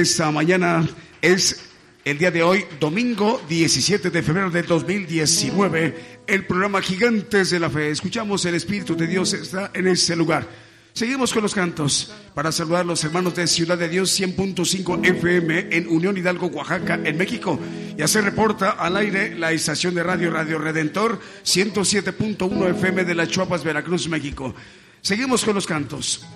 Esta 0.00 0.30
mañana. 0.30 0.88
Es 1.20 1.70
el 2.04 2.18
día 2.18 2.30
de 2.30 2.42
hoy, 2.42 2.64
domingo 2.80 3.40
17 3.48 4.10
de 4.10 4.22
febrero 4.22 4.50
de 4.50 4.62
2019, 4.62 6.20
el 6.26 6.46
programa 6.46 6.80
Gigantes 6.80 7.50
de 7.50 7.60
la 7.60 7.68
Fe. 7.68 7.90
Escuchamos 7.90 8.44
el 8.46 8.54
Espíritu 8.54 8.96
de 8.96 9.06
Dios 9.06 9.34
está 9.34 9.70
en 9.74 9.86
ese 9.86 10.16
lugar. 10.16 10.46
Seguimos 10.92 11.32
con 11.32 11.42
los 11.42 11.54
cantos 11.54 12.12
para 12.34 12.50
saludar 12.50 12.80
a 12.80 12.84
los 12.84 13.04
hermanos 13.04 13.34
de 13.36 13.46
Ciudad 13.46 13.78
de 13.78 13.88
Dios 13.88 14.18
100.5 14.18 15.06
FM 15.06 15.68
en 15.70 15.88
Unión 15.88 16.16
Hidalgo, 16.16 16.46
Oaxaca, 16.48 16.98
en 17.04 17.16
México. 17.16 17.60
Ya 17.96 18.08
se 18.08 18.20
reporta 18.20 18.70
al 18.70 18.96
aire 18.96 19.38
la 19.38 19.52
estación 19.52 19.94
de 19.94 20.02
radio 20.02 20.30
Radio 20.30 20.58
Redentor 20.58 21.20
107.1 21.44 22.70
FM 22.76 23.04
de 23.04 23.14
las 23.14 23.28
Chuapas, 23.28 23.62
Veracruz, 23.62 24.08
México. 24.08 24.54
Seguimos 25.02 25.44
con 25.44 25.54
los 25.54 25.66
cantos. 25.66 26.26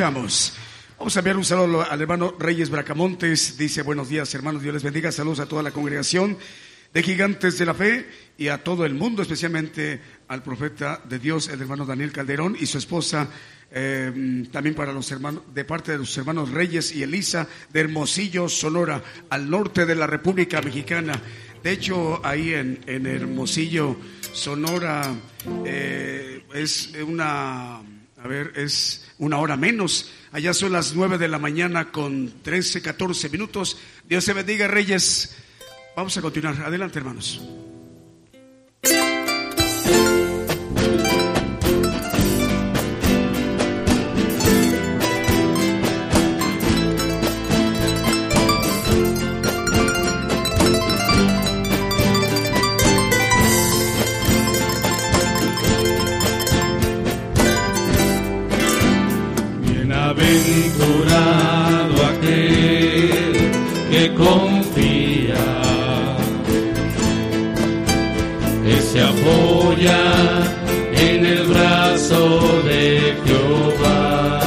Escuchamos. 0.00 0.54
Vamos 0.98 1.14
a 1.14 1.20
enviar 1.20 1.36
un 1.36 1.44
saludo 1.44 1.82
al 1.82 2.00
hermano 2.00 2.34
Reyes 2.38 2.70
Bracamontes. 2.70 3.58
Dice, 3.58 3.82
buenos 3.82 4.08
días 4.08 4.34
hermanos, 4.34 4.62
Dios 4.62 4.72
les 4.72 4.82
bendiga. 4.82 5.12
Saludos 5.12 5.40
a 5.40 5.46
toda 5.46 5.62
la 5.62 5.72
congregación 5.72 6.38
de 6.94 7.02
Gigantes 7.02 7.58
de 7.58 7.66
la 7.66 7.74
Fe 7.74 8.08
y 8.38 8.48
a 8.48 8.64
todo 8.64 8.86
el 8.86 8.94
mundo, 8.94 9.20
especialmente 9.20 10.00
al 10.28 10.42
profeta 10.42 11.02
de 11.06 11.18
Dios, 11.18 11.48
el 11.48 11.60
hermano 11.60 11.84
Daniel 11.84 12.12
Calderón 12.12 12.56
y 12.58 12.64
su 12.64 12.78
esposa, 12.78 13.28
eh, 13.70 14.46
también 14.50 14.74
para 14.74 14.94
los 14.94 15.12
hermanos, 15.12 15.42
de 15.52 15.66
parte 15.66 15.92
de 15.92 15.98
los 15.98 16.16
hermanos 16.16 16.48
Reyes 16.48 16.94
y 16.94 17.02
Elisa 17.02 17.46
de 17.70 17.80
Hermosillo, 17.80 18.48
Sonora, 18.48 19.02
al 19.28 19.50
norte 19.50 19.84
de 19.84 19.96
la 19.96 20.06
República 20.06 20.62
Mexicana. 20.62 21.12
De 21.62 21.72
hecho, 21.72 22.24
ahí 22.24 22.54
en, 22.54 23.06
Hermosillo, 23.06 23.98
Sonora, 24.32 25.14
eh, 25.66 26.42
es 26.54 26.94
una, 27.06 27.82
a 28.22 28.28
ver, 28.28 28.52
es 28.56 29.06
una 29.18 29.38
hora 29.38 29.56
menos. 29.56 30.10
Allá 30.32 30.52
son 30.52 30.72
las 30.72 30.94
nueve 30.94 31.16
de 31.16 31.28
la 31.28 31.38
mañana 31.38 31.90
con 31.90 32.42
13, 32.42 32.82
14 32.82 33.30
minutos. 33.30 33.78
Dios 34.08 34.24
te 34.24 34.32
bendiga, 34.32 34.68
Reyes. 34.68 35.36
Vamos 35.96 36.16
a 36.16 36.22
continuar. 36.22 36.60
Adelante, 36.62 36.98
hermanos. 36.98 37.40
Apoya 69.80 70.02
en 70.92 71.24
el 71.24 71.44
brazo 71.44 72.60
de 72.64 73.16
Jehová. 73.24 74.40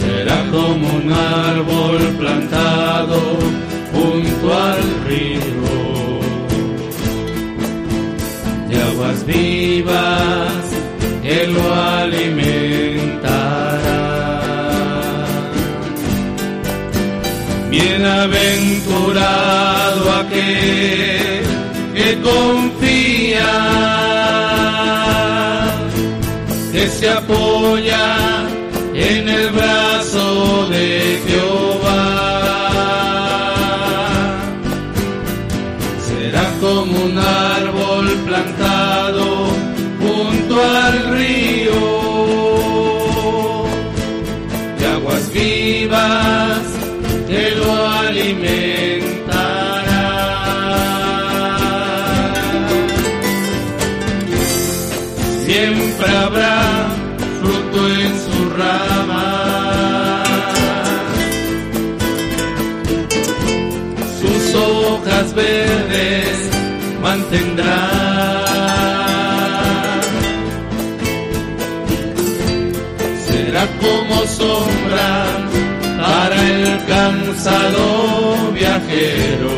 Será 0.00 0.44
como 0.50 0.94
un 0.94 1.12
árbol 1.12 1.98
plantado 2.18 3.20
junto 3.92 4.54
al 4.54 4.82
río 5.06 5.40
de 8.68 8.76
aguas 8.82 9.26
vivas, 9.26 10.64
Él 11.22 11.54
lo 11.54 11.74
alimentará. 11.74 13.42
Bienaventurado 17.70 20.12
aquel 20.20 21.13
que 22.04 22.20
confía, 22.20 23.52
que 26.70 26.86
se 26.88 27.08
apoya 27.08 28.06
en 28.94 29.28
el 29.28 29.48
brazo 29.50 30.66
de 30.68 31.18
Jehová. 31.26 32.04
será 36.06 36.44
como 36.60 36.92
un 37.08 37.18
árbol 37.18 38.06
plantado 38.26 39.24
junto 40.02 40.54
al 40.62 40.94
río 41.16 41.80
de 44.78 44.86
aguas 44.96 45.32
vivas 45.32 46.62
que 47.28 47.50
lo 47.60 47.88
alimentará. 47.88 48.63
Habrá 56.24 56.88
fruto 57.40 57.88
en 57.88 58.12
su 58.24 58.50
rama 58.56 60.22
sus 64.20 64.54
hojas 64.54 65.34
verdes 65.34 66.50
mantendrá. 67.02 67.90
Será 73.26 73.66
como 73.82 74.16
sombra 74.26 75.26
para 76.00 76.36
el 76.50 76.84
cansado 76.86 78.50
viajero, 78.52 79.54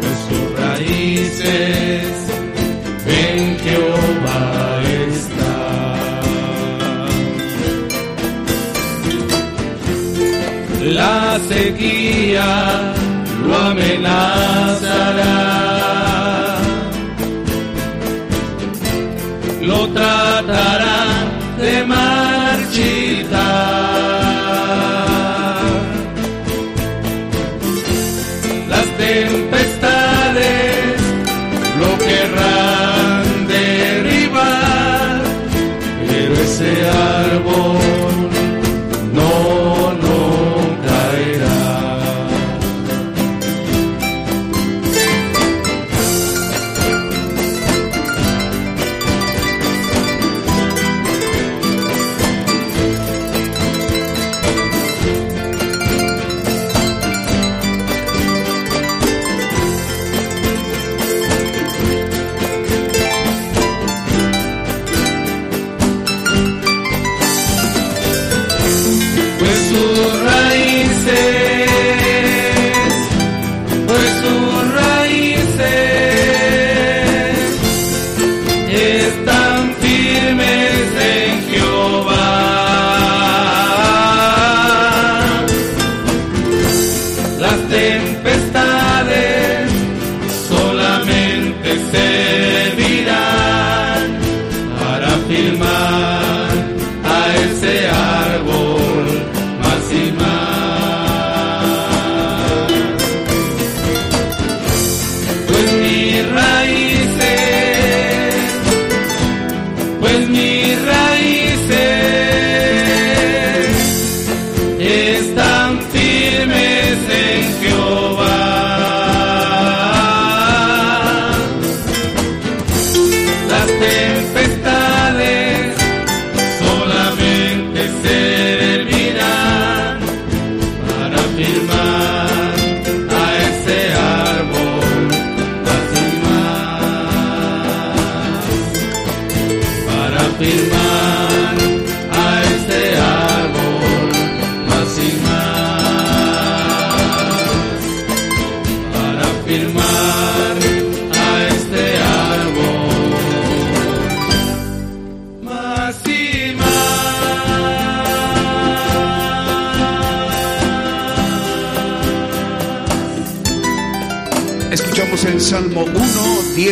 pues 0.00 0.18
sus 0.28 0.46
raíces 0.60 2.06
en 3.06 3.58
Jehová 3.58 4.67
la 10.98 11.38
sequía 11.48 12.50
lo 13.46 13.54
amenazará, 13.70 15.36
lo 19.62 19.80
tratará 19.96 21.00
de 21.62 21.74
marchitar. 21.84 23.28
Las 28.72 28.88
tempestades 29.06 30.96
lo 31.80 31.90
querrán 32.06 33.24
derribar, 33.46 35.20
pero 36.08 36.34
ese 36.46 36.72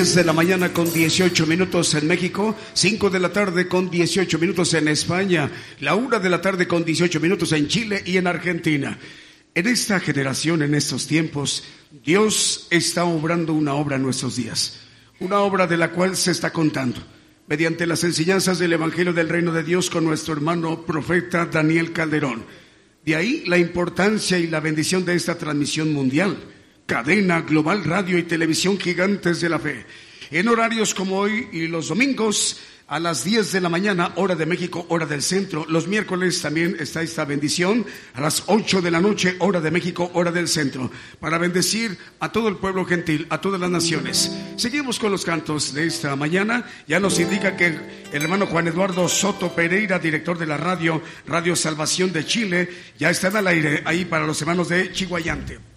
10 0.06 0.14
de 0.14 0.24
la 0.24 0.32
mañana 0.32 0.72
con 0.72 0.92
18 0.92 1.48
minutos 1.48 1.92
en 1.94 2.06
México, 2.06 2.54
5 2.74 3.10
de 3.10 3.18
la 3.18 3.32
tarde 3.32 3.66
con 3.66 3.90
18 3.90 4.38
minutos 4.38 4.72
en 4.74 4.86
España, 4.86 5.50
la 5.80 5.96
1 5.96 6.20
de 6.20 6.30
la 6.30 6.40
tarde 6.40 6.68
con 6.68 6.84
18 6.84 7.18
minutos 7.18 7.50
en 7.50 7.66
Chile 7.66 8.04
y 8.06 8.16
en 8.16 8.28
Argentina. 8.28 9.00
En 9.52 9.66
esta 9.66 9.98
generación, 9.98 10.62
en 10.62 10.76
estos 10.76 11.08
tiempos, 11.08 11.64
Dios 12.04 12.68
está 12.70 13.04
obrando 13.04 13.52
una 13.52 13.74
obra 13.74 13.96
en 13.96 14.02
nuestros 14.02 14.36
días, 14.36 14.78
una 15.18 15.40
obra 15.40 15.66
de 15.66 15.76
la 15.76 15.90
cual 15.90 16.14
se 16.14 16.30
está 16.30 16.52
contando 16.52 17.02
mediante 17.48 17.84
las 17.84 18.04
enseñanzas 18.04 18.60
del 18.60 18.74
Evangelio 18.74 19.12
del 19.12 19.28
Reino 19.28 19.50
de 19.52 19.64
Dios 19.64 19.90
con 19.90 20.04
nuestro 20.04 20.34
hermano 20.34 20.86
profeta 20.86 21.46
Daniel 21.46 21.92
Calderón. 21.92 22.44
De 23.04 23.16
ahí 23.16 23.42
la 23.48 23.58
importancia 23.58 24.38
y 24.38 24.46
la 24.46 24.60
bendición 24.60 25.04
de 25.04 25.16
esta 25.16 25.36
transmisión 25.36 25.92
mundial, 25.92 26.38
cadena 26.86 27.42
global 27.42 27.84
radio 27.84 28.16
y 28.16 28.22
televisión 28.22 28.78
gigantes 28.78 29.40
de 29.40 29.48
la 29.48 29.58
fe. 29.58 29.84
En 30.30 30.48
horarios 30.48 30.94
como 30.94 31.18
hoy 31.18 31.48
y 31.52 31.66
los 31.66 31.88
domingos, 31.88 32.60
a 32.88 33.00
las 33.00 33.24
10 33.24 33.50
de 33.50 33.60
la 33.60 33.68
mañana, 33.68 34.12
hora 34.14 34.36
de 34.36 34.46
México, 34.46 34.86
hora 34.88 35.06
del 35.06 35.22
centro. 35.22 35.66
Los 35.68 35.88
miércoles 35.88 36.40
también 36.40 36.76
está 36.78 37.02
esta 37.02 37.24
bendición 37.24 37.84
a 38.14 38.20
las 38.20 38.44
8 38.46 38.80
de 38.80 38.90
la 38.92 39.00
noche, 39.00 39.34
hora 39.40 39.60
de 39.60 39.72
México, 39.72 40.10
hora 40.14 40.30
del 40.30 40.46
centro, 40.46 40.90
para 41.18 41.38
bendecir 41.38 41.98
a 42.20 42.30
todo 42.30 42.48
el 42.48 42.56
pueblo 42.56 42.84
gentil, 42.84 43.26
a 43.30 43.40
todas 43.40 43.60
las 43.60 43.70
naciones. 43.70 44.30
Seguimos 44.56 45.00
con 45.00 45.10
los 45.10 45.24
cantos 45.24 45.74
de 45.74 45.86
esta 45.86 46.14
mañana. 46.14 46.64
Ya 46.86 47.00
nos 47.00 47.18
indica 47.18 47.56
que 47.56 47.66
el 47.66 48.22
hermano 48.22 48.46
Juan 48.46 48.68
Eduardo 48.68 49.08
Soto 49.08 49.52
Pereira, 49.52 49.98
director 49.98 50.38
de 50.38 50.46
la 50.46 50.56
radio, 50.56 51.02
Radio 51.26 51.56
Salvación 51.56 52.12
de 52.12 52.24
Chile, 52.24 52.68
ya 52.98 53.10
está 53.10 53.26
al 53.36 53.48
aire 53.48 53.82
ahí 53.84 54.04
para 54.04 54.26
los 54.26 54.40
hermanos 54.40 54.68
de 54.68 54.92
Chihuayante. 54.92 55.75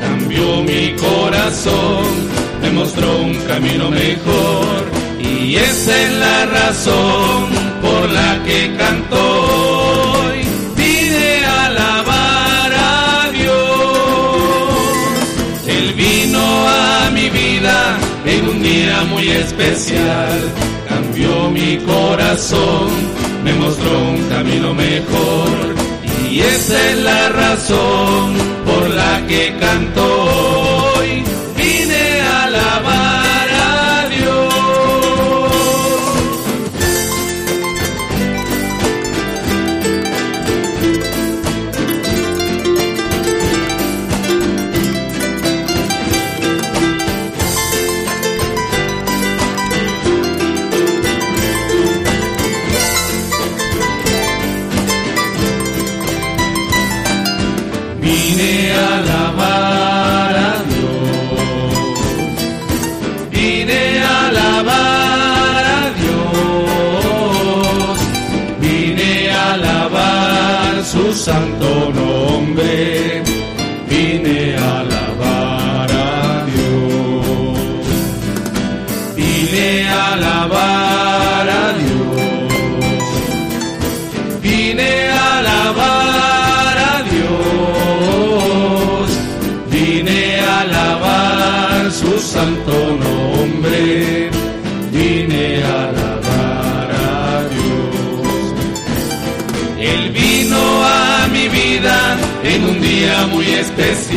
Cambió 0.00 0.62
mi 0.62 0.94
corazón, 0.96 2.04
me 2.60 2.70
mostró 2.70 3.18
un 3.18 3.34
camino 3.46 3.90
mejor. 3.90 4.90
Y 5.20 5.54
esa 5.56 6.02
es 6.02 6.12
la 6.18 6.46
razón 6.46 7.50
por 7.80 8.10
la 8.10 8.42
que 8.44 8.74
canto 8.76 9.16
hoy. 9.16 10.42
A 11.44 11.66
alabar 11.66 12.72
a 12.74 13.30
Dios, 13.32 13.54
Él 15.66 15.94
vino 15.94 16.68
a 16.68 17.10
mi 17.12 17.30
vida 17.30 17.98
en 18.24 18.48
un 18.48 18.62
día 18.62 19.04
muy 19.04 19.28
especial, 19.30 20.40
cambió 20.88 21.50
mi 21.50 21.76
corazón, 21.78 22.90
me 23.44 23.52
mostró 23.54 23.98
un 23.98 24.28
camino 24.28 24.74
mejor. 24.74 25.74
Y 26.30 26.40
esa 26.40 26.90
es 26.90 26.96
la 26.98 27.28
razón 27.28 28.61
la 28.88 29.26
que 29.26 29.54
canto 29.60 30.61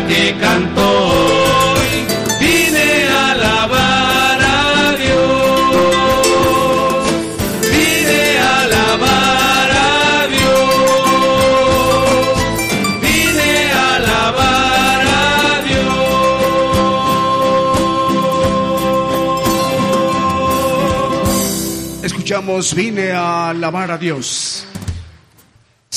que 0.00 0.34
canto 0.40 0.80
hoy. 0.80 1.90
Vine 2.40 2.88
a 3.08 3.32
alabar 3.32 4.40
a 4.40 4.96
Dios. 4.96 5.86
Vine 7.70 8.38
a 8.38 8.62
alabar 8.64 9.70
a 9.70 10.26
Dios. 10.36 11.04
Vine 13.02 13.52
a 13.72 13.84
alabar 13.96 15.00
a 15.06 15.60
Dios. 15.68 16.04
Escuchamos, 22.04 22.74
vine 22.74 23.12
a 23.12 23.50
alabar 23.50 23.90
a 23.90 23.98
Dios. 23.98 24.66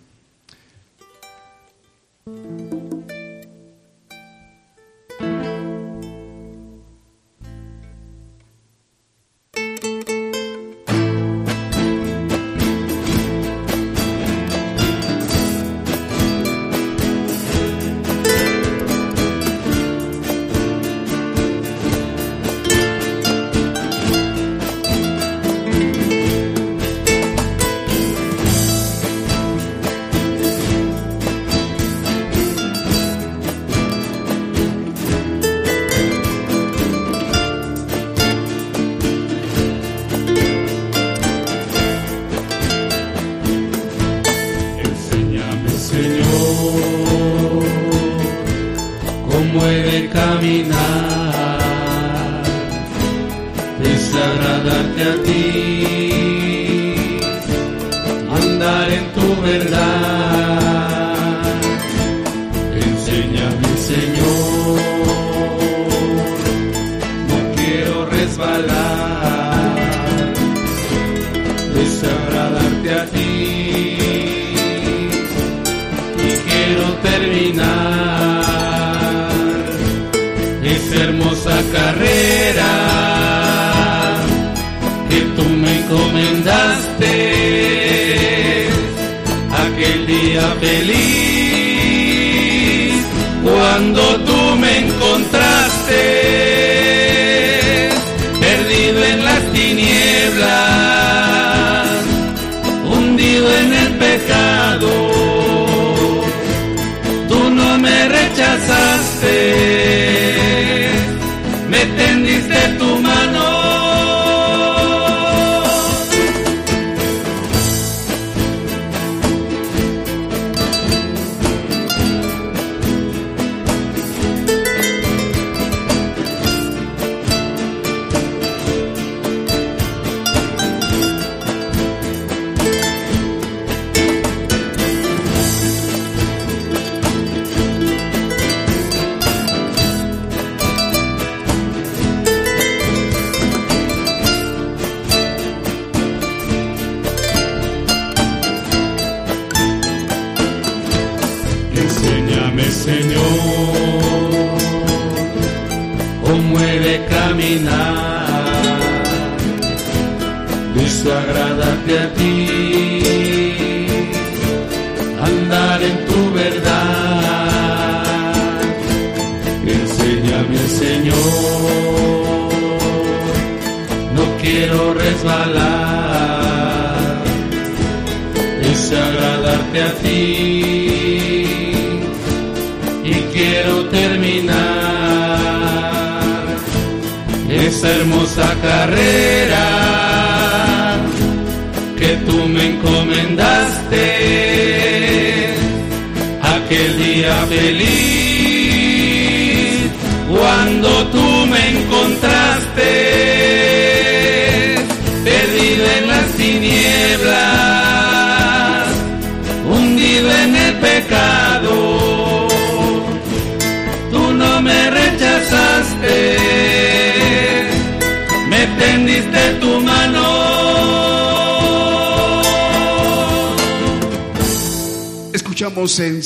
Música 2.27 2.94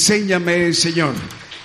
Enséñame, 0.08 0.72
Señor. 0.72 1.12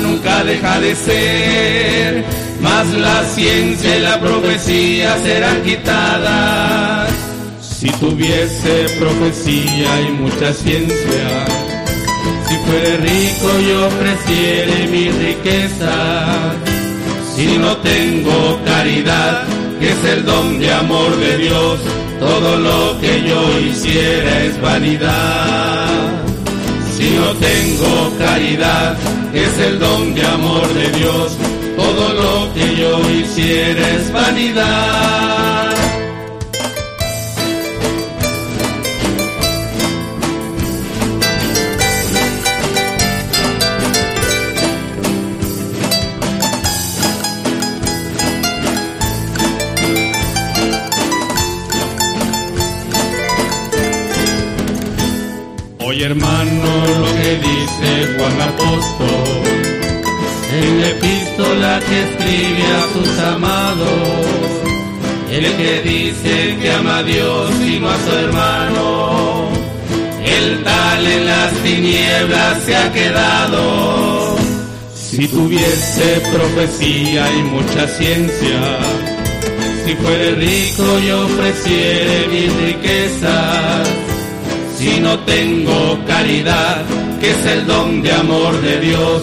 Nunca 0.00 0.44
deja 0.44 0.80
de 0.80 0.94
ser, 0.94 2.24
mas 2.60 2.86
la 2.94 3.22
ciencia 3.24 3.96
y 3.96 4.00
la 4.00 4.20
profecía 4.20 5.16
serán 5.18 5.62
quitadas. 5.62 7.10
Si 7.60 7.88
tuviese 7.92 8.86
profecía 8.98 10.00
y 10.06 10.12
mucha 10.12 10.52
ciencia, 10.52 11.44
si 12.48 12.56
fuere 12.66 12.96
rico 12.98 13.48
y 13.66 13.72
ofreciere 13.72 14.86
mi 14.88 15.08
riqueza, 15.08 16.52
si 17.34 17.56
no 17.58 17.76
tengo 17.78 18.60
caridad, 18.64 19.44
que 19.78 19.90
es 19.90 20.04
el 20.04 20.24
don 20.24 20.58
de 20.58 20.72
amor 20.72 21.16
de 21.16 21.38
Dios, 21.38 21.80
todo 22.18 22.58
lo 22.58 23.00
que 23.00 23.22
yo 23.22 23.60
hiciera 23.60 24.42
es 24.44 24.60
vanidad. 24.60 26.19
No 27.20 27.34
tengo 27.34 28.16
caridad, 28.18 28.96
es 29.34 29.58
el 29.58 29.78
don 29.78 30.14
de 30.14 30.24
amor 30.24 30.66
de 30.72 30.88
Dios, 30.98 31.36
todo 31.76 32.14
lo 32.14 32.54
que 32.54 32.76
yo 32.76 33.10
hiciera 33.10 33.88
es 33.90 34.10
vanidad. 34.10 35.39
Que 61.88 62.02
escribe 62.02 62.64
a 62.76 62.92
sus 62.92 63.18
amados, 63.18 64.30
el 65.30 65.56
que 65.56 65.82
dice 65.82 66.56
que 66.60 66.72
ama 66.72 66.98
a 66.98 67.02
Dios 67.02 67.50
y 67.66 67.78
no 67.78 67.90
a 67.90 67.96
su 67.98 68.10
hermano, 68.10 69.48
el 70.24 70.62
tal 70.64 71.06
en 71.06 71.26
las 71.26 71.52
tinieblas 71.62 72.62
se 72.64 72.76
ha 72.76 72.92
quedado. 72.92 74.36
Si 74.94 75.26
tuviese 75.28 76.20
profecía 76.32 77.30
y 77.32 77.42
mucha 77.42 77.86
ciencia, 77.88 78.60
si 79.84 79.94
fuere 79.96 80.34
rico 80.36 80.98
y 81.00 81.10
ofreciere 81.10 82.28
mis 82.28 82.52
riquezas, 82.56 83.88
si 84.78 85.00
no 85.00 85.18
tengo 85.20 85.98
caridad, 86.06 86.84
que 87.20 87.30
es 87.30 87.46
el 87.46 87.66
don 87.66 88.02
de 88.02 88.12
amor 88.12 88.60
de 88.62 88.80
Dios, 88.80 89.22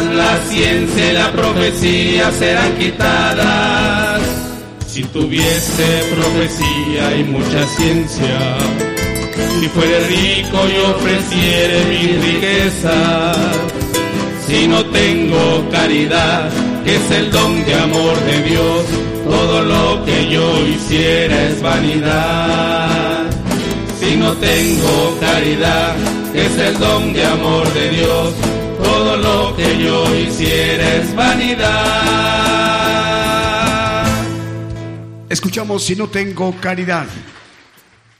la 0.00 0.36
ciencia 0.48 1.10
y 1.10 1.12
la 1.12 1.32
profecía 1.32 2.30
serán 2.32 2.76
quitadas. 2.76 4.20
Si 4.86 5.04
tuviese 5.04 6.02
profecía 6.14 7.16
y 7.16 7.24
mucha 7.24 7.66
ciencia, 7.76 8.38
si 9.58 9.68
fuere 9.68 10.00
rico 10.06 10.58
y 10.68 10.78
ofreciere 10.90 11.84
mi 11.84 12.06
riqueza, 12.26 13.32
si 14.46 14.66
no 14.66 14.84
tengo 14.86 15.68
caridad, 15.70 16.50
que 16.84 16.96
es 16.96 17.10
el 17.10 17.30
don 17.30 17.64
de 17.64 17.74
amor 17.74 18.16
de 18.24 18.42
Dios, 18.42 18.84
todo 19.24 19.62
lo 19.62 20.04
que 20.04 20.28
yo 20.28 20.66
hiciera 20.66 21.48
es 21.48 21.62
vanidad 21.62 23.00
si 24.00 24.16
no 24.16 24.32
tengo 24.32 25.18
caridad, 25.20 25.94
que 26.32 26.46
es 26.46 26.58
el 26.58 26.78
don 26.78 27.12
de 27.12 27.24
amor 27.24 27.72
de 27.74 27.90
Dios, 27.90 28.34
todo 28.82 29.16
lo 29.16 29.56
que 29.56 29.82
yo 29.82 30.14
hiciera 30.14 30.96
es 30.96 31.14
vanidad. 31.14 32.00
Escuchamos 35.28 35.84
si 35.84 35.94
no 35.96 36.08
tengo 36.08 36.54
caridad. 36.60 37.06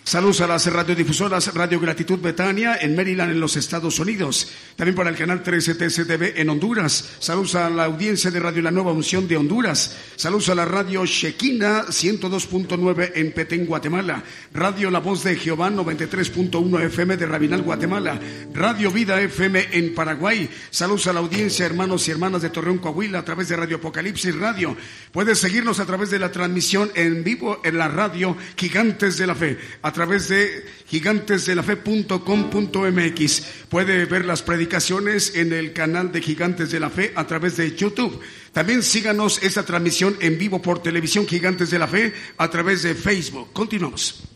Saludos 0.02 0.40
a 0.40 0.46
las 0.48 0.66
radiodifusoras 0.66 1.54
Radio 1.54 1.78
Gratitud 1.78 2.18
Betania 2.18 2.78
en 2.80 2.96
Maryland, 2.96 3.30
en 3.30 3.38
los 3.38 3.56
Estados 3.56 4.00
Unidos. 4.00 4.48
También 4.74 4.96
para 4.96 5.10
el 5.10 5.16
canal 5.16 5.42
13 5.42 5.74
TCTV 5.76 6.40
en 6.40 6.48
Honduras. 6.48 7.16
Saludos 7.20 7.54
a 7.54 7.70
la 7.70 7.84
audiencia 7.84 8.30
de 8.30 8.40
Radio 8.40 8.62
La 8.62 8.72
Nueva 8.72 8.92
Unción 8.92 9.28
de 9.28 9.36
Honduras. 9.36 9.96
Saludos 10.16 10.48
a 10.48 10.56
la 10.56 10.64
Radio 10.64 11.04
Shekina 11.06 11.84
102.9 11.86 13.12
en 13.14 13.32
Petén, 13.32 13.66
Guatemala. 13.66 14.24
Radio 14.52 14.90
La 14.90 14.98
Voz 14.98 15.22
de 15.22 15.36
Jehová 15.36 15.70
93.1 15.70 16.82
FM 16.86 17.16
de 17.16 17.26
Rabinal, 17.26 17.62
Guatemala. 17.62 18.18
Radio 18.52 18.90
Vida 18.90 19.20
FM 19.20 19.68
en 19.72 19.94
Paraguay. 19.94 20.50
Saludos 20.70 21.06
a 21.06 21.12
la 21.12 21.20
audiencia, 21.20 21.66
hermanos 21.66 22.08
y 22.08 22.10
hermanas 22.10 22.42
de 22.42 22.50
Torreón, 22.50 22.78
Coahuila, 22.78 23.20
a 23.20 23.24
través 23.24 23.48
de 23.48 23.56
Radio 23.56 23.76
Apocalipsis 23.76 24.34
Radio. 24.34 24.76
Puedes 25.12 25.38
seguirnos 25.38 25.78
a 25.78 25.86
través 25.86 26.10
de 26.10 26.18
la 26.18 26.32
transmisión 26.32 26.90
en 26.96 27.22
vivo 27.22 27.60
en 27.62 27.78
la 27.78 27.86
radio 27.86 28.36
Gigantes 28.56 29.16
de 29.16 29.26
la 29.28 29.36
Fe 29.36 29.58
través 29.92 30.28
de 30.28 30.64
gigantesdelafe.com.mx. 30.88 33.42
Puede 33.68 34.04
ver 34.06 34.24
las 34.24 34.42
predicaciones 34.42 35.34
en 35.34 35.52
el 35.52 35.72
canal 35.72 36.12
de 36.12 36.22
Gigantes 36.22 36.70
de 36.70 36.78
la 36.80 36.90
Fe 36.90 37.12
a 37.14 37.26
través 37.26 37.56
de 37.56 37.74
YouTube. 37.74 38.20
También 38.52 38.82
síganos 38.82 39.42
esta 39.42 39.64
transmisión 39.64 40.16
en 40.20 40.38
vivo 40.38 40.62
por 40.62 40.82
televisión 40.82 41.26
Gigantes 41.26 41.70
de 41.70 41.78
la 41.78 41.88
Fe 41.88 42.12
a 42.36 42.50
través 42.50 42.82
de 42.82 42.94
Facebook. 42.94 43.52
Continuamos. 43.52 44.29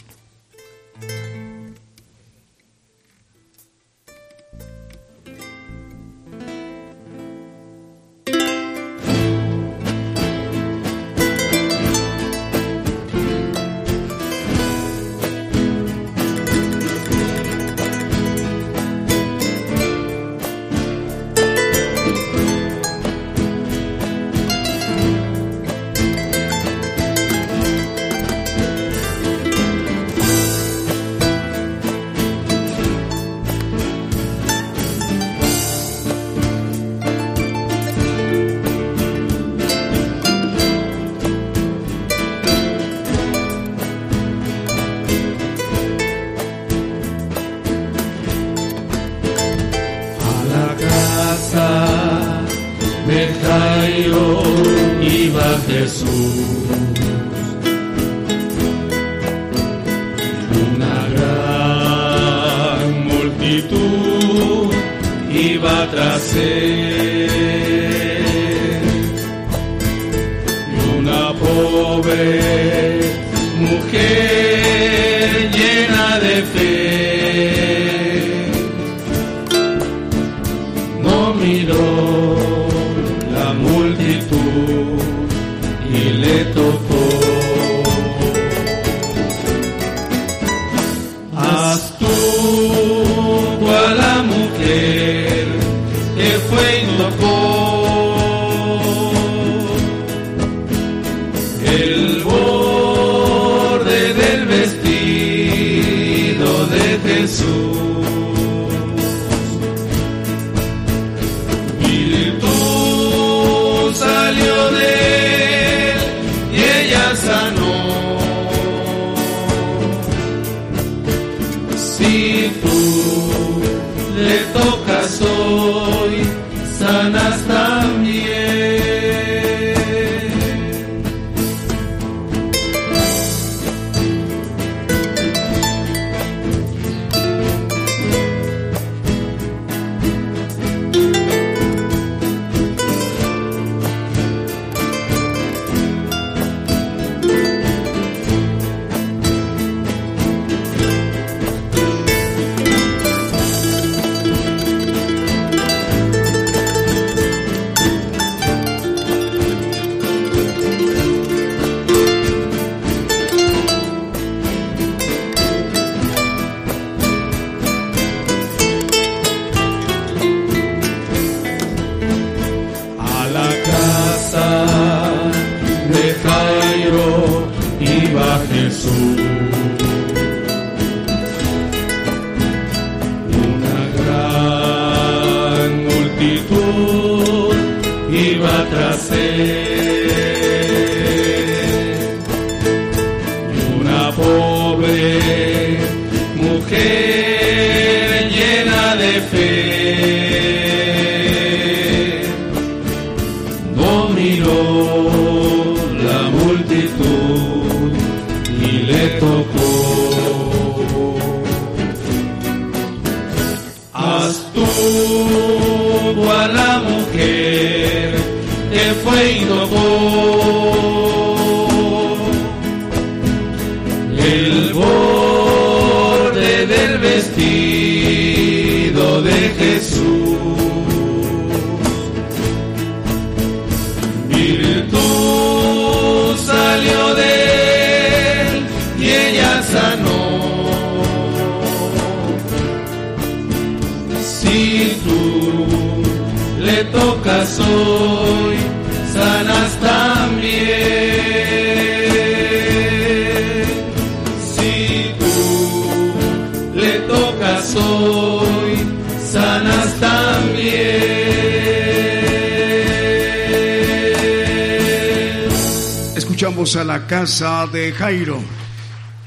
De 267.25 267.91
Jairo. 267.93 268.39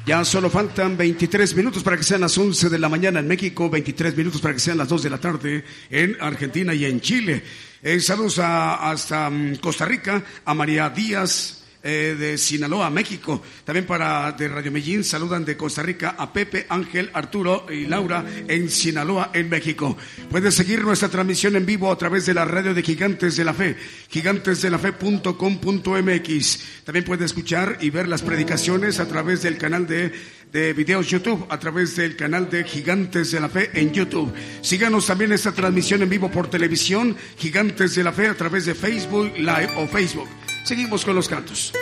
Ya 0.05 0.23
solo 0.23 0.51
faltan 0.51 0.95
23 0.95 1.55
minutos 1.55 1.81
para 1.81 1.97
que 1.97 2.03
sean 2.03 2.21
las 2.21 2.37
11 2.37 2.69
de 2.69 2.77
la 2.77 2.89
mañana 2.89 3.21
en 3.21 3.27
México, 3.27 3.71
23 3.71 4.15
minutos 4.15 4.39
para 4.39 4.53
que 4.53 4.59
sean 4.59 4.77
las 4.77 4.87
2 4.87 5.01
de 5.01 5.09
la 5.09 5.17
tarde 5.17 5.63
en 5.89 6.15
Argentina 6.19 6.75
y 6.75 6.85
en 6.85 7.01
Chile. 7.01 7.41
Eh, 7.81 7.99
saludos 7.99 8.37
hasta 8.37 9.31
mm, 9.31 9.55
Costa 9.55 9.85
Rica, 9.85 10.23
a 10.45 10.53
María 10.53 10.91
Díaz, 10.91 11.56
eh, 11.89 12.17
de 12.19 12.38
Sinaloa, 12.38 12.89
México. 12.89 13.41
También 13.63 13.85
para 13.85 14.33
de 14.33 14.49
Radio 14.49 14.73
Medellín 14.73 15.05
saludan 15.05 15.45
de 15.45 15.55
Costa 15.55 15.81
Rica 15.81 16.15
a 16.17 16.33
Pepe, 16.33 16.65
Ángel, 16.67 17.09
Arturo 17.13 17.65
y 17.69 17.85
Laura 17.85 18.25
en 18.45 18.69
Sinaloa, 18.69 19.31
en 19.33 19.47
México. 19.47 19.95
Puedes 20.29 20.53
seguir 20.53 20.83
nuestra 20.83 21.07
transmisión 21.07 21.55
en 21.55 21.65
vivo 21.65 21.89
a 21.89 21.97
través 21.97 22.25
de 22.25 22.33
la 22.33 22.43
radio 22.43 22.73
de 22.73 22.83
Gigantes 22.83 23.38
de 23.38 23.45
la 23.45 23.53
Fe, 23.53 23.77
gigantesdelafe.com.mx. 24.09 26.59
También 26.83 27.05
puedes 27.05 27.27
escuchar 27.27 27.77
y 27.79 27.89
ver 27.89 28.09
las 28.09 28.21
predicaciones 28.21 28.99
a 28.99 29.07
través 29.07 29.43
del 29.43 29.57
canal 29.57 29.88
de 29.88 30.11
de 30.51 30.73
videos 30.73 31.07
YouTube 31.07 31.45
a 31.49 31.59
través 31.59 31.95
del 31.97 32.15
canal 32.15 32.49
de 32.49 32.63
Gigantes 32.63 33.31
de 33.31 33.39
la 33.39 33.49
Fe 33.49 33.69
en 33.73 33.93
YouTube. 33.93 34.33
Síganos 34.61 35.05
también 35.05 35.31
esta 35.31 35.51
transmisión 35.51 36.01
en 36.01 36.09
vivo 36.09 36.31
por 36.31 36.49
televisión, 36.49 37.15
Gigantes 37.38 37.95
de 37.95 38.03
la 38.03 38.13
Fe 38.13 38.27
a 38.27 38.35
través 38.35 38.65
de 38.65 38.73
Facebook 38.73 39.33
Live 39.38 39.69
o 39.75 39.88
Facebook. 39.88 40.27
Seguimos 40.63 41.05
con 41.05 41.15
los 41.15 41.27
cantos. 41.27 41.73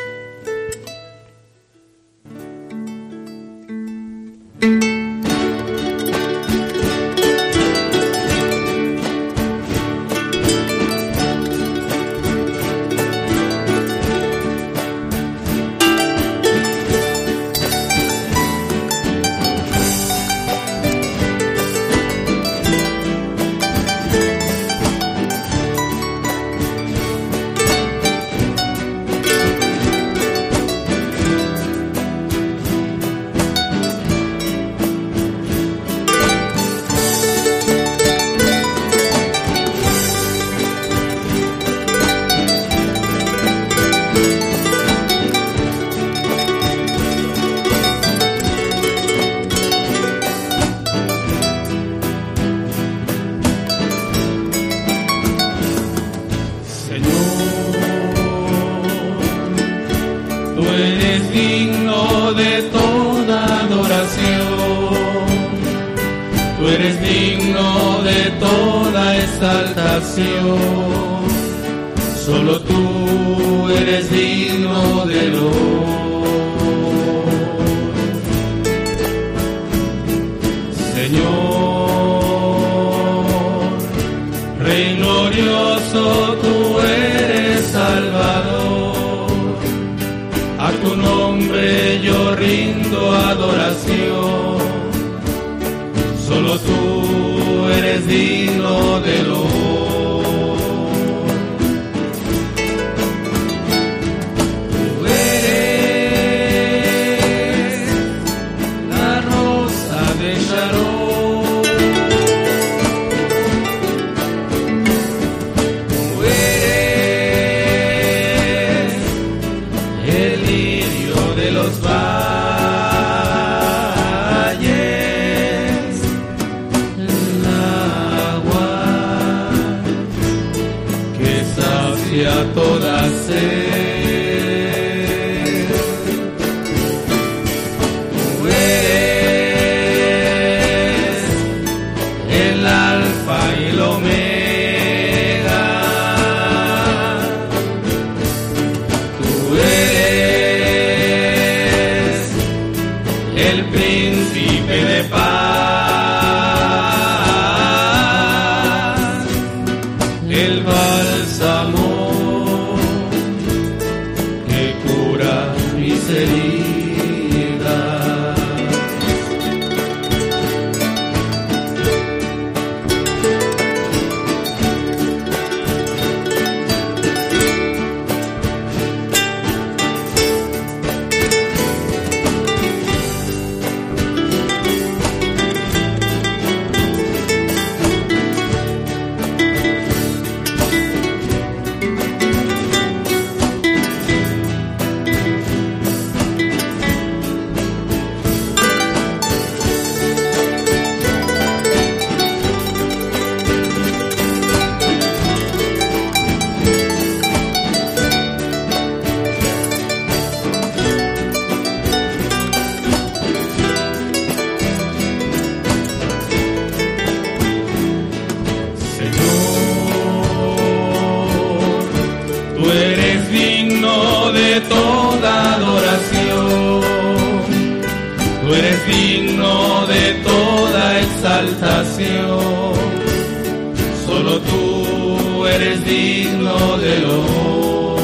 digno 236.25 236.77
del 236.77 237.05
honor. 237.05 237.99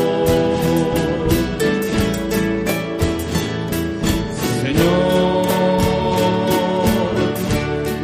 Señor, 4.62 5.46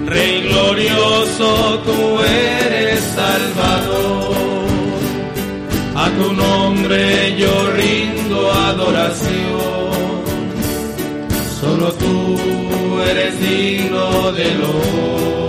Rey 0.05 0.41
glorioso, 0.41 1.79
tú 1.85 1.97
eres 2.23 2.99
Salvador. 3.19 4.35
A 5.95 6.09
tu 6.17 6.33
nombre 6.33 7.35
yo 7.37 7.53
rindo 7.71 8.51
adoración. 8.51 9.87
Solo 11.59 11.91
tú 11.93 13.01
eres 13.09 13.39
digno 13.39 14.31
del 14.31 14.61
honor. 14.63 15.46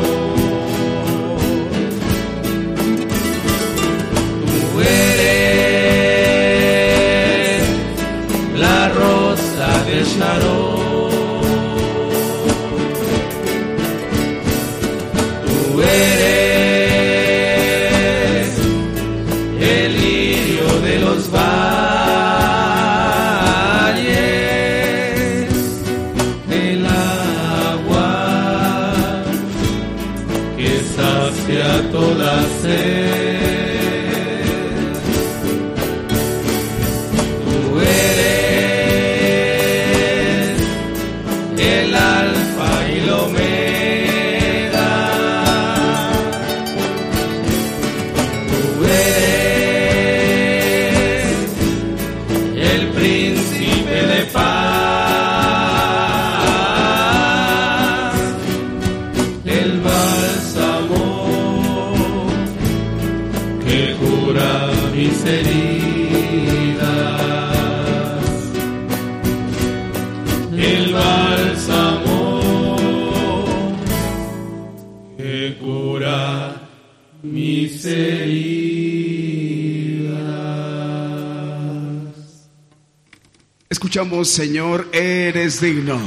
Escuchamos, 83.99 84.29
Señor, 84.29 84.89
eres 84.93 85.61
digno. 85.61 85.99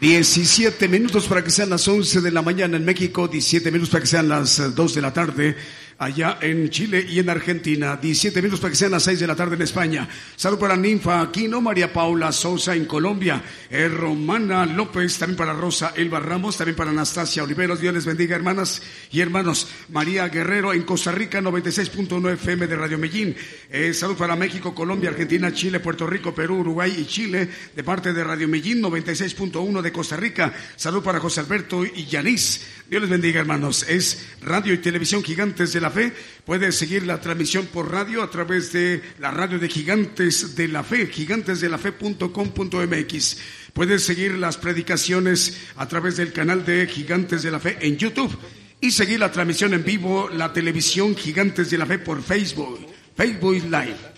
17 0.00 0.86
minutos 0.86 1.26
para 1.26 1.42
que 1.42 1.50
sean 1.50 1.70
las 1.70 1.88
11 1.88 2.20
de 2.20 2.30
la 2.30 2.42
mañana 2.42 2.76
en 2.76 2.84
México, 2.84 3.26
17 3.26 3.72
minutos 3.72 3.90
para 3.90 4.02
que 4.02 4.06
sean 4.06 4.28
las 4.28 4.72
2 4.72 4.94
de 4.94 5.02
la 5.02 5.12
tarde 5.12 5.56
allá 5.98 6.38
en 6.40 6.70
Chile 6.70 7.04
y 7.08 7.18
en 7.18 7.30
Argentina. 7.30 7.96
17 7.96 8.40
minutos 8.42 8.60
para 8.60 8.70
que 8.70 8.76
sean 8.76 8.90
las 8.90 9.04
6 9.04 9.20
de 9.20 9.26
la 9.26 9.36
tarde 9.36 9.56
en 9.56 9.62
España. 9.62 10.08
Salud 10.36 10.58
para 10.58 10.76
Ninfa 10.76 11.20
Aquino, 11.20 11.60
María 11.60 11.92
Paula 11.92 12.32
Sosa 12.32 12.74
en 12.74 12.86
Colombia, 12.86 13.42
eh, 13.70 13.88
Romana 13.88 14.66
López, 14.66 15.18
también 15.18 15.36
para 15.36 15.52
Rosa 15.52 15.92
Elba 15.96 16.20
Ramos, 16.20 16.56
también 16.56 16.76
para 16.76 16.90
Anastasia 16.90 17.42
Oliveros. 17.42 17.80
Dios 17.80 17.94
les 17.94 18.04
bendiga, 18.04 18.36
hermanas 18.36 18.82
y 19.10 19.20
hermanos. 19.20 19.68
María 19.90 20.28
Guerrero 20.28 20.72
en 20.72 20.82
Costa 20.82 21.12
Rica, 21.12 21.40
96.9 21.40 22.34
FM 22.34 22.66
de 22.66 22.76
Radio 22.76 22.98
Medellín. 22.98 23.36
Eh, 23.70 23.94
salud 23.94 24.16
para 24.16 24.36
México, 24.36 24.74
Colombia, 24.74 25.10
Argentina, 25.10 25.52
Chile, 25.52 25.80
Puerto 25.80 26.06
Rico, 26.06 26.34
Perú, 26.34 26.60
Uruguay 26.60 26.94
y 26.98 27.06
Chile, 27.06 27.48
de 27.74 27.84
parte 27.84 28.12
de 28.12 28.24
Radio 28.24 28.48
Medellín, 28.48 28.82
96.1 28.82 29.80
de 29.82 29.92
Costa 29.92 30.16
Rica. 30.16 30.52
Salud 30.76 31.02
para 31.02 31.20
José 31.20 31.40
Alberto 31.40 31.84
y 31.84 32.06
Yanis. 32.06 32.66
Dios 32.88 33.00
les 33.00 33.10
bendiga, 33.10 33.40
hermanos. 33.40 33.84
Es 33.88 34.26
Radio 34.42 34.74
y 34.74 34.78
Televisión 34.78 35.22
Gigantes 35.22 35.72
de 35.72 35.80
la 35.84 35.90
Fe. 35.90 36.12
Puedes 36.46 36.76
seguir 36.76 37.04
la 37.04 37.20
transmisión 37.20 37.66
por 37.66 37.92
radio 37.92 38.22
a 38.22 38.30
través 38.30 38.72
de 38.72 39.02
la 39.18 39.30
radio 39.30 39.58
de 39.58 39.68
Gigantes 39.68 40.56
de 40.56 40.68
la 40.68 40.82
Fe, 40.82 41.08
gigantesdelafe.com.mx. 41.08 43.36
Puedes 43.74 44.02
seguir 44.02 44.32
las 44.32 44.56
predicaciones 44.56 45.60
a 45.76 45.86
través 45.86 46.16
del 46.16 46.32
canal 46.32 46.64
de 46.64 46.86
Gigantes 46.86 47.42
de 47.42 47.50
la 47.50 47.60
Fe 47.60 47.76
en 47.82 47.98
YouTube 47.98 48.34
y 48.80 48.92
seguir 48.92 49.20
la 49.20 49.30
transmisión 49.30 49.74
en 49.74 49.84
vivo, 49.84 50.30
la 50.30 50.54
televisión 50.54 51.14
Gigantes 51.14 51.70
de 51.70 51.76
la 51.76 51.84
Fe 51.84 51.98
por 51.98 52.22
Facebook, 52.22 52.80
Facebook 53.14 53.62
Live. 53.64 54.14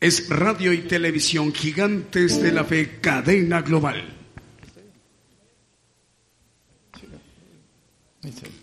Es 0.00 0.30
radio 0.30 0.72
y 0.72 0.78
televisión 0.78 1.52
Gigantes 1.52 2.40
de 2.40 2.50
la 2.50 2.64
Fe, 2.64 2.98
cadena 3.02 3.60
global. 3.60 4.23
Me 8.24 8.30
too. 8.30 8.53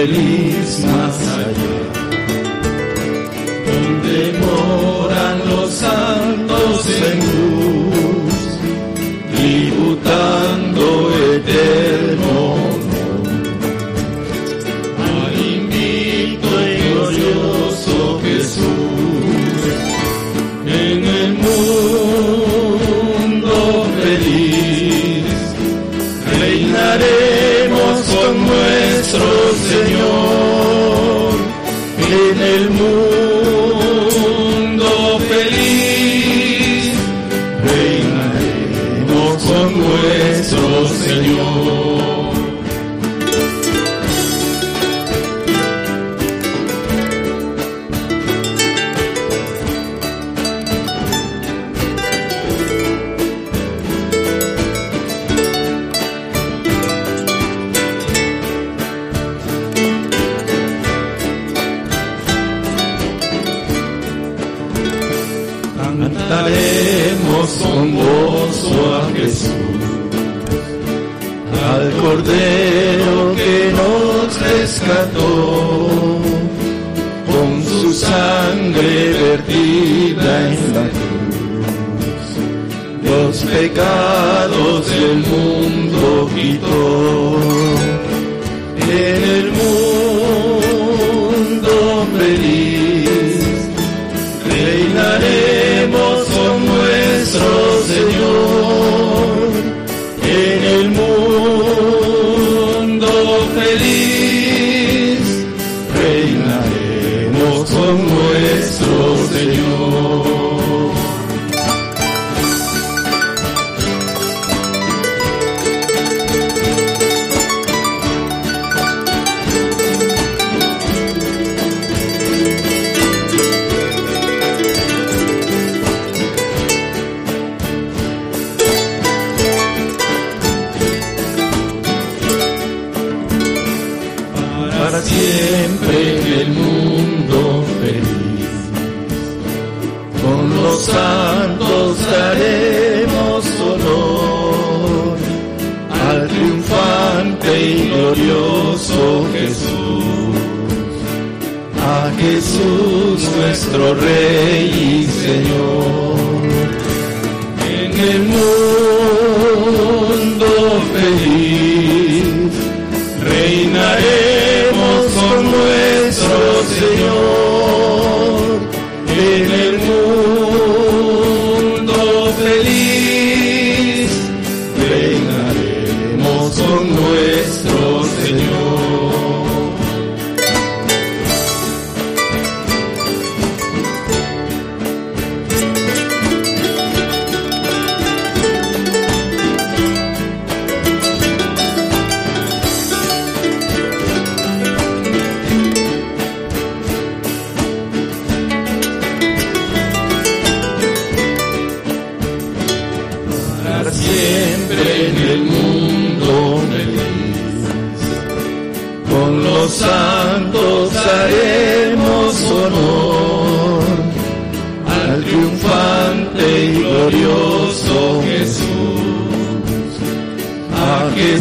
Feliz 0.00 0.82
más 0.86 1.16
allá, 1.40 1.76
donde 3.66 4.38
moran 4.46 5.38
los 5.46 5.70
santos 5.74 6.86
en 6.86 7.39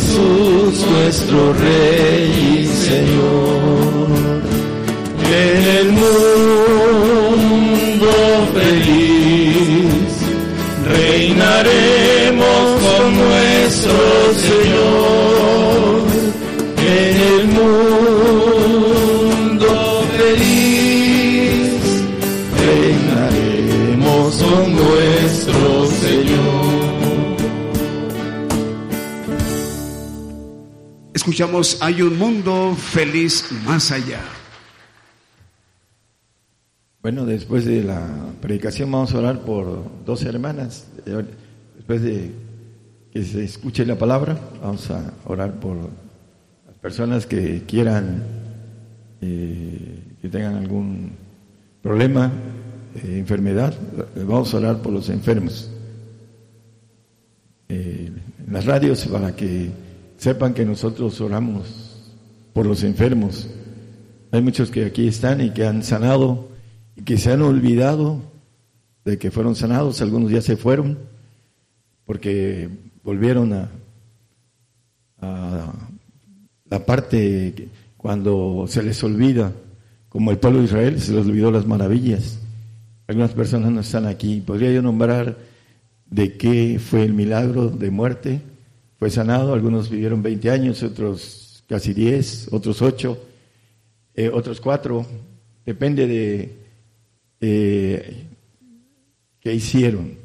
Jesús 0.09 0.85
nuestro 0.89 1.53
Rey 1.53 2.61
y 2.61 2.65
Señor. 2.65 4.09
En 5.31 5.61
el 5.77 5.91
mundo 5.91 7.31
feliz 8.55 10.11
reinaremos 10.87 12.61
con 12.81 13.05
nuestro 13.17 13.99
Señor 14.33 15.08
Escuchamos 31.29 31.77
Hay 31.81 32.01
un 32.01 32.17
mundo 32.17 32.75
feliz 32.75 33.45
más 33.63 33.91
allá. 33.91 34.19
Bueno, 37.03 37.23
después 37.23 37.65
de 37.65 37.83
la 37.83 38.01
predicación 38.41 38.91
vamos 38.91 39.13
a 39.13 39.19
orar 39.19 39.41
por 39.41 39.83
dos 40.07 40.23
hermanas. 40.23 40.87
Eh, 41.05 41.23
Después 41.75 42.01
de 42.01 42.31
que 43.13 43.23
se 43.23 43.43
escuche 43.43 43.85
la 43.85 43.95
palabra, 43.95 44.39
vamos 44.59 44.89
a 44.89 45.13
orar 45.25 45.59
por 45.59 45.77
las 45.77 46.75
personas 46.81 47.27
que 47.27 47.61
quieran, 47.67 48.23
eh, 49.21 49.99
que 50.23 50.29
tengan 50.29 50.55
algún 50.55 51.11
problema, 51.83 52.31
eh, 52.95 53.19
enfermedad. 53.19 53.75
Vamos 54.15 54.51
a 54.55 54.57
orar 54.57 54.81
por 54.81 54.93
los 54.93 55.07
enfermos. 55.09 55.69
En 57.67 58.19
las 58.51 58.65
radios 58.65 59.05
para 59.05 59.35
que 59.35 59.69
sepan 60.19 60.53
que 60.53 60.65
nosotros 60.65 61.19
oramos 61.21 62.11
por 62.53 62.65
los 62.65 62.83
enfermos. 62.83 63.47
Hay 64.31 64.41
muchos 64.41 64.69
que 64.69 64.85
aquí 64.85 65.07
están 65.07 65.41
y 65.41 65.51
que 65.51 65.65
han 65.65 65.81
sanado 65.81 66.49
y 66.95 67.03
que 67.03 67.17
se 67.17 67.31
han 67.31 67.41
olvidado 67.41 68.21
de 69.05 69.17
que 69.17 69.31
fueron 69.31 69.55
sanados, 69.55 70.01
algunos 70.01 70.29
ya 70.29 70.41
se 70.41 70.57
fueron 70.57 70.99
porque 72.05 72.69
volvieron 73.03 73.53
a, 73.53 73.69
la 76.69 76.85
parte 76.85 77.69
cuando 77.97 78.65
se 78.67 78.83
les 78.83 79.03
olvida, 79.03 79.51
como 80.09 80.31
el 80.31 80.37
pueblo 80.37 80.59
de 80.59 80.65
Israel 80.65 80.99
se 80.99 81.13
les 81.13 81.25
olvidó 81.25 81.51
las 81.51 81.65
maravillas. 81.65 82.39
Algunas 83.07 83.31
personas 83.31 83.71
no 83.71 83.79
están 83.81 84.05
aquí. 84.05 84.41
Podría 84.41 84.71
yo 84.71 84.81
nombrar 84.81 85.37
de 86.09 86.37
qué 86.37 86.79
fue 86.79 87.03
el 87.03 87.13
milagro 87.13 87.69
de 87.69 87.89
muerte. 87.89 88.41
Fue 88.99 89.09
sanado, 89.09 89.53
algunos 89.53 89.89
vivieron 89.89 90.21
20 90.21 90.51
años, 90.51 90.83
otros 90.83 91.63
casi 91.67 91.93
10, 91.93 92.49
otros 92.51 92.81
8, 92.81 93.17
eh, 94.15 94.29
otros 94.31 94.59
4. 94.59 95.05
Depende 95.65 96.05
de 97.39 98.27
qué 99.39 99.53
hicieron. 99.53 100.17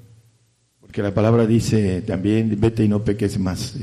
Porque 0.81 1.03
la 1.03 1.14
palabra 1.14 1.47
dice 1.47 2.03
también, 2.03 2.57
vete 2.61 2.85
y 2.85 2.89
no 2.89 3.03
peques 3.03 3.39
más. 3.39 3.75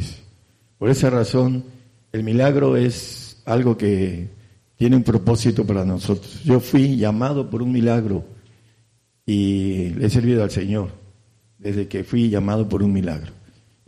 Por 0.78 0.89
esa 0.89 1.10
razón, 1.10 1.64
el 2.12 2.24
milagro 2.24 2.76
es 2.76 3.42
algo 3.46 3.78
que 3.78 4.28
tiene 4.78 4.96
un 4.96 5.04
propósito 5.04 5.66
para 5.66 5.86
nosotros. 5.86 6.44
Yo 6.44 6.60
fui 6.60 6.98
llamado 6.98 7.50
por 7.50 7.62
un 7.62 7.72
milagro 7.72 8.26
y 9.26 9.89
le 9.89 10.08
he 10.08 10.10
servido 10.10 10.44
al 10.44 10.52
Señor 10.52 10.89
desde 11.58 11.88
que 11.88 12.04
fui 12.04 12.30
llamado 12.30 12.68
por 12.68 12.82
un 12.82 12.92
milagro. 12.92 13.32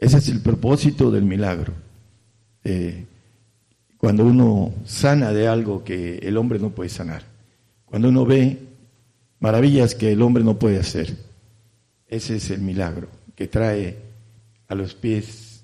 Ese 0.04 0.18
es 0.18 0.28
el 0.28 0.41
propósito 0.41 1.10
del 1.10 1.24
milagro. 1.24 1.72
Eh, 2.66 3.06
cuando 3.97 4.26
uno 4.26 4.74
sana 4.84 5.32
de 5.32 5.47
algo 5.47 5.86
que 5.86 6.18
el 6.18 6.36
hombre 6.36 6.60
no 6.60 6.72
puede 6.72 6.89
sanar. 6.89 7.24
Cuando 7.86 8.10
uno 8.10 8.26
ve 8.26 8.60
maravillas 9.39 9.95
que 9.95 10.12
el 10.12 10.22
hombre 10.22 10.43
no 10.43 10.60
puede 10.60 10.78
hacer. 10.78 11.16
Ese 12.06 12.36
es 12.36 12.49
el 12.49 12.60
milagro 12.60 13.08
que 13.34 13.47
trae 13.47 13.97
a 14.68 14.76
los 14.76 14.93
pies 14.93 15.62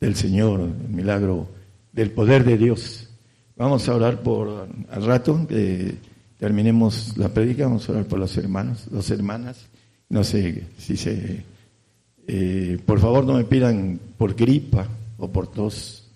del 0.00 0.14
Señor, 0.14 0.60
el 0.60 0.88
milagro 0.88 1.46
del 1.92 2.10
poder 2.10 2.42
de 2.42 2.56
Dios. 2.56 3.10
Vamos 3.54 3.86
a 3.86 3.96
orar 3.96 4.22
por 4.22 4.66
al 4.90 5.04
rato 5.04 5.46
que 5.46 5.94
terminemos 6.38 7.18
la 7.18 7.28
prédica, 7.28 7.64
vamos 7.64 7.86
a 7.86 7.92
orar 7.92 8.06
por 8.06 8.18
los 8.18 8.34
hermanos, 8.38 8.86
dos 8.90 9.10
hermanas. 9.10 9.66
No 10.08 10.24
sé 10.24 10.62
si 10.78 10.96
se 10.96 11.44
eh, 12.26 12.78
por 12.84 13.00
favor 13.00 13.24
no 13.24 13.34
me 13.34 13.44
pidan 13.44 14.00
por 14.16 14.34
gripa 14.34 14.88
o 15.18 15.30
por 15.30 15.46
tos, 15.46 16.10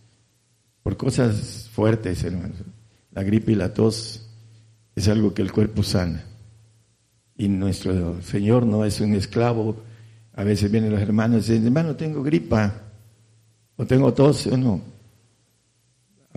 por 0.82 0.96
cosas 0.96 1.68
fuertes, 1.72 2.24
hermanos. 2.24 2.56
La 3.12 3.22
gripe 3.22 3.52
y 3.52 3.56
la 3.56 3.74
tos 3.74 4.26
es 4.94 5.08
algo 5.08 5.34
que 5.34 5.42
el 5.42 5.52
cuerpo 5.52 5.82
sana. 5.82 6.24
Y 7.36 7.48
nuestro 7.48 8.20
Señor 8.22 8.66
no 8.66 8.84
es 8.84 9.00
un 9.00 9.14
esclavo. 9.14 9.76
A 10.34 10.44
veces 10.44 10.70
vienen 10.70 10.92
los 10.92 11.00
hermanos 11.00 11.48
y 11.48 11.52
dicen, 11.52 11.66
hermano, 11.66 11.96
tengo 11.96 12.22
gripa 12.22 12.74
o 13.76 13.86
tengo 13.86 14.12
tos. 14.14 14.46
No. 14.46 14.80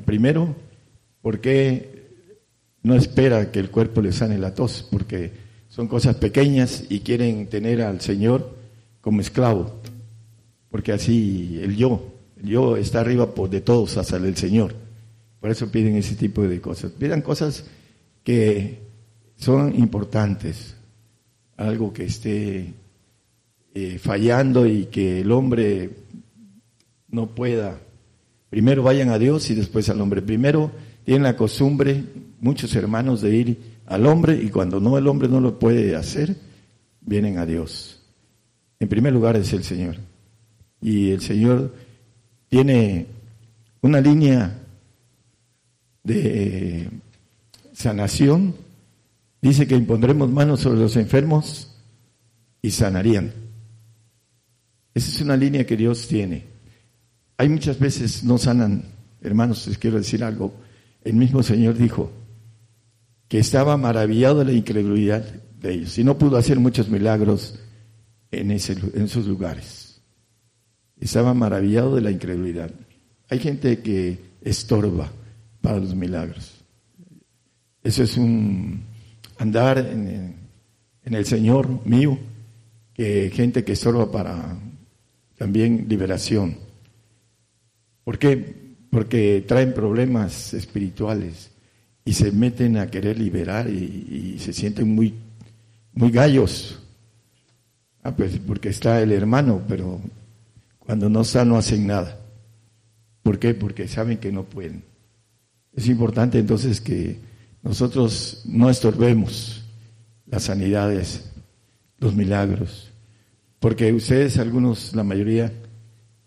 Primero, 0.06 0.56
¿por 1.22 1.40
qué 1.40 2.38
no 2.84 2.96
espera 2.96 3.52
que 3.52 3.60
el 3.60 3.70
cuerpo 3.70 4.02
le 4.02 4.12
sane 4.12 4.38
la 4.38 4.54
tos? 4.54 4.88
Porque 4.92 5.32
son 5.70 5.88
cosas 5.88 6.16
pequeñas 6.16 6.84
y 6.90 7.00
quieren 7.00 7.48
tener 7.48 7.82
al 7.82 8.02
Señor 8.02 8.61
como 9.02 9.22
esclavo. 9.22 9.82
Porque 10.70 10.94
así 10.94 11.60
el 11.62 11.76
yo, 11.76 12.14
el 12.42 12.50
yo 12.50 12.78
está 12.78 13.02
arriba 13.02 13.34
por 13.34 13.50
de 13.50 13.62
todos 13.62 13.98
hasta 13.98 14.18
el 14.18 14.38
Señor. 14.38 14.74
Por 15.40 15.50
eso 15.50 15.72
piden 15.72 15.96
ese 15.96 16.16
tipo 16.16 16.44
de 16.44 16.62
cosas. 16.62 16.92
Pidan 16.92 17.22
cosas 17.22 17.66
que 18.24 18.80
son 19.36 19.76
importantes, 19.76 20.76
algo 21.58 21.92
que 21.92 22.06
esté 22.06 22.74
eh, 23.74 23.98
fallando 23.98 24.68
y 24.68 24.86
que 24.86 25.22
el 25.22 25.32
hombre 25.32 25.90
no 27.10 27.28
pueda. 27.28 27.80
Primero 28.50 28.84
vayan 28.84 29.10
a 29.10 29.18
Dios 29.18 29.50
y 29.50 29.56
después 29.56 29.90
al 29.90 30.00
hombre. 30.02 30.22
Primero 30.22 30.72
tienen 31.04 31.24
la 31.24 31.36
costumbre, 31.36 32.04
muchos 32.40 32.76
hermanos, 32.76 33.22
de 33.22 33.36
ir 33.36 33.58
al 33.88 34.06
hombre 34.06 34.40
y 34.42 34.50
cuando 34.50 34.80
no 34.80 34.98
el 34.98 35.08
hombre 35.08 35.28
no 35.28 35.40
lo 35.40 35.58
puede 35.58 35.96
hacer, 35.96 36.36
vienen 37.02 37.38
a 37.38 37.46
Dios. 37.46 38.01
En 38.82 38.90
primer 38.90 39.14
lugar 39.14 39.38
es 39.38 39.54
el 39.54 39.64
Señor. 39.64 39.98
Y 40.82 41.12
el 41.12 41.22
Señor 41.22 41.72
tiene 42.50 43.06
una 43.82 44.02
línea 44.02 44.58
de 46.04 46.90
sanación. 47.74 48.56
Dice 49.40 49.68
que 49.68 49.76
impondremos 49.76 50.32
manos 50.32 50.62
sobre 50.62 50.80
los 50.80 50.96
enfermos 50.96 51.76
y 52.64 52.72
sanarían. 52.72 53.32
Esa 54.96 55.12
es 55.12 55.22
una 55.22 55.38
línea 55.38 55.64
que 55.64 55.78
Dios 55.78 56.08
tiene. 56.08 56.46
Hay 57.38 57.50
muchas 57.50 57.78
veces 57.78 58.24
no 58.24 58.40
sanan, 58.40 58.86
hermanos, 59.22 59.68
les 59.68 59.78
quiero 59.78 59.98
decir 59.98 60.24
algo. 60.24 60.56
El 61.04 61.14
mismo 61.14 61.44
Señor 61.44 61.76
dijo 61.76 62.12
que 63.28 63.38
estaba 63.38 63.78
maravillado 63.78 64.40
de 64.40 64.46
la 64.46 64.54
incredulidad 64.54 65.24
de 65.62 65.72
ellos. 65.72 65.96
Y 66.00 66.04
no 66.04 66.18
pudo 66.18 66.38
hacer 66.38 66.60
muchos 66.60 66.90
milagros 66.90 67.60
en, 68.32 68.52
ese, 68.52 68.74
en 68.74 69.04
esos 69.04 69.26
lugares. 69.28 70.02
Estaba 71.00 71.34
maravillado 71.34 71.96
de 71.96 72.02
la 72.02 72.12
incredulidad. 72.12 72.72
Hay 73.30 73.40
gente 73.40 73.80
que 73.80 74.20
estorba 74.42 75.12
para 75.62 75.80
los 75.80 75.96
milagros. 75.96 76.62
Eso 77.84 78.04
es 78.04 78.18
un 78.18 78.84
andar 79.38 79.80
en, 79.80 80.36
el 81.04 81.26
Señor 81.26 81.86
mío, 81.86 82.18
que 82.94 83.32
gente 83.34 83.64
que 83.64 83.74
estorba 83.74 84.12
para 84.12 84.56
también 85.38 85.88
liberación. 85.90 86.58
¿Por 88.04 88.20
qué? 88.20 88.76
Porque 88.92 89.44
traen 89.48 89.74
problemas 89.74 90.54
espirituales 90.54 91.52
y 92.06 92.14
se 92.14 92.32
meten 92.32 92.78
a 92.78 92.92
querer 92.92 93.18
liberar 93.18 93.68
y, 93.68 94.38
se 94.40 94.54
sienten 94.54 94.94
muy, 94.94 95.16
muy 95.94 96.12
gallos. 96.12 96.81
Ah, 98.04 98.16
pues 98.16 98.40
porque 98.40 98.70
está 98.70 99.02
el 99.02 99.12
hermano, 99.12 99.62
pero 99.68 100.02
cuando 100.80 101.10
no 101.10 101.22
está 101.22 101.46
no 101.46 101.58
hacen 101.58 101.88
nada. 101.88 102.18
¿Por 103.22 103.38
qué? 103.38 103.54
Porque 103.54 103.88
saben 103.88 104.18
que 104.18 104.32
no 104.32 104.44
pueden. 104.44 104.84
Es 105.74 105.88
importante 105.88 106.40
entonces 106.40 106.82
que 106.82 107.18
nosotros 107.62 108.42
no 108.46 108.70
estorbemos 108.70 109.64
las 110.26 110.44
sanidades, 110.44 111.32
los 112.00 112.16
milagros, 112.16 112.92
porque 113.60 113.94
ustedes, 113.94 114.40
algunos, 114.40 114.96
la 114.96 115.04
mayoría, 115.04 115.54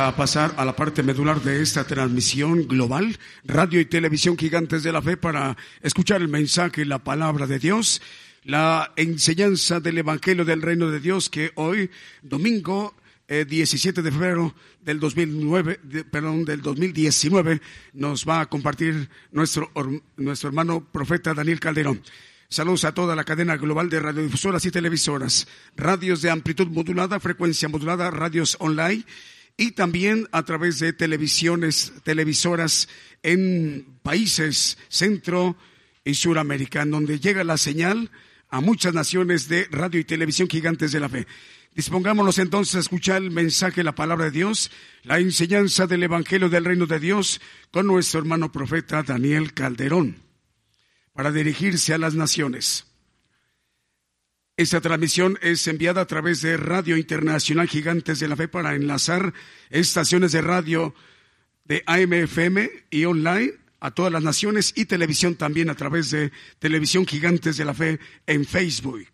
Vamos 0.06 0.14
a 0.14 0.22
pasar 0.22 0.54
a 0.56 0.64
la 0.64 0.76
parte 0.76 1.02
medular 1.02 1.42
de 1.42 1.60
esta 1.60 1.82
transmisión 1.82 2.68
global, 2.68 3.18
radio 3.44 3.80
y 3.80 3.86
televisión 3.86 4.38
gigantes 4.38 4.84
de 4.84 4.92
la 4.92 5.02
fe, 5.02 5.16
para 5.16 5.56
escuchar 5.82 6.22
el 6.22 6.28
mensaje, 6.28 6.84
la 6.84 7.02
palabra 7.02 7.48
de 7.48 7.58
Dios, 7.58 8.00
la 8.44 8.92
enseñanza 8.94 9.80
del 9.80 9.98
Evangelio 9.98 10.44
del 10.44 10.62
Reino 10.62 10.92
de 10.92 11.00
Dios 11.00 11.28
que 11.28 11.50
hoy, 11.56 11.90
domingo 12.22 12.94
eh, 13.26 13.44
17 13.48 14.00
de 14.00 14.12
febrero 14.12 14.54
del 14.80 15.00
2009, 15.00 15.80
de- 15.82 16.04
perdón, 16.04 16.44
del 16.44 16.62
2019, 16.62 17.60
nos 17.94 18.24
va 18.28 18.42
a 18.42 18.46
compartir 18.46 19.10
nuestro, 19.32 19.72
nuestro 20.16 20.50
hermano 20.50 20.84
profeta 20.84 21.34
Daniel 21.34 21.58
Calderón. 21.58 22.00
Saludos 22.48 22.84
a 22.84 22.94
toda 22.94 23.16
la 23.16 23.24
cadena 23.24 23.56
global 23.56 23.90
de 23.90 23.98
radiodifusoras 23.98 24.64
y 24.66 24.70
televisoras, 24.70 25.48
radios 25.76 26.22
de 26.22 26.30
amplitud 26.30 26.68
modulada, 26.68 27.18
frecuencia 27.18 27.68
modulada, 27.68 28.08
radios 28.12 28.56
online 28.60 29.04
y 29.56 29.72
también 29.72 30.28
a 30.32 30.44
través 30.44 30.78
de 30.78 30.92
televisiones, 30.92 31.92
televisoras 32.04 32.88
en 33.22 33.98
países 34.02 34.78
centro 34.88 35.56
y 36.04 36.14
suramérica, 36.14 36.82
en 36.82 36.90
donde 36.90 37.18
llega 37.18 37.42
la 37.42 37.56
señal 37.56 38.10
a 38.48 38.60
muchas 38.60 38.94
naciones 38.94 39.48
de 39.48 39.66
radio 39.70 39.98
y 39.98 40.04
televisión 40.04 40.48
gigantes 40.48 40.92
de 40.92 41.00
la 41.00 41.08
fe. 41.08 41.26
Dispongámonos 41.74 42.38
entonces 42.38 42.74
a 42.74 42.80
escuchar 42.80 43.22
el 43.22 43.30
mensaje, 43.30 43.82
la 43.82 43.94
palabra 43.94 44.26
de 44.26 44.30
Dios, 44.30 44.70
la 45.02 45.18
enseñanza 45.18 45.86
del 45.86 46.04
Evangelio 46.04 46.48
del 46.48 46.64
Reino 46.64 46.86
de 46.86 47.00
Dios 47.00 47.40
con 47.70 47.86
nuestro 47.86 48.20
hermano 48.20 48.50
profeta 48.50 49.02
Daniel 49.02 49.52
Calderón, 49.52 50.16
para 51.12 51.32
dirigirse 51.32 51.92
a 51.92 51.98
las 51.98 52.14
naciones. 52.14 52.86
Esta 54.58 54.80
transmisión 54.80 55.38
es 55.42 55.66
enviada 55.66 56.00
a 56.00 56.06
través 56.06 56.40
de 56.40 56.56
Radio 56.56 56.96
Internacional 56.96 57.68
Gigantes 57.68 58.20
de 58.20 58.28
la 58.28 58.36
Fe 58.36 58.48
para 58.48 58.74
enlazar 58.74 59.34
estaciones 59.68 60.32
de 60.32 60.40
radio 60.40 60.94
de 61.66 61.82
AMFM 61.86 62.70
y 62.90 63.04
online 63.04 63.52
a 63.80 63.90
todas 63.90 64.10
las 64.10 64.22
naciones 64.22 64.72
y 64.74 64.86
televisión 64.86 65.34
también 65.34 65.68
a 65.68 65.74
través 65.74 66.10
de 66.10 66.32
Televisión 66.58 67.06
Gigantes 67.06 67.58
de 67.58 67.66
la 67.66 67.74
Fe 67.74 68.00
en 68.26 68.46
Facebook. 68.46 69.06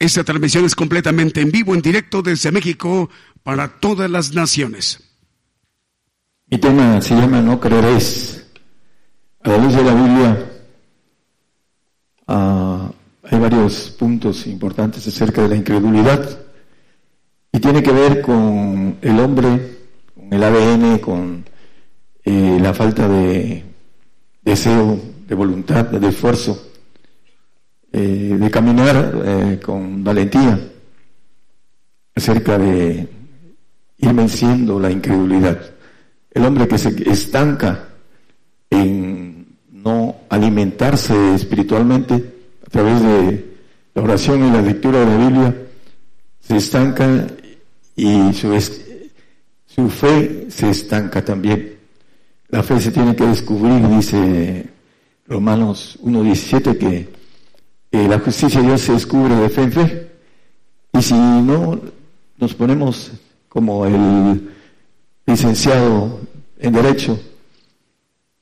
Esta 0.00 0.24
transmisión 0.24 0.64
es 0.64 0.74
completamente 0.74 1.40
en 1.40 1.52
vivo, 1.52 1.74
en 1.74 1.82
directo 1.82 2.22
desde 2.22 2.50
México 2.50 3.08
para 3.44 3.78
todas 3.78 4.10
las 4.10 4.34
naciones. 4.34 4.98
Mi 6.46 6.58
tema 6.58 7.00
se 7.00 7.14
llama 7.14 7.40
No 7.40 7.60
creeréis. 7.60 8.44
A 9.44 9.48
la 9.48 9.58
luz 9.58 9.74
de 9.74 9.84
la 9.84 9.94
Biblia 9.94 10.51
ah, 12.26 12.90
hay 13.24 13.38
varios 13.38 13.90
puntos 13.98 14.46
importantes 14.46 15.06
acerca 15.06 15.42
de 15.42 15.48
la 15.48 15.56
incredulidad 15.56 16.40
y 17.52 17.60
tiene 17.60 17.82
que 17.82 17.92
ver 17.92 18.22
con 18.22 18.96
el 19.00 19.20
hombre, 19.20 19.78
con 20.14 20.32
el 20.32 20.42
ADN, 20.42 20.98
con 20.98 21.44
eh, 22.24 22.58
la 22.60 22.72
falta 22.72 23.06
de 23.08 23.62
deseo, 24.42 24.98
de 25.26 25.34
voluntad, 25.34 25.84
de 25.86 26.08
esfuerzo, 26.08 26.70
eh, 27.92 28.36
de 28.40 28.50
caminar 28.50 29.22
eh, 29.24 29.60
con 29.62 30.02
valentía 30.02 30.58
acerca 32.14 32.58
de 32.58 33.08
ir 33.98 34.12
venciendo 34.12 34.80
la 34.80 34.90
incredulidad. 34.90 35.60
El 36.30 36.44
hombre 36.46 36.66
que 36.66 36.78
se 36.78 37.10
estanca 37.10 37.88
en 38.70 39.31
no 39.82 40.16
alimentarse 40.28 41.34
espiritualmente 41.34 42.14
a 42.66 42.70
través 42.70 43.02
de 43.02 43.52
la 43.94 44.02
oración 44.02 44.46
y 44.46 44.50
la 44.50 44.62
lectura 44.62 45.00
de 45.00 45.06
la 45.06 45.16
Biblia, 45.16 45.56
se 46.40 46.56
estanca 46.56 47.26
y 47.96 48.32
su, 48.32 48.58
su 49.66 49.90
fe 49.90 50.46
se 50.50 50.70
estanca 50.70 51.24
también. 51.24 51.78
La 52.48 52.62
fe 52.62 52.80
se 52.80 52.90
tiene 52.90 53.16
que 53.16 53.26
descubrir, 53.26 53.86
dice 53.88 54.68
Romanos 55.26 55.98
1.17, 56.02 56.78
que 56.78 58.08
la 58.08 58.18
justicia 58.18 58.60
de 58.60 58.66
Dios 58.68 58.80
se 58.82 58.92
descubre 58.92 59.34
de 59.34 59.48
fe 59.48 59.62
en 59.62 59.72
fe. 59.72 60.10
Y 60.92 61.02
si 61.02 61.14
no 61.14 61.80
nos 62.38 62.54
ponemos 62.54 63.12
como 63.48 63.86
el 63.86 64.50
licenciado 65.26 66.20
en 66.58 66.72
Derecho, 66.72 67.18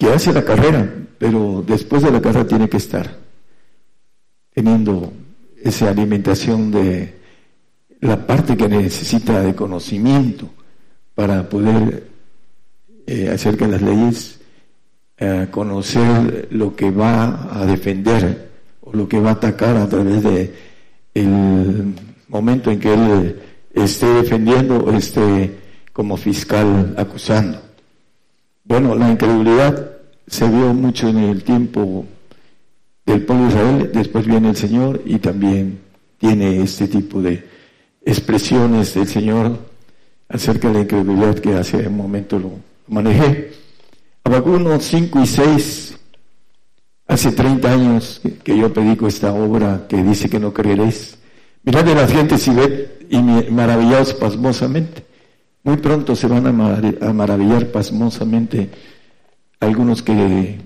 que 0.00 0.08
hace 0.08 0.32
la 0.32 0.42
carrera, 0.42 0.90
pero 1.18 1.62
después 1.66 2.02
de 2.02 2.10
la 2.10 2.22
carrera 2.22 2.46
tiene 2.46 2.70
que 2.70 2.78
estar 2.78 3.18
teniendo 4.54 5.12
esa 5.62 5.90
alimentación 5.90 6.70
de 6.70 7.20
la 8.00 8.26
parte 8.26 8.56
que 8.56 8.66
necesita 8.66 9.42
de 9.42 9.54
conocimiento 9.54 10.48
para 11.14 11.46
poder 11.46 12.08
eh, 13.06 13.28
acerca 13.28 13.66
de 13.66 13.72
las 13.72 13.82
leyes 13.82 14.40
eh, 15.18 15.48
conocer 15.50 16.48
lo 16.50 16.74
que 16.74 16.90
va 16.90 17.60
a 17.60 17.66
defender 17.66 18.50
o 18.80 18.96
lo 18.96 19.06
que 19.06 19.20
va 19.20 19.30
a 19.30 19.34
atacar 19.34 19.76
a 19.76 19.86
través 19.86 20.22
de 20.22 20.54
el 21.12 21.94
momento 22.28 22.70
en 22.70 22.80
que 22.80 22.94
él 22.94 23.40
esté 23.74 24.06
defendiendo 24.06 24.78
o 24.78 24.92
esté 24.92 25.58
como 25.92 26.16
fiscal 26.16 26.94
acusando. 26.96 27.60
Bueno, 28.64 28.94
la 28.94 29.10
incredulidad 29.10 29.89
se 30.30 30.48
vio 30.48 30.72
mucho 30.72 31.08
en 31.08 31.18
el 31.18 31.42
tiempo 31.42 32.06
del 33.04 33.24
pueblo 33.24 33.44
de 33.44 33.50
Israel, 33.50 33.90
después 33.92 34.26
viene 34.26 34.50
el 34.50 34.56
Señor 34.56 35.02
y 35.04 35.18
también 35.18 35.80
tiene 36.18 36.62
este 36.62 36.86
tipo 36.86 37.20
de 37.20 37.44
expresiones 38.04 38.94
del 38.94 39.08
Señor 39.08 39.58
acerca 40.28 40.68
de 40.68 40.74
la 40.74 40.80
incredulidad 40.82 41.34
que 41.34 41.54
hace 41.54 41.88
un 41.88 41.96
momento 41.96 42.38
lo 42.38 42.52
manejé. 42.86 43.52
Habacuc 44.22 44.54
1, 44.54 44.80
5 44.80 45.20
y 45.20 45.26
6, 45.26 45.98
hace 47.08 47.32
30 47.32 47.72
años 47.72 48.20
que, 48.44 48.56
yo 48.56 48.72
predico 48.72 49.08
esta 49.08 49.32
obra 49.32 49.86
que 49.88 50.00
dice 50.00 50.30
que 50.30 50.38
no 50.38 50.54
creeréis. 50.54 51.18
Mirad 51.64 51.84
de 51.84 51.94
las 51.96 52.12
gentes 52.12 52.46
y 52.46 52.50
ved 52.50 52.86
y 53.10 53.20
maravillaos 53.50 54.14
pasmosamente. 54.14 55.04
Muy 55.64 55.76
pronto 55.78 56.14
se 56.14 56.28
van 56.28 56.46
a 56.46 57.12
maravillar 57.12 57.66
pasmosamente 57.66 58.70
algunos 59.60 60.02
que 60.02 60.58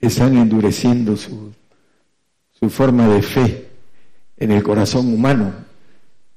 están 0.00 0.36
endureciendo 0.36 1.16
su, 1.16 1.52
forma 2.70 3.08
de 3.08 3.22
fe 3.22 3.68
en 4.36 4.52
el 4.52 4.62
corazón 4.62 5.12
humano. 5.12 5.52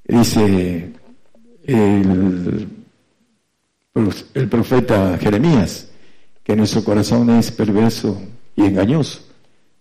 Dice 0.04 0.92
el 1.64 2.68
el 4.34 4.50
profeta 4.50 5.18
Jeremías, 5.18 5.88
que 6.44 6.56
nuestro 6.56 6.84
corazón 6.84 7.30
es 7.30 7.50
perverso 7.52 8.22
y 8.56 8.64
engañoso, 8.64 9.22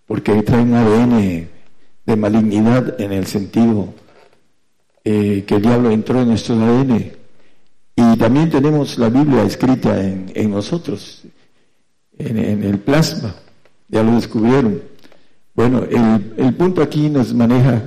porque 0.06 0.40
trae 0.42 0.62
un 0.62 0.74
ADN 0.74 1.48
de 2.06 2.16
malignidad 2.16 3.00
en 3.00 3.12
el 3.12 3.26
sentido 3.26 3.92
eh, 5.02 5.44
que 5.46 5.56
el 5.56 5.62
diablo 5.62 5.90
entró 5.90 6.22
en 6.22 6.28
nuestro 6.28 6.54
ADN. 6.54 7.12
Y 7.96 8.16
también 8.16 8.50
tenemos 8.50 8.98
la 8.98 9.08
Biblia 9.08 9.44
escrita 9.44 10.00
en, 10.02 10.50
nosotros, 10.50 11.22
en, 12.18 12.64
el 12.64 12.78
plasma, 12.78 13.34
ya 13.88 14.02
lo 14.02 14.12
descubrieron. 14.16 14.82
Bueno, 15.54 15.84
el, 15.84 16.34
el 16.36 16.54
punto 16.54 16.82
aquí 16.82 17.08
nos 17.08 17.32
maneja 17.32 17.82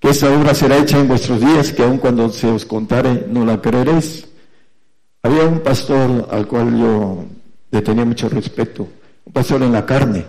que 0.00 0.10
esa 0.10 0.36
obra 0.36 0.54
será 0.54 0.78
hecha 0.78 0.98
en 0.98 1.08
vuestros 1.08 1.40
días, 1.40 1.72
que 1.72 1.82
aun 1.82 1.98
cuando 1.98 2.28
se 2.30 2.48
os 2.48 2.64
contare 2.64 3.26
no 3.30 3.44
la 3.44 3.62
creeréis. 3.62 4.26
Había 5.22 5.44
un 5.46 5.60
pastor 5.60 6.28
al 6.30 6.46
cual 6.46 6.78
yo 6.78 7.24
le 7.70 7.80
tenía 7.80 8.04
mucho 8.04 8.28
respeto, 8.28 8.86
un 9.24 9.32
pastor 9.32 9.62
en 9.62 9.72
la 9.72 9.86
carne, 9.86 10.26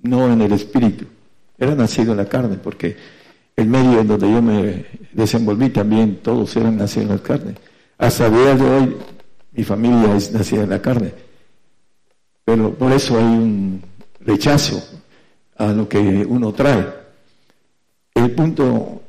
no 0.00 0.32
en 0.32 0.40
el 0.40 0.52
espíritu. 0.52 1.04
Era 1.58 1.74
nacido 1.74 2.12
en 2.12 2.18
la 2.18 2.24
carne, 2.24 2.56
porque 2.56 2.96
el 3.54 3.66
medio 3.66 4.00
en 4.00 4.08
donde 4.08 4.32
yo 4.32 4.40
me 4.40 4.86
desenvolví 5.12 5.68
también, 5.68 6.20
todos 6.22 6.56
eran 6.56 6.78
nacidos 6.78 7.10
en 7.10 7.16
la 7.16 7.22
carne. 7.22 7.54
Hasta 8.02 8.26
el 8.26 8.34
día 8.34 8.54
de 8.56 8.68
hoy, 8.68 8.96
mi 9.52 9.62
familia 9.62 10.16
es 10.16 10.32
nacida 10.32 10.64
en 10.64 10.70
la 10.70 10.82
carne. 10.82 11.14
Pero 12.44 12.74
por 12.74 12.90
eso 12.90 13.16
hay 13.16 13.24
un 13.24 13.82
rechazo 14.20 14.82
a 15.56 15.68
lo 15.68 15.88
que 15.88 16.26
uno 16.28 16.52
trae. 16.52 16.84
El 18.14 18.32
punto 18.32 19.02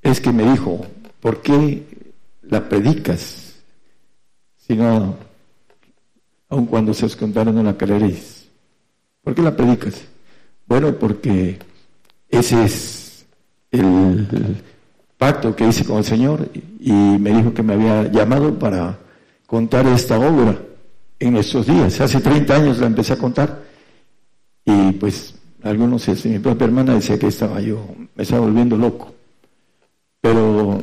es 0.00 0.20
que 0.22 0.32
me 0.32 0.50
dijo, 0.50 0.80
¿por 1.20 1.42
qué 1.42 1.86
la 2.42 2.66
predicas 2.66 3.50
sino 4.56 5.16
aun 6.48 6.66
cuando 6.66 6.94
se 6.94 7.04
os 7.04 7.16
contaron 7.16 7.56
no 7.56 7.62
la 7.62 7.76
creeréis. 7.76 8.48
¿Por 9.20 9.34
qué 9.34 9.42
la 9.42 9.56
predicas? 9.56 10.00
Bueno, 10.66 10.94
porque 10.96 11.58
ese 12.28 12.64
es 12.64 13.26
el 13.72 14.62
pacto 15.20 15.54
que 15.54 15.68
hice 15.68 15.84
con 15.84 15.98
el 15.98 16.04
Señor 16.04 16.48
y 16.80 16.90
me 16.90 17.30
dijo 17.30 17.52
que 17.52 17.62
me 17.62 17.74
había 17.74 18.10
llamado 18.10 18.58
para 18.58 18.98
contar 19.46 19.86
esta 19.86 20.18
obra 20.18 20.58
en 21.18 21.36
estos 21.36 21.66
días. 21.66 22.00
Hace 22.00 22.20
30 22.20 22.56
años 22.56 22.78
la 22.78 22.86
empecé 22.86 23.12
a 23.12 23.18
contar 23.18 23.62
y 24.64 24.92
pues 24.92 25.34
algunos, 25.62 26.08
mi 26.24 26.38
propia 26.38 26.64
hermana 26.64 26.94
decía 26.94 27.18
que 27.18 27.26
estaba 27.26 27.60
yo, 27.60 27.86
me 28.14 28.22
estaba 28.22 28.40
volviendo 28.40 28.78
loco. 28.78 29.12
Pero 30.22 30.80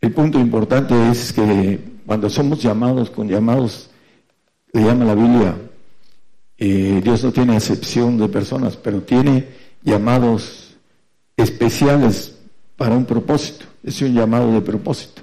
el 0.00 0.12
punto 0.14 0.40
importante 0.40 0.94
es 1.10 1.30
que 1.30 1.78
cuando 2.06 2.30
somos 2.30 2.62
llamados 2.62 3.10
con 3.10 3.28
llamados, 3.28 3.90
le 4.72 4.82
llama 4.82 5.04
la 5.04 5.14
Biblia, 5.14 5.56
eh, 6.56 7.02
Dios 7.04 7.22
no 7.22 7.32
tiene 7.32 7.54
excepción 7.54 8.16
de 8.16 8.30
personas, 8.30 8.78
pero 8.78 9.02
tiene 9.02 9.46
llamados 9.82 10.74
especiales 11.36 12.31
para 12.82 12.96
un 12.96 13.04
propósito. 13.04 13.64
Es 13.84 14.02
un 14.02 14.12
llamado 14.12 14.52
de 14.52 14.60
propósito. 14.60 15.22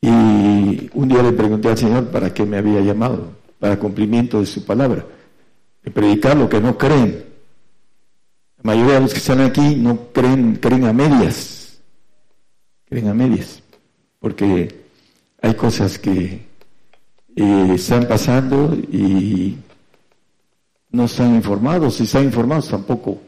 Y 0.00 0.08
un 0.94 1.06
día 1.06 1.22
le 1.22 1.32
pregunté 1.32 1.68
al 1.68 1.76
Señor 1.76 2.06
para 2.06 2.32
qué 2.32 2.46
me 2.46 2.56
había 2.56 2.80
llamado, 2.80 3.32
para 3.58 3.78
cumplimiento 3.78 4.40
de 4.40 4.46
su 4.46 4.64
palabra, 4.64 5.04
de 5.82 5.90
predicar 5.90 6.34
lo 6.34 6.48
que 6.48 6.62
no 6.62 6.78
creen. 6.78 7.26
La 8.56 8.72
mayoría 8.72 8.94
de 8.94 9.00
los 9.02 9.12
que 9.12 9.18
están 9.18 9.42
aquí 9.42 9.76
no 9.76 10.12
creen, 10.14 10.56
creen 10.56 10.86
a 10.86 10.94
medias, 10.94 11.78
creen 12.86 13.08
a 13.08 13.12
medias, 13.12 13.62
porque 14.18 14.86
hay 15.42 15.54
cosas 15.56 15.98
que 15.98 16.40
eh, 17.36 17.72
están 17.74 18.08
pasando 18.08 18.74
y 18.74 19.58
no 20.90 21.04
están 21.04 21.34
informados, 21.34 21.96
si 21.96 22.04
están 22.04 22.24
informados 22.24 22.70
tampoco 22.70 23.20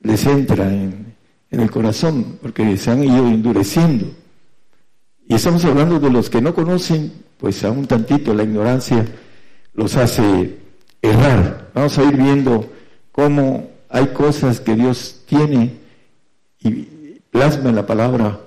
les 0.00 0.24
entra 0.24 0.72
en, 0.72 1.07
en 1.50 1.60
el 1.60 1.70
corazón, 1.70 2.38
porque 2.42 2.76
se 2.76 2.90
han 2.90 3.04
ido 3.04 3.26
endureciendo. 3.26 4.06
Y 5.26 5.34
estamos 5.34 5.64
hablando 5.64 5.98
de 6.00 6.10
los 6.10 6.30
que 6.30 6.40
no 6.40 6.54
conocen, 6.54 7.12
pues 7.38 7.64
a 7.64 7.70
un 7.70 7.86
tantito 7.86 8.34
la 8.34 8.44
ignorancia 8.44 9.06
los 9.74 9.96
hace 9.96 10.58
errar. 11.02 11.70
Vamos 11.74 11.98
a 11.98 12.04
ir 12.04 12.16
viendo 12.16 12.70
cómo 13.12 13.70
hay 13.88 14.08
cosas 14.08 14.60
que 14.60 14.74
Dios 14.74 15.22
tiene 15.26 15.76
y 16.60 17.20
plasma 17.30 17.70
en 17.70 17.76
la 17.76 17.86
palabra 17.86 18.40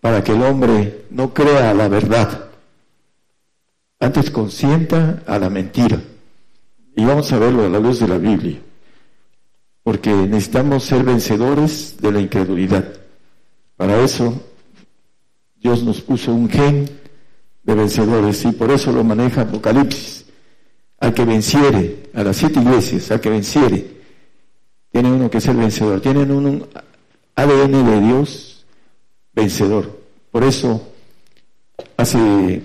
para 0.00 0.22
que 0.22 0.32
el 0.32 0.42
hombre 0.42 1.06
no 1.10 1.34
crea 1.34 1.74
la 1.74 1.88
verdad, 1.88 2.46
antes 3.98 4.30
consienta 4.30 5.22
a 5.26 5.38
la 5.38 5.50
mentira. 5.50 6.00
Y 6.94 7.04
vamos 7.04 7.32
a 7.32 7.38
verlo 7.38 7.66
a 7.66 7.68
la 7.68 7.78
luz 7.78 8.00
de 8.00 8.08
la 8.08 8.18
Biblia. 8.18 8.58
Porque 9.86 10.10
necesitamos 10.10 10.82
ser 10.82 11.04
vencedores 11.04 11.94
de 12.00 12.10
la 12.10 12.20
incredulidad. 12.20 12.92
Para 13.76 14.02
eso 14.02 14.34
Dios 15.60 15.84
nos 15.84 16.00
puso 16.00 16.34
un 16.34 16.50
gen 16.50 16.90
de 17.62 17.72
vencedores 17.72 18.44
y 18.46 18.50
por 18.50 18.72
eso 18.72 18.90
lo 18.90 19.04
maneja 19.04 19.42
Apocalipsis. 19.42 20.24
Al 20.98 21.14
que 21.14 21.24
venciere, 21.24 22.10
a 22.14 22.24
las 22.24 22.36
siete 22.36 22.58
iglesias, 22.58 23.12
al 23.12 23.20
que 23.20 23.30
venciere, 23.30 23.86
tiene 24.90 25.12
uno 25.12 25.30
que 25.30 25.40
ser 25.40 25.54
vencedor. 25.54 26.00
Tienen 26.00 26.32
un 26.32 26.66
ADN 27.36 27.86
de 27.86 28.00
Dios 28.08 28.66
vencedor. 29.34 30.00
Por 30.32 30.42
eso 30.42 30.82
hace 31.96 32.60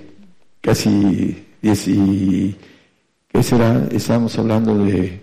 casi 0.60 1.46
diez 1.62 1.86
¿qué 1.86 3.44
será? 3.44 3.88
Estamos 3.92 4.36
hablando 4.40 4.76
de 4.76 5.21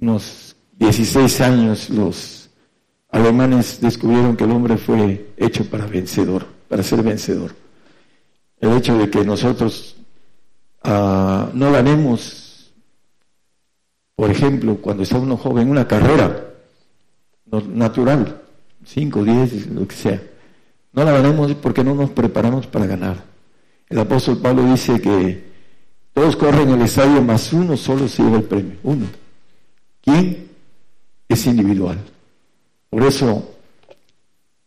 unos 0.00 0.56
16 0.78 1.40
años 1.40 1.90
los 1.90 2.50
alemanes 3.10 3.80
descubrieron 3.80 4.36
que 4.36 4.44
el 4.44 4.50
hombre 4.52 4.76
fue 4.76 5.32
hecho 5.36 5.64
para 5.68 5.86
vencedor, 5.86 6.46
para 6.68 6.82
ser 6.82 7.02
vencedor. 7.02 7.54
El 8.58 8.76
hecho 8.76 8.96
de 8.96 9.10
que 9.10 9.24
nosotros 9.24 9.96
uh, 10.84 11.50
no 11.52 11.72
ganemos, 11.72 12.72
por 14.14 14.30
ejemplo, 14.30 14.76
cuando 14.76 15.02
está 15.02 15.18
uno 15.18 15.36
joven, 15.36 15.70
una 15.70 15.86
carrera 15.86 16.46
natural, 17.46 18.42
5, 18.84 19.24
10, 19.24 19.66
lo 19.68 19.88
que 19.88 19.94
sea, 19.94 20.22
no 20.92 21.04
la 21.04 21.12
ganemos 21.12 21.54
porque 21.54 21.84
no 21.84 21.94
nos 21.94 22.10
preparamos 22.10 22.66
para 22.66 22.86
ganar. 22.86 23.24
El 23.88 23.98
apóstol 23.98 24.38
Pablo 24.38 24.64
dice 24.64 25.00
que 25.00 25.50
todos 26.12 26.36
corren 26.36 26.70
el 26.70 26.82
estadio, 26.82 27.22
más 27.22 27.52
uno 27.52 27.76
solo 27.76 28.08
se 28.08 28.22
lleva 28.22 28.38
el 28.38 28.44
premio. 28.44 28.76
Uno. 28.82 29.06
¿Quién? 30.02 30.50
Es 31.28 31.46
individual. 31.46 31.98
Por 32.88 33.04
eso, 33.04 33.54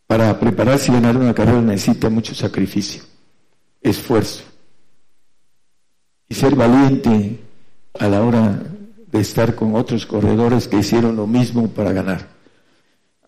para 0.07 0.39
prepararse 0.39 0.91
y 0.91 0.95
ganar 0.95 1.17
una 1.17 1.33
carrera 1.33 1.61
necesita 1.61 2.09
mucho 2.09 2.33
sacrificio, 2.33 3.03
esfuerzo. 3.81 4.43
Y 6.29 6.35
ser 6.35 6.55
valiente 6.55 7.39
a 7.99 8.07
la 8.07 8.23
hora 8.23 8.63
de 9.11 9.19
estar 9.19 9.55
con 9.55 9.75
otros 9.75 10.05
corredores 10.05 10.67
que 10.67 10.77
hicieron 10.77 11.15
lo 11.15 11.27
mismo 11.27 11.67
para 11.69 11.91
ganar. 11.91 12.27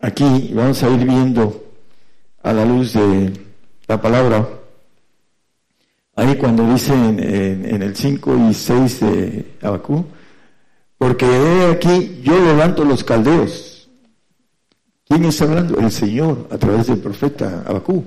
Aquí 0.00 0.52
vamos 0.54 0.82
a 0.82 0.90
ir 0.90 1.04
viendo 1.04 1.64
a 2.42 2.52
la 2.52 2.64
luz 2.64 2.94
de 2.94 3.32
la 3.86 4.00
palabra 4.00 4.46
Ahí 6.18 6.34
cuando 6.36 6.66
dice 6.72 6.94
en, 6.94 7.82
el 7.82 7.94
5 7.94 8.48
y 8.48 8.54
6 8.54 9.00
de 9.00 9.56
Abacú, 9.60 10.06
porque 10.98 11.26
aquí 11.72 12.20
yo 12.22 12.38
levanto 12.38 12.84
los 12.84 13.04
caldeos. 13.04 13.88
¿Quién 15.06 15.24
está 15.24 15.44
hablando? 15.44 15.78
El 15.78 15.92
Señor, 15.92 16.48
a 16.50 16.58
través 16.58 16.88
del 16.88 16.98
profeta 16.98 17.62
Abacú. 17.66 18.04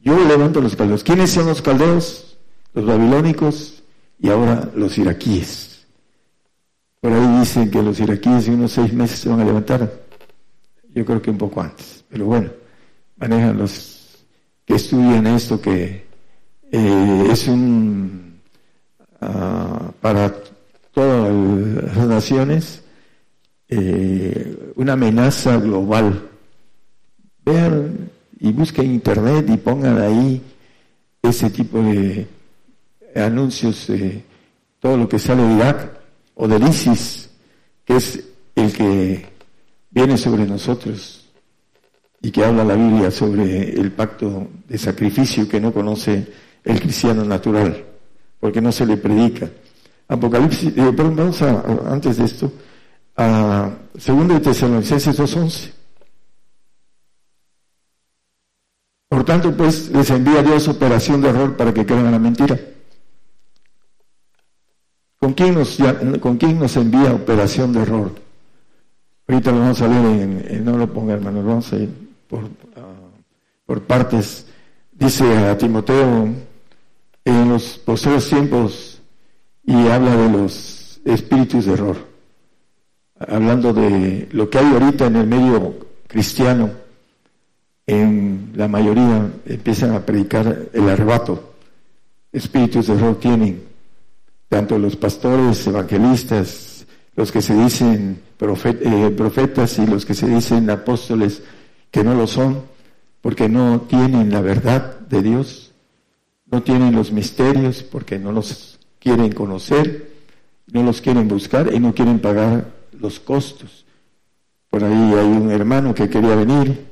Yo 0.00 0.16
levanto 0.24 0.60
los 0.60 0.76
caldeos. 0.76 1.02
¿Quiénes 1.02 1.30
son 1.30 1.46
los 1.46 1.60
caldeos? 1.60 2.38
Los 2.72 2.86
babilónicos 2.86 3.82
y 4.18 4.30
ahora 4.30 4.70
los 4.74 4.96
iraquíes. 4.98 5.86
Por 7.00 7.12
ahí 7.12 7.40
dicen 7.40 7.70
que 7.70 7.82
los 7.82 8.00
iraquíes 8.00 8.48
en 8.48 8.54
unos 8.54 8.72
seis 8.72 8.92
meses 8.92 9.18
se 9.18 9.28
van 9.28 9.40
a 9.40 9.44
levantar. 9.44 9.90
Yo 10.94 11.04
creo 11.04 11.20
que 11.20 11.30
un 11.30 11.38
poco 11.38 11.60
antes. 11.60 12.04
Pero 12.08 12.26
bueno, 12.26 12.50
manejan 13.16 13.58
los 13.58 14.24
que 14.64 14.74
estudian 14.74 15.26
esto 15.26 15.60
que 15.60 16.06
eh, 16.72 17.28
es 17.30 17.46
un, 17.48 18.40
ah, 19.20 19.90
para 20.00 20.34
todas 20.96 21.30
las 21.94 22.06
naciones, 22.06 22.82
eh, 23.68 24.72
una 24.76 24.94
amenaza 24.94 25.58
global. 25.58 26.26
Vean 27.44 28.08
y 28.40 28.50
busquen 28.50 28.92
internet 28.92 29.44
y 29.46 29.58
pongan 29.58 30.00
ahí 30.00 30.40
ese 31.22 31.50
tipo 31.50 31.82
de 31.82 32.26
anuncios 33.14 33.88
de 33.88 34.24
todo 34.80 34.96
lo 34.96 35.06
que 35.06 35.18
sale 35.18 35.42
de 35.42 35.54
Irak 35.56 36.00
o 36.34 36.48
del 36.48 36.66
ISIS, 36.66 37.28
que 37.84 37.96
es 37.96 38.24
el 38.54 38.72
que 38.72 39.26
viene 39.90 40.16
sobre 40.16 40.46
nosotros 40.46 41.28
y 42.22 42.30
que 42.30 42.42
habla 42.42 42.64
la 42.64 42.74
Biblia 42.74 43.10
sobre 43.10 43.68
el 43.68 43.92
pacto 43.92 44.48
de 44.66 44.78
sacrificio 44.78 45.46
que 45.46 45.60
no 45.60 45.74
conoce 45.74 46.26
el 46.64 46.80
cristiano 46.80 47.22
natural, 47.22 47.84
porque 48.40 48.62
no 48.62 48.72
se 48.72 48.86
le 48.86 48.96
predica. 48.96 49.50
Apocalipsis, 50.08 50.72
eh, 50.76 50.92
vamos 50.92 51.42
a, 51.42 51.62
antes 51.90 52.16
de 52.16 52.24
esto, 52.24 52.52
a 53.16 53.70
2 53.94 54.28
de 54.28 54.40
Tesalonicenses 54.40 55.18
2.11. 55.18 55.72
Por 59.08 59.24
tanto, 59.24 59.56
pues 59.56 59.88
les 59.90 60.10
envía 60.10 60.42
Dios 60.42 60.68
operación 60.68 61.20
de 61.20 61.28
error 61.28 61.56
para 61.56 61.72
que 61.72 61.86
crean 61.86 62.10
la 62.10 62.18
mentira. 62.18 62.58
¿Con 65.18 65.32
quién, 65.32 65.54
nos, 65.54 65.78
¿Con 66.20 66.36
quién 66.36 66.58
nos 66.58 66.76
envía 66.76 67.12
operación 67.14 67.72
de 67.72 67.82
error? 67.82 68.12
Ahorita 69.26 69.50
lo 69.50 69.60
vamos 69.60 69.82
a 69.82 69.88
ver, 69.88 70.04
en, 70.04 70.64
no 70.64 70.76
lo 70.76 70.92
ponga 70.92 71.14
hermano, 71.14 71.42
vamos 71.42 71.72
a 71.72 71.76
ir 71.76 71.90
por, 72.28 72.44
ah, 72.76 73.10
por 73.64 73.82
partes. 73.82 74.46
Dice 74.92 75.24
a 75.36 75.58
Timoteo, 75.58 76.28
en 77.24 77.48
los 77.48 77.78
posteriores 77.78 78.28
tiempos, 78.28 78.95
y 79.66 79.88
habla 79.88 80.16
de 80.16 80.30
los 80.30 81.00
espíritus 81.04 81.66
de 81.66 81.72
error, 81.72 81.96
hablando 83.18 83.72
de 83.72 84.28
lo 84.30 84.48
que 84.48 84.58
hay 84.58 84.66
ahorita 84.66 85.06
en 85.06 85.16
el 85.16 85.26
medio 85.26 85.74
cristiano, 86.06 86.70
en 87.86 88.52
la 88.54 88.68
mayoría 88.68 89.28
empiezan 89.44 89.94
a 89.94 90.06
predicar 90.06 90.68
el 90.72 90.88
arrebato. 90.88 91.54
Espíritus 92.32 92.86
de 92.86 92.94
error 92.94 93.18
tienen, 93.18 93.64
tanto 94.48 94.78
los 94.78 94.96
pastores, 94.96 95.66
evangelistas, 95.66 96.86
los 97.16 97.32
que 97.32 97.42
se 97.42 97.54
dicen 97.54 98.20
eh, 98.38 99.14
profetas 99.16 99.78
y 99.78 99.86
los 99.86 100.04
que 100.04 100.14
se 100.14 100.28
dicen 100.28 100.70
apóstoles 100.70 101.42
que 101.90 102.04
no 102.04 102.14
lo 102.14 102.26
son, 102.26 102.62
porque 103.20 103.48
no 103.48 103.80
tienen 103.82 104.30
la 104.30 104.40
verdad 104.40 105.00
de 105.00 105.22
Dios, 105.22 105.72
no 106.46 106.62
tienen 106.62 106.94
los 106.94 107.10
misterios, 107.10 107.82
porque 107.82 108.18
no 108.18 108.32
los 108.32 108.75
quieren 109.06 109.32
conocer, 109.32 110.10
no 110.72 110.82
los 110.82 111.00
quieren 111.00 111.28
buscar 111.28 111.72
y 111.72 111.78
no 111.78 111.94
quieren 111.94 112.18
pagar 112.18 112.72
los 112.98 113.20
costos. 113.20 113.86
Por 114.68 114.82
ahí 114.82 115.14
hay 115.14 115.26
un 115.26 115.50
hermano 115.50 115.94
que 115.94 116.08
quería 116.08 116.34
venir, 116.34 116.86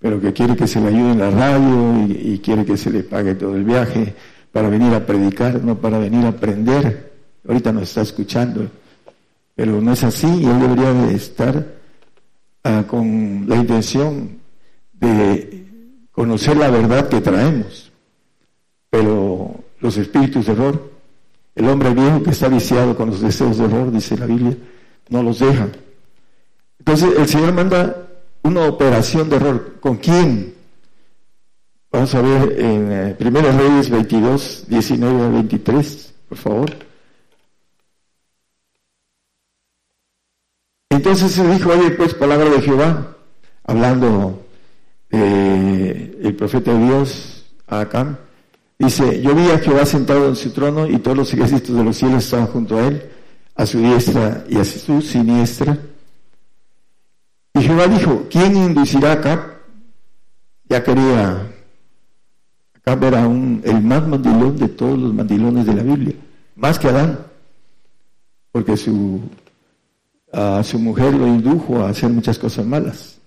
pero 0.00 0.20
que 0.20 0.32
quiere 0.32 0.56
que 0.56 0.66
se 0.66 0.80
le 0.80 0.88
ayude 0.88 1.12
en 1.12 1.18
la 1.20 1.30
radio 1.30 2.06
y, 2.08 2.32
y 2.32 2.38
quiere 2.40 2.64
que 2.64 2.76
se 2.76 2.90
le 2.90 3.04
pague 3.04 3.36
todo 3.36 3.54
el 3.54 3.62
viaje 3.62 4.14
para 4.50 4.68
venir 4.68 4.92
a 4.94 5.06
predicar, 5.06 5.62
no 5.62 5.78
para 5.78 5.98
venir 5.98 6.24
a 6.24 6.30
aprender. 6.30 7.12
Ahorita 7.46 7.72
nos 7.72 7.84
está 7.84 8.02
escuchando 8.02 8.68
pero 9.54 9.80
no 9.80 9.92
es 9.92 10.02
así 10.02 10.26
y 10.26 10.46
él 10.46 10.60
debería 10.60 10.92
de 10.92 11.14
estar 11.14 11.66
ah, 12.64 12.84
con 12.86 13.44
la 13.48 13.56
intención 13.56 14.40
de 14.92 15.66
conocer 16.10 16.56
la 16.56 16.70
verdad 16.70 17.08
que 17.08 17.20
traemos. 17.20 17.92
Pero 18.90 19.53
los 19.84 19.98
espíritus 19.98 20.46
de 20.46 20.52
error, 20.52 20.90
el 21.54 21.68
hombre 21.68 21.92
viejo 21.92 22.22
que 22.22 22.30
está 22.30 22.48
viciado 22.48 22.96
con 22.96 23.10
los 23.10 23.20
deseos 23.20 23.58
de 23.58 23.66
error, 23.66 23.92
dice 23.92 24.16
la 24.16 24.24
Biblia, 24.24 24.56
no 25.10 25.22
los 25.22 25.40
deja. 25.40 25.68
Entonces 26.78 27.18
el 27.18 27.28
Señor 27.28 27.52
manda 27.52 27.94
una 28.44 28.62
operación 28.66 29.28
de 29.28 29.36
error. 29.36 29.74
¿Con 29.80 29.98
quién? 29.98 30.54
Vamos 31.92 32.14
a 32.14 32.22
ver 32.22 32.58
en 32.58 33.16
1 33.20 33.38
eh, 33.38 33.52
Reyes 33.52 33.90
22, 33.90 34.64
19 34.68 35.22
a 35.22 35.28
23, 35.28 36.14
por 36.30 36.38
favor. 36.38 36.76
Entonces 40.88 41.30
se 41.30 41.46
dijo, 41.46 41.68
oye, 41.68 41.90
pues 41.90 42.14
palabra 42.14 42.48
de 42.48 42.62
Jehová, 42.62 43.18
hablando 43.64 44.46
eh, 45.10 46.20
el 46.22 46.34
profeta 46.36 46.72
de 46.72 46.86
Dios 46.86 47.44
a 47.66 47.80
Acán, 47.80 48.18
dice, 48.78 49.22
yo 49.22 49.34
vi 49.34 49.50
a 49.50 49.58
Jehová 49.58 49.84
sentado 49.84 50.28
en 50.28 50.36
su 50.36 50.50
trono 50.50 50.86
y 50.86 50.98
todos 50.98 51.16
los 51.16 51.32
ejércitos 51.32 51.76
de 51.76 51.84
los 51.84 51.96
cielos 51.96 52.24
estaban 52.24 52.46
junto 52.46 52.76
a 52.78 52.86
él, 52.86 53.02
a 53.54 53.66
su 53.66 53.78
diestra 53.78 54.44
y 54.48 54.58
a 54.58 54.64
su 54.64 55.00
siniestra. 55.00 55.78
Y 57.54 57.62
Jehová 57.62 57.86
dijo, 57.86 58.26
¿quién 58.30 58.56
inducirá 58.56 59.12
a 59.12 59.54
Ya 60.68 60.82
quería, 60.82 61.46
Acab 62.74 63.04
era 63.04 63.26
un, 63.26 63.62
el 63.64 63.80
más 63.82 64.06
mandilón 64.06 64.56
de 64.56 64.68
todos 64.68 64.98
los 64.98 65.14
mandilones 65.14 65.66
de 65.66 65.74
la 65.74 65.82
Biblia, 65.82 66.14
más 66.56 66.78
que 66.78 66.88
Adán, 66.88 67.20
porque 68.50 68.76
su 68.76 69.20
a 70.34 70.62
su 70.64 70.78
mujer 70.78 71.14
lo 71.14 71.26
indujo 71.26 71.80
a 71.80 71.90
hacer 71.90 72.10
muchas 72.10 72.38
cosas 72.38 72.66
malas. 72.66 73.18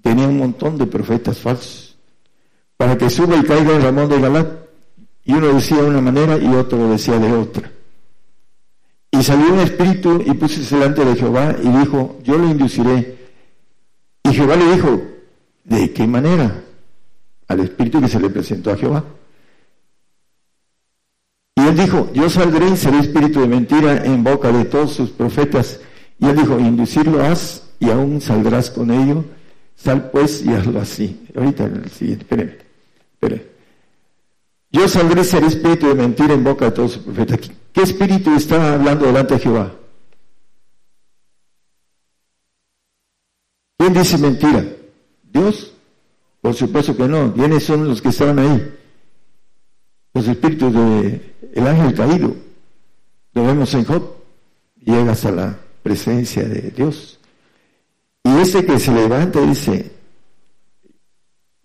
Tenía 0.00 0.28
un 0.28 0.38
montón 0.38 0.78
de 0.78 0.86
profetas 0.86 1.38
falsos. 1.38 1.96
Para 2.76 2.96
que 2.96 3.10
suba 3.10 3.36
y 3.36 3.42
caiga 3.42 3.76
el 3.76 3.82
Ramón 3.82 4.08
de 4.08 4.20
Galat. 4.20 4.67
Y 5.28 5.34
uno 5.34 5.52
decía 5.52 5.82
de 5.82 5.88
una 5.90 6.00
manera 6.00 6.38
y 6.38 6.46
otro 6.54 6.88
decía 6.88 7.18
de 7.18 7.30
otra. 7.30 7.70
Y 9.10 9.22
salió 9.22 9.52
un 9.52 9.60
espíritu 9.60 10.22
y 10.24 10.32
puso 10.32 10.74
delante 10.74 11.04
de 11.04 11.16
Jehová 11.16 11.54
y 11.62 11.68
dijo, 11.68 12.18
yo 12.24 12.38
lo 12.38 12.48
induciré. 12.48 13.18
Y 14.24 14.32
Jehová 14.32 14.56
le 14.56 14.74
dijo, 14.74 15.02
¿de 15.64 15.92
qué 15.92 16.06
manera? 16.06 16.64
Al 17.46 17.60
espíritu 17.60 18.00
que 18.00 18.08
se 18.08 18.18
le 18.18 18.30
presentó 18.30 18.70
a 18.70 18.76
Jehová. 18.78 19.04
Y 21.56 21.60
él 21.60 21.76
dijo, 21.76 22.10
yo 22.14 22.30
saldré 22.30 22.70
y 22.70 22.76
seré 22.78 23.00
espíritu 23.00 23.42
de 23.42 23.48
mentira 23.48 24.06
en 24.06 24.24
boca 24.24 24.50
de 24.50 24.64
todos 24.64 24.94
sus 24.94 25.10
profetas 25.10 25.78
y 26.18 26.24
él 26.24 26.36
dijo, 26.36 26.58
inducirlo 26.58 27.22
haz 27.22 27.64
y 27.78 27.90
aún 27.90 28.22
saldrás 28.22 28.70
con 28.70 28.90
ello. 28.90 29.26
Sal 29.76 30.10
pues 30.10 30.42
y 30.42 30.54
hazlo 30.54 30.80
así. 30.80 31.26
Ahorita 31.36 31.64
el 31.64 31.90
siguiente, 31.90 32.24
espere, 32.24 32.58
espere. 33.12 33.57
Yo 34.70 34.86
saldré 34.86 35.24
ser 35.24 35.44
espíritu 35.44 35.88
de 35.88 35.94
mentira 35.94 36.34
en 36.34 36.44
boca 36.44 36.66
de 36.66 36.72
todos 36.72 36.92
sus 36.92 37.02
profetas. 37.02 37.50
¿Qué 37.72 37.82
espíritu 37.82 38.34
está 38.34 38.74
hablando 38.74 39.06
delante 39.06 39.34
de 39.34 39.40
Jehová? 39.40 39.74
¿Quién 43.78 43.94
dice 43.94 44.18
mentira? 44.18 44.64
¿Dios? 45.22 45.72
Por 46.40 46.54
supuesto 46.54 46.96
que 46.96 47.08
no. 47.08 47.32
¿Quiénes 47.32 47.64
son 47.64 47.88
los 47.88 48.02
que 48.02 48.08
estaban 48.08 48.38
ahí? 48.38 48.74
Los 50.12 50.28
espíritus 50.28 50.72
del 50.72 51.34
el 51.54 51.66
ángel 51.66 51.94
caído. 51.94 52.36
Lo 53.32 53.44
vemos 53.46 53.72
en 53.74 53.84
Job. 53.84 54.02
Llega 54.76 55.12
hasta 55.12 55.30
la 55.30 55.58
presencia 55.82 56.46
de 56.46 56.70
Dios. 56.70 57.18
Y 58.24 58.36
ese 58.40 58.64
que 58.64 58.78
se 58.78 58.92
levanta 58.92 59.40
dice, 59.40 59.90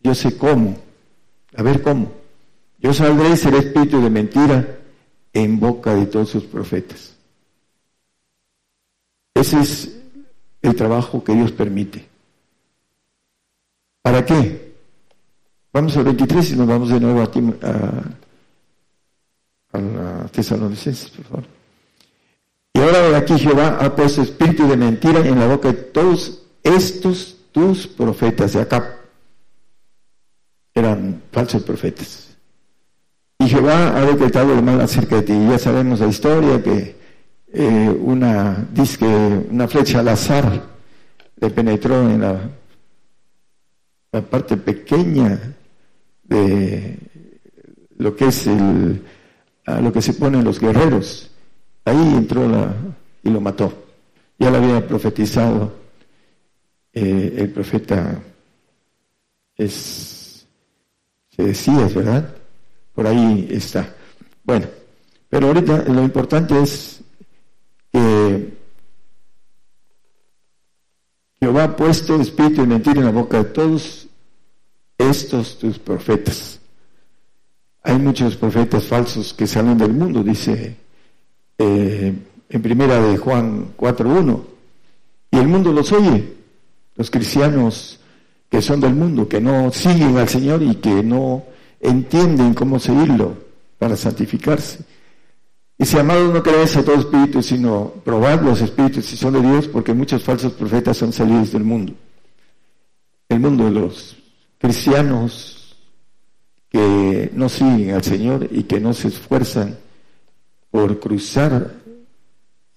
yo 0.02 0.16
sé 0.16 0.38
cómo, 0.38 0.78
a 1.56 1.64
ver 1.64 1.82
cómo, 1.82 2.12
yo 2.84 2.94
saldré 2.94 3.30
y 3.30 3.38
seré 3.38 3.60
espíritu 3.60 4.02
de 4.02 4.10
mentira 4.10 4.78
en 5.32 5.58
boca 5.58 5.96
de 5.96 6.06
todos 6.06 6.30
sus 6.30 6.44
profetas. 6.44 7.16
Ese 9.34 9.62
es 9.62 10.02
el 10.62 10.76
trabajo 10.76 11.24
que 11.24 11.34
Dios 11.34 11.54
permite. 11.54 12.10
¿Para 14.02 14.26
qué? 14.26 14.76
Vamos 15.72 15.96
al 15.96 16.04
23 16.04 16.52
y 16.52 16.56
nos 16.58 16.68
vamos 16.68 16.90
de 16.90 17.00
nuevo 17.00 17.22
a, 17.22 17.32
a, 17.68 18.04
a 19.72 19.82
la 19.82 20.28
Tesalonicenses, 20.28 21.10
por 21.10 21.26
favor. 21.26 21.46
Y 22.74 22.80
ahora 22.80 23.18
aquí 23.18 23.40
Jehová 23.40 23.78
ha 23.80 23.96
puesto 23.96 24.22
espíritu 24.24 24.68
de 24.68 24.76
mentira 24.76 25.26
en 25.26 25.40
la 25.40 25.48
boca 25.48 25.70
de 25.70 25.76
todos 25.76 26.42
estos 26.62 27.38
tus 27.54 27.88
profetas 27.88 28.52
de 28.54 28.62
acá. 28.62 28.98
Eran 30.74 31.24
falsos 31.32 31.64
profetas. 31.64 32.33
Y 33.44 33.50
Jehová 33.50 33.98
ha 33.98 34.06
decretado 34.06 34.54
el 34.54 34.64
mal 34.64 34.80
acerca 34.80 35.18
de 35.18 35.24
ti. 35.24 35.34
Ya 35.34 35.60
sabemos 35.60 36.00
la 36.00 36.08
historia 36.08 36.64
que 36.64 36.96
eh, 37.52 37.98
una, 38.02 38.66
disque, 38.72 39.06
una 39.06 39.68
flecha 39.68 40.00
al 40.00 40.08
azar 40.08 40.64
le 41.42 41.50
penetró 41.50 42.10
en 42.10 42.22
la, 42.22 42.40
la 44.14 44.22
parte 44.22 44.56
pequeña 44.56 45.38
de 46.24 46.98
lo 47.98 48.16
que 48.16 48.28
es 48.28 48.48
el, 48.48 49.04
a 49.66 49.82
lo 49.82 49.92
que 49.92 50.02
se 50.02 50.14
ponen 50.14 50.44
los 50.44 50.60
guerreros 50.60 51.30
Ahí 51.86 52.14
entró 52.16 52.48
la, 52.48 52.74
y 53.24 53.30
lo 53.30 53.42
mató. 53.42 53.74
Ya 54.40 54.50
lo 54.50 54.58
había 54.58 54.88
profetizado 54.88 55.74
eh, 56.94 57.36
el 57.40 57.50
profeta 57.50 58.22
es 59.58 60.48
se 61.30 61.44
decía, 61.44 61.90
¿verdad? 61.94 62.43
Por 62.94 63.08
ahí 63.08 63.48
está. 63.50 63.96
Bueno, 64.44 64.68
pero 65.30 65.48
ahorita 65.48 65.86
lo 65.88 66.04
importante 66.04 66.62
es 66.62 67.02
que 67.92 68.54
Jehová 71.40 71.64
ha 71.64 71.76
puesto 71.76 72.22
espíritu 72.22 72.64
y 72.64 72.68
mentira 72.68 73.00
en 73.00 73.06
la 73.06 73.12
boca 73.12 73.38
de 73.38 73.50
todos 73.50 74.08
estos 74.98 75.58
tus 75.58 75.80
profetas. 75.80 76.60
Hay 77.84 77.98
muchos 77.98 78.36
profetas 78.36 78.86
falsos 78.86 79.34
que 79.34 79.46
salen 79.46 79.78
del 79.78 79.94
mundo, 79.94 80.24
dice 80.24 80.78
eh, 81.58 82.14
en 82.50 82.62
primera 82.62 83.02
de 83.02 83.18
Juan 83.18 83.76
4.1. 83.76 84.42
Y 85.32 85.38
el 85.38 85.48
mundo 85.48 85.74
los 85.74 85.92
oye, 85.92 86.34
los 86.96 87.10
cristianos 87.10 88.00
que 88.50 88.62
son 88.62 88.80
del 88.80 88.94
mundo, 88.94 89.28
que 89.28 89.42
no 89.42 89.72
siguen 89.72 90.16
al 90.18 90.30
Señor 90.30 90.62
y 90.62 90.76
que 90.76 91.02
no 91.02 91.44
entienden 91.84 92.54
cómo 92.54 92.80
seguirlo 92.80 93.38
para 93.78 93.96
santificarse. 93.96 94.80
Dice, 95.78 96.00
amados, 96.00 96.34
no 96.34 96.42
creáis 96.42 96.76
a 96.78 96.86
todo 96.86 96.96
espíritu, 96.96 97.44
sino 97.44 97.92
probad 98.06 98.42
los 98.42 98.62
espíritus 98.62 99.06
si 99.06 99.18
son 99.18 99.34
de 99.34 99.42
Dios, 99.42 99.68
porque 99.68 99.94
muchos 99.94 100.24
falsos 100.24 100.54
profetas 100.54 100.98
son 100.98 101.12
salidos 101.12 101.52
del 101.52 101.64
mundo. 101.64 101.94
El 103.28 103.40
mundo 103.40 103.66
de 103.66 103.72
los 103.72 104.16
cristianos 104.58 105.76
que 106.70 107.30
no 107.34 107.50
siguen 107.50 107.92
al 107.92 108.04
Señor 108.04 108.48
y 108.50 108.64
que 108.64 108.80
no 108.80 108.94
se 108.94 109.10
esfuerzan 109.10 109.78
por 110.72 111.00
cruzar 111.00 111.76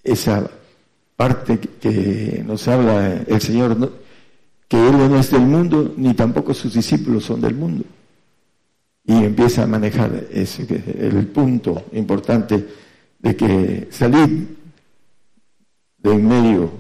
esa 0.02 0.50
parte 1.14 1.58
que 1.58 2.42
nos 2.44 2.66
habla 2.68 3.22
el 3.26 3.40
Señor, 3.40 3.92
que 4.68 4.76
Él 4.76 4.98
no 4.98 5.18
es 5.18 5.30
del 5.30 5.42
mundo, 5.42 5.94
ni 5.96 6.12
tampoco 6.14 6.52
sus 6.52 6.74
discípulos 6.74 7.24
son 7.24 7.40
del 7.40 7.54
mundo. 7.54 7.84
Y 9.06 9.12
empieza 9.24 9.62
a 9.62 9.66
manejar 9.66 10.26
ese, 10.32 10.66
el 10.98 11.28
punto 11.28 11.86
importante 11.92 12.66
de 13.18 13.36
que 13.36 13.88
salir 13.90 14.56
de 15.98 16.12
en 16.12 16.28
medio, 16.28 16.72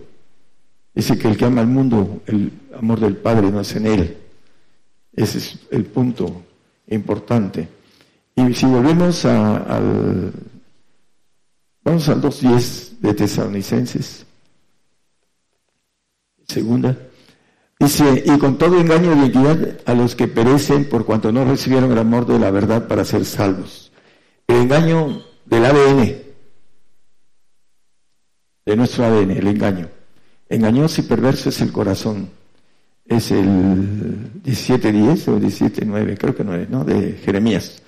dice 0.94 1.18
que 1.18 1.28
el 1.28 1.36
que 1.36 1.44
ama 1.44 1.60
al 1.60 1.66
mundo, 1.66 2.22
el 2.26 2.52
amor 2.76 3.00
del 3.00 3.16
Padre 3.16 3.50
no 3.50 3.60
es 3.60 3.74
en 3.76 3.86
él. 3.86 4.16
Ese 5.12 5.38
es 5.38 5.58
el 5.70 5.84
punto 5.84 6.42
importante. 6.88 7.68
Y 8.34 8.52
si 8.54 8.66
volvemos 8.66 9.24
al, 9.24 10.32
vamos 11.82 12.08
al 12.08 12.22
2.10 12.22 12.98
de 13.00 13.14
Tesalonicenses, 13.14 14.26
segunda, 16.46 16.96
dice, 17.78 18.24
y 18.24 18.38
con 18.38 18.58
todo 18.58 18.80
engaño 18.80 19.10
de 19.10 19.16
identidad 19.16 19.80
a 19.84 19.94
los 19.94 20.14
que 20.14 20.28
perecen 20.28 20.88
por 20.88 21.04
cuanto 21.04 21.32
no 21.32 21.44
recibieron 21.44 21.92
el 21.92 21.98
amor 21.98 22.26
de 22.26 22.38
la 22.38 22.50
verdad 22.50 22.88
para 22.88 23.04
ser 23.04 23.24
salvos. 23.24 23.92
El 24.46 24.56
engaño 24.56 25.22
del 25.44 25.64
ADN, 25.64 26.16
de 28.64 28.76
nuestro 28.76 29.04
ADN, 29.04 29.30
el 29.32 29.46
engaño. 29.46 29.88
Engañoso 30.48 31.00
y 31.00 31.04
perverso 31.04 31.48
es 31.48 31.60
el 31.60 31.72
corazón. 31.72 32.30
Es 33.04 33.30
el 33.30 34.42
17.10 34.42 35.28
o 35.28 35.40
17.9, 35.40 36.18
creo 36.18 36.34
que 36.34 36.44
9, 36.44 36.66
¿no? 36.70 36.84
De 36.84 37.12
Jeremías. 37.24 37.82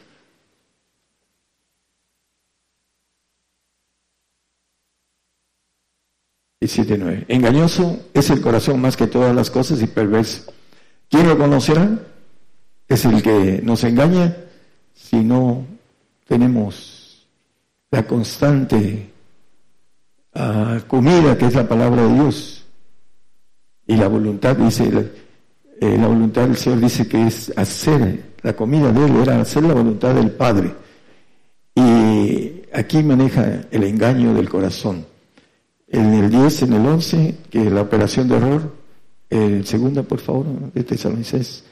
Nueve. 6.60 7.24
Engañoso 7.28 8.00
es 8.12 8.30
el 8.30 8.40
corazón 8.40 8.80
más 8.80 8.96
que 8.96 9.06
todas 9.06 9.34
las 9.34 9.50
cosas 9.50 9.80
y 9.82 9.86
perverso. 9.86 10.52
¿Quién 11.08 11.28
lo 11.28 11.38
conocerá? 11.38 11.88
Es 12.88 13.04
el 13.04 13.22
que 13.22 13.60
nos 13.62 13.84
engaña 13.84 14.36
si 14.94 15.16
no 15.16 15.64
tenemos 16.26 17.26
la 17.90 18.06
constante 18.06 19.10
comida 20.86 21.36
que 21.36 21.46
es 21.46 21.54
la 21.54 21.68
palabra 21.68 22.02
de 22.06 22.14
Dios. 22.14 22.64
Y 23.86 23.96
la 23.96 24.08
voluntad, 24.08 24.56
dice, 24.56 25.10
eh, 25.80 25.96
la 25.98 26.06
voluntad 26.06 26.42
del 26.42 26.56
Señor 26.56 26.80
dice 26.80 27.08
que 27.08 27.26
es 27.26 27.52
hacer, 27.56 28.34
la 28.42 28.54
comida 28.54 28.92
de 28.92 29.06
Él 29.06 29.16
era 29.16 29.40
hacer 29.40 29.62
la 29.62 29.74
voluntad 29.74 30.14
del 30.14 30.30
Padre. 30.30 30.74
Y 31.74 32.62
aquí 32.72 33.02
maneja 33.02 33.62
el 33.70 33.84
engaño 33.84 34.34
del 34.34 34.48
corazón. 34.48 35.06
En 35.88 36.14
el 36.14 36.30
10, 36.30 36.62
en 36.62 36.72
el 36.74 36.86
11, 36.86 37.38
que 37.50 37.70
la 37.70 37.82
operación 37.82 38.28
de 38.28 38.36
error, 38.36 38.74
el 39.30 39.66
segunda, 39.66 40.02
por 40.02 40.20
favor, 40.20 40.46
de 40.72 40.84
Tesalonicenses. 40.84 41.64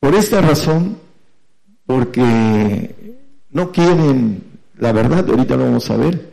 Por 0.00 0.14
esta 0.14 0.40
razón, 0.40 0.98
porque 1.86 3.16
no 3.50 3.70
quieren 3.70 4.54
la 4.78 4.92
verdad, 4.92 5.28
ahorita 5.28 5.56
lo 5.56 5.64
vamos 5.64 5.90
a 5.90 5.96
ver, 5.96 6.32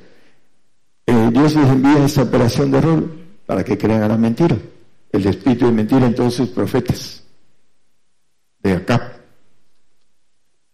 eh, 1.06 1.30
Dios 1.32 1.56
les 1.56 1.70
envía 1.70 2.06
esta 2.06 2.24
operación 2.24 2.72
de 2.72 2.78
error 2.78 3.10
para 3.46 3.64
que 3.64 3.78
crean 3.78 4.04
a 4.04 4.08
la 4.08 4.18
mentira, 4.18 4.58
el 5.12 5.26
espíritu 5.26 5.66
de 5.66 5.72
mentira 5.72 6.06
en 6.06 6.16
todos 6.16 6.34
sus 6.34 6.50
profetas 6.50 7.24
de 8.60 8.74
acá. 8.74 9.18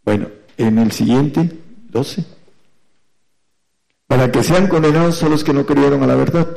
Bueno, 0.04 0.28
en 0.58 0.78
el 0.80 0.92
siguiente, 0.92 1.60
12, 1.90 2.26
para 4.08 4.32
que 4.32 4.44
sean 4.44 4.68
condenados 4.68 5.16
son 5.16 5.32
los 5.32 5.44
que 5.44 5.54
no 5.54 5.66
creyeron 5.66 6.02
a 6.02 6.08
la 6.08 6.16
verdad. 6.16 6.48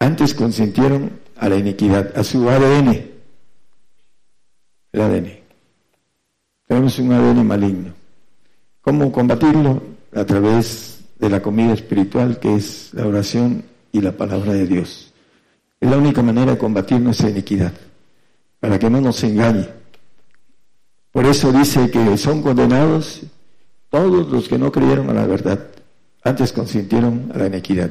Antes 0.00 0.34
consintieron 0.34 1.20
a 1.36 1.48
la 1.48 1.56
iniquidad, 1.56 2.16
a 2.18 2.24
su 2.24 2.48
ADN, 2.48 3.10
el 4.92 5.00
ADN. 5.00 5.38
Tenemos 6.66 6.98
un 6.98 7.12
ADN 7.12 7.46
maligno. 7.46 7.94
¿Cómo 8.80 9.12
combatirlo? 9.12 9.82
A 10.14 10.24
través 10.24 11.00
de 11.18 11.28
la 11.28 11.40
comida 11.40 11.72
espiritual 11.72 12.40
que 12.40 12.56
es 12.56 12.92
la 12.92 13.06
oración 13.06 13.62
y 13.92 14.00
la 14.00 14.12
palabra 14.12 14.52
de 14.52 14.66
Dios. 14.66 15.12
Es 15.78 15.88
la 15.88 15.98
única 15.98 16.22
manera 16.22 16.52
de 16.52 16.58
combatir 16.58 17.00
nuestra 17.00 17.30
iniquidad, 17.30 17.72
para 18.58 18.78
que 18.78 18.90
no 18.90 19.00
nos 19.00 19.22
engañe. 19.22 19.68
Por 21.12 21.26
eso 21.26 21.52
dice 21.52 21.90
que 21.90 22.16
son 22.16 22.42
condenados 22.42 23.22
todos 23.90 24.28
los 24.28 24.48
que 24.48 24.58
no 24.58 24.72
creyeron 24.72 25.10
a 25.10 25.14
la 25.14 25.26
verdad, 25.26 25.68
antes 26.22 26.52
consintieron 26.52 27.32
a 27.34 27.38
la 27.38 27.46
iniquidad. 27.46 27.90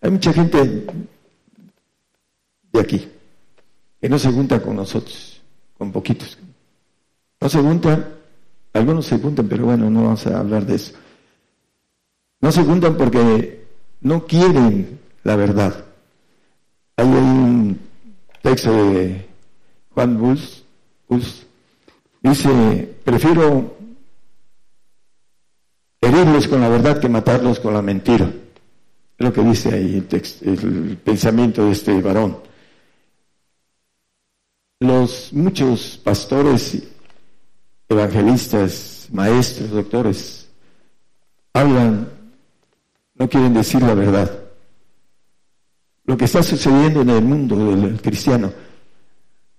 Hay 0.00 0.10
mucha 0.10 0.32
gente 0.32 0.86
de 2.72 2.80
aquí 2.80 3.08
que 4.00 4.08
no 4.08 4.18
se 4.18 4.32
junta 4.32 4.60
con 4.60 4.76
nosotros, 4.76 5.40
con 5.78 5.92
poquitos. 5.92 6.36
No 7.40 7.48
se 7.48 7.60
juntan, 7.60 8.06
algunos 8.72 9.06
se 9.06 9.18
juntan, 9.18 9.48
pero 9.48 9.66
bueno, 9.66 9.88
no 9.88 10.04
vamos 10.04 10.26
a 10.26 10.40
hablar 10.40 10.66
de 10.66 10.74
eso. 10.74 10.94
No 12.40 12.50
se 12.50 12.64
juntan 12.64 12.96
porque 12.96 13.64
no 14.00 14.26
quieren 14.26 14.98
la 15.22 15.36
verdad. 15.36 15.84
Hay 16.96 17.06
un 17.06 17.78
texto 18.42 18.72
de 18.72 19.24
Juan 19.90 20.18
Bulls, 20.18 20.64
dice, 22.22 22.94
prefiero 23.04 23.76
herirlos 26.02 26.48
con 26.48 26.60
la 26.60 26.68
verdad 26.68 27.00
que 27.00 27.08
matarlos 27.08 27.60
con 27.60 27.72
la 27.72 27.80
mentira. 27.80 28.26
Es 28.26 29.26
lo 29.26 29.32
que 29.32 29.42
dice 29.42 29.72
ahí 29.72 30.06
el, 30.10 30.58
el 30.58 30.96
pensamiento 30.98 31.64
de 31.64 31.72
este 31.72 32.02
varón. 32.02 32.38
Los 34.80 35.32
muchos 35.32 35.98
pastores, 36.02 36.82
evangelistas, 37.88 39.08
maestros, 39.12 39.70
doctores, 39.70 40.48
hablan 41.54 42.08
no 43.14 43.28
quieren 43.28 43.54
decir 43.54 43.80
la 43.82 43.94
verdad. 43.94 44.30
Lo 46.04 46.16
que 46.16 46.24
está 46.24 46.42
sucediendo 46.42 47.02
en 47.02 47.10
el 47.10 47.22
mundo 47.22 47.56
del 47.56 48.02
cristiano, 48.02 48.52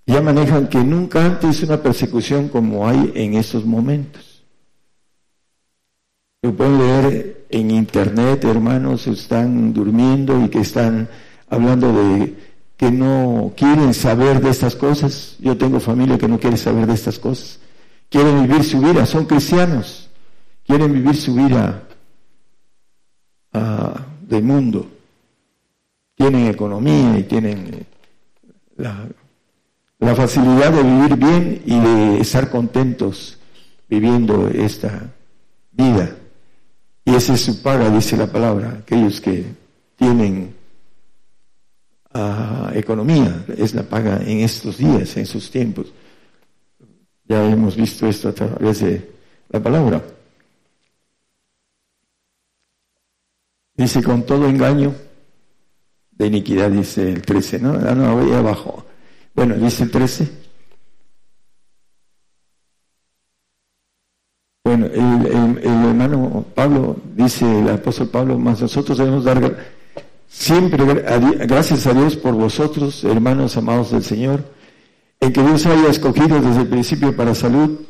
ya 0.06 0.22
manejan 0.22 0.68
que 0.68 0.84
nunca 0.84 1.26
antes 1.26 1.64
una 1.64 1.82
persecución 1.82 2.50
como 2.50 2.88
hay 2.88 3.14
en 3.16 3.36
estos 3.36 3.64
momentos. 3.66 4.33
Lo 6.44 6.54
pueden 6.54 6.78
leer 6.78 7.46
en 7.52 7.72
internet, 7.72 8.44
hermanos, 8.44 9.08
están 9.08 9.72
durmiendo 9.72 10.44
y 10.44 10.50
que 10.50 10.60
están 10.60 11.08
hablando 11.50 11.94
de 11.94 12.36
que 12.76 12.92
no 12.92 13.54
quieren 13.56 13.94
saber 13.94 14.42
de 14.42 14.50
estas 14.50 14.76
cosas. 14.76 15.38
Yo 15.40 15.58
tengo 15.58 15.80
familia 15.80 16.18
que 16.18 16.28
no 16.28 16.38
quiere 16.38 16.58
saber 16.58 16.86
de 16.86 16.96
estas 16.96 17.18
cosas. 17.18 17.62
Quieren 18.10 18.46
vivir 18.46 18.62
su 18.66 18.82
vida, 18.82 19.06
son 19.06 19.26
cristianos. 19.26 20.10
Quieren 20.66 20.92
vivir 20.92 21.16
su 21.16 21.34
vida 21.34 21.84
uh, 23.54 24.28
del 24.28 24.44
mundo. 24.44 24.86
Tienen 26.14 26.48
economía 26.48 27.20
y 27.20 27.24
tienen 27.24 27.86
la, 28.76 29.08
la 29.98 30.14
facilidad 30.14 30.74
de 30.74 30.84
vivir 30.84 31.16
bien 31.16 31.62
y 31.66 31.80
de 31.80 32.20
estar 32.20 32.50
contentos 32.50 33.40
viviendo 33.88 34.50
esta 34.50 35.10
vida. 35.72 36.18
Y 37.06 37.16
esa 37.16 37.34
es 37.34 37.42
su 37.42 37.62
paga, 37.62 37.90
dice 37.90 38.16
la 38.16 38.28
palabra, 38.28 38.80
aquellos 38.82 39.20
que 39.20 39.46
tienen 39.96 40.56
uh, 42.14 42.70
economía, 42.74 43.46
es 43.58 43.74
la 43.74 43.84
paga 43.84 44.22
en 44.24 44.40
estos 44.40 44.78
días, 44.78 45.18
en 45.18 45.26
sus 45.26 45.52
tiempos. 45.52 45.92
Ya 47.26 47.44
hemos 47.50 47.76
visto 47.76 48.08
esto 48.08 48.30
a 48.30 48.34
través 48.34 48.80
de 48.82 49.12
la 49.50 49.62
palabra. 49.62 50.02
Dice, 53.76 54.04
con 54.04 54.26
todo 54.26 54.48
engaño 54.48 54.94
de 56.12 56.28
iniquidad, 56.28 56.70
dice 56.70 57.10
el 57.10 57.22
13, 57.22 57.60
¿no? 57.60 57.74
Ah, 57.74 57.96
no, 57.96 58.20
ahí 58.20 58.32
abajo. 58.32 58.86
Bueno, 59.34 59.56
dice 59.56 59.84
el 59.84 59.92
13. 59.92 60.43
Bueno, 64.66 64.86
el, 64.86 65.58
hermano 65.62 66.46
Pablo, 66.56 66.96
dice 67.16 67.60
el 67.60 67.68
apóstol 67.68 68.08
Pablo, 68.08 68.40
más 68.40 68.62
nosotros 68.62 68.98
debemos 68.98 69.26
dar 69.26 69.58
siempre 70.26 70.86
gracias 71.46 71.86
a 71.86 71.94
Dios 71.94 72.16
por 72.16 72.34
vosotros, 72.34 73.04
hermanos 73.04 73.58
amados 73.58 73.92
del 73.92 74.04
Señor, 74.04 74.42
en 75.20 75.34
que 75.34 75.44
Dios 75.44 75.66
haya 75.66 75.90
escogido 75.90 76.40
desde 76.40 76.62
el 76.62 76.70
principio 76.70 77.14
para 77.14 77.36
salud 77.36 77.82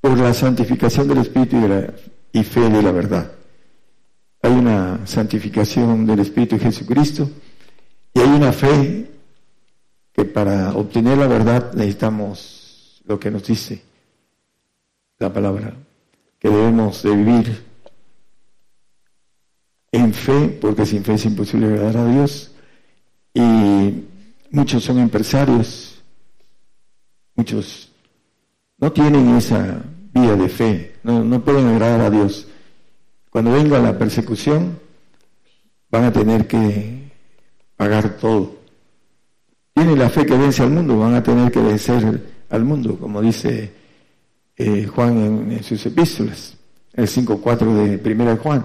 por 0.00 0.18
la 0.18 0.34
santificación 0.34 1.06
del 1.06 1.18
Espíritu 1.18 1.58
y, 1.58 2.40
y 2.40 2.42
fe 2.42 2.68
de 2.68 2.82
la 2.82 2.90
verdad. 2.90 3.30
Hay 4.42 4.50
una 4.50 5.06
santificación 5.06 6.06
del 6.06 6.18
Espíritu 6.18 6.56
de 6.56 6.62
Jesucristo 6.62 7.30
y 8.12 8.18
hay 8.18 8.30
una 8.30 8.50
fe 8.50 9.12
que 10.12 10.24
para 10.24 10.72
obtener 10.72 11.18
la 11.18 11.28
verdad 11.28 11.72
necesitamos 11.72 13.00
lo 13.06 13.20
que 13.20 13.30
nos 13.30 13.46
dice 13.46 13.93
la 15.24 15.32
palabra, 15.32 15.72
que 16.38 16.48
debemos 16.50 17.02
de 17.02 17.16
vivir 17.16 17.64
en 19.90 20.12
fe, 20.12 20.48
porque 20.60 20.84
sin 20.84 21.02
fe 21.02 21.14
es 21.14 21.24
imposible 21.24 21.66
agradar 21.66 21.96
a 21.96 22.06
Dios. 22.12 22.52
Y 23.32 24.04
muchos 24.50 24.84
son 24.84 24.98
empresarios, 24.98 26.02
muchos 27.34 27.90
no 28.78 28.92
tienen 28.92 29.36
esa 29.36 29.82
vía 30.12 30.36
de 30.36 30.48
fe, 30.48 30.96
no, 31.02 31.24
no 31.24 31.42
pueden 31.42 31.68
agradar 31.68 32.02
a 32.02 32.10
Dios. 32.10 32.46
Cuando 33.30 33.52
venga 33.52 33.78
la 33.78 33.98
persecución, 33.98 34.78
van 35.90 36.04
a 36.04 36.12
tener 36.12 36.46
que 36.46 37.10
pagar 37.76 38.18
todo. 38.18 38.58
Tienen 39.72 39.98
la 39.98 40.10
fe 40.10 40.26
que 40.26 40.36
vence 40.36 40.62
al 40.62 40.70
mundo, 40.70 40.98
van 40.98 41.14
a 41.14 41.22
tener 41.22 41.50
que 41.50 41.60
vencer 41.60 42.22
al 42.50 42.64
mundo, 42.64 42.96
como 42.98 43.22
dice 43.22 43.83
eh, 44.56 44.86
Juan 44.86 45.50
en, 45.52 45.62
sus 45.62 45.84
epístolas, 45.86 46.56
el 46.92 47.06
5.4 47.06 47.74
de 47.74 47.98
Primera 47.98 48.36
Juan. 48.36 48.64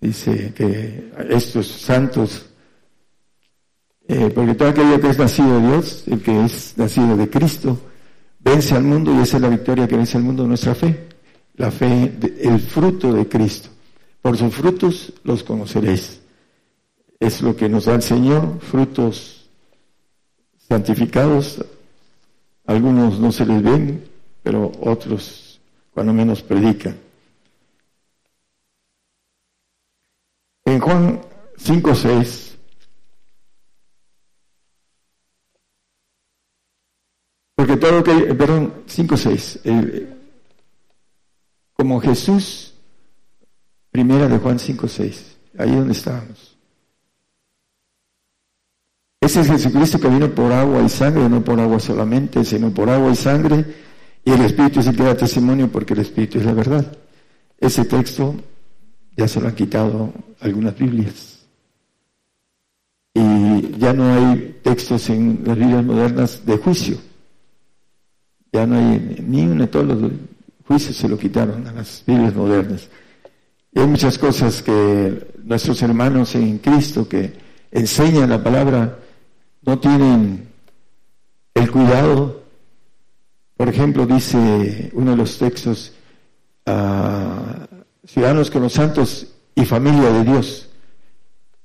Dice 0.00 0.52
que 0.54 1.10
estos 1.30 1.66
santos, 1.66 2.46
eh, 4.06 4.30
porque 4.34 4.54
todo 4.54 4.68
aquello 4.68 5.00
que 5.00 5.10
es 5.10 5.18
nacido 5.18 5.60
de 5.60 5.68
Dios, 5.68 6.04
el 6.06 6.22
que 6.22 6.44
es 6.44 6.74
nacido 6.76 7.16
de 7.16 7.28
Cristo, 7.28 7.78
vence 8.38 8.74
al 8.74 8.84
mundo 8.84 9.12
y 9.14 9.22
esa 9.22 9.38
es 9.38 9.42
la 9.42 9.48
victoria 9.48 9.88
que 9.88 9.96
vence 9.96 10.16
al 10.16 10.24
mundo, 10.24 10.46
nuestra 10.46 10.74
fe. 10.74 11.08
La 11.56 11.70
fe, 11.70 12.12
el 12.40 12.60
fruto 12.60 13.12
de 13.12 13.26
Cristo. 13.26 13.70
Por 14.20 14.36
sus 14.36 14.54
frutos 14.54 15.12
los 15.24 15.42
conoceréis. 15.42 16.20
Es 17.18 17.40
lo 17.40 17.56
que 17.56 17.68
nos 17.68 17.86
da 17.86 17.94
el 17.94 18.02
Señor, 18.02 18.60
frutos 18.60 19.48
santificados. 20.68 21.64
Algunos 22.66 23.18
no 23.18 23.32
se 23.32 23.46
les 23.46 23.62
ven, 23.62 24.04
pero 24.46 24.70
otros 24.80 25.60
cuando 25.92 26.12
menos 26.12 26.40
predican. 26.40 26.96
En 30.64 30.78
Juan 30.78 31.20
5.6 31.58 32.56
porque 37.56 37.76
todo 37.76 38.04
que, 38.04 38.12
perdón, 38.36 38.84
5.6, 38.86 39.60
eh, 39.64 40.16
como 41.72 42.00
Jesús, 42.00 42.72
primera 43.90 44.28
de 44.28 44.38
Juan 44.38 44.60
5.6, 44.60 45.24
ahí 45.58 45.74
donde 45.74 45.92
estábamos. 45.92 46.56
Ese 49.20 49.40
es 49.40 49.48
Jesucristo 49.48 49.98
que 49.98 50.08
vino 50.08 50.32
por 50.32 50.52
agua 50.52 50.84
y 50.84 50.88
sangre, 50.88 51.28
no 51.28 51.42
por 51.42 51.58
agua 51.58 51.80
solamente, 51.80 52.44
sino 52.44 52.70
por 52.70 52.88
agua 52.88 53.10
y 53.10 53.16
sangre 53.16 53.85
y 54.26 54.32
el 54.32 54.40
Espíritu 54.40 54.80
es 54.80 54.88
el 54.88 54.96
que 54.96 55.04
da 55.04 55.16
testimonio 55.16 55.70
porque 55.70 55.94
el 55.94 56.00
Espíritu 56.00 56.40
es 56.40 56.44
la 56.44 56.52
verdad. 56.52 56.84
Ese 57.58 57.84
texto 57.84 58.34
ya 59.16 59.28
se 59.28 59.40
lo 59.40 59.46
han 59.46 59.54
quitado 59.54 60.12
algunas 60.40 60.76
Biblias. 60.76 61.46
Y 63.14 63.78
ya 63.78 63.92
no 63.92 64.12
hay 64.12 64.58
textos 64.64 65.08
en 65.10 65.42
las 65.44 65.56
Biblias 65.56 65.84
modernas 65.84 66.44
de 66.44 66.56
juicio. 66.56 66.96
Ya 68.52 68.66
no 68.66 68.76
hay 68.76 69.24
ni 69.24 69.46
uno, 69.46 69.68
todos 69.68 69.86
los 69.86 70.10
juicios 70.66 70.96
se 70.96 71.08
lo 71.08 71.16
quitaron 71.16 71.64
a 71.68 71.72
las 71.72 72.02
Biblias 72.04 72.34
modernas. 72.34 72.88
Y 73.70 73.78
hay 73.78 73.86
muchas 73.86 74.18
cosas 74.18 74.60
que 74.60 75.34
nuestros 75.44 75.80
hermanos 75.82 76.34
en 76.34 76.58
Cristo 76.58 77.08
que 77.08 77.32
enseñan 77.70 78.30
la 78.30 78.42
palabra 78.42 78.98
no 79.62 79.78
tienen 79.78 80.48
el 81.54 81.70
cuidado 81.70 82.45
por 83.56 83.68
ejemplo, 83.68 84.06
dice 84.06 84.90
uno 84.92 85.12
de 85.12 85.16
los 85.16 85.38
textos, 85.38 85.92
ah, 86.66 87.66
ciudadanos 88.04 88.50
con 88.50 88.62
los 88.62 88.72
santos 88.72 89.28
y 89.54 89.64
familia 89.64 90.10
de 90.12 90.24
Dios, 90.24 90.68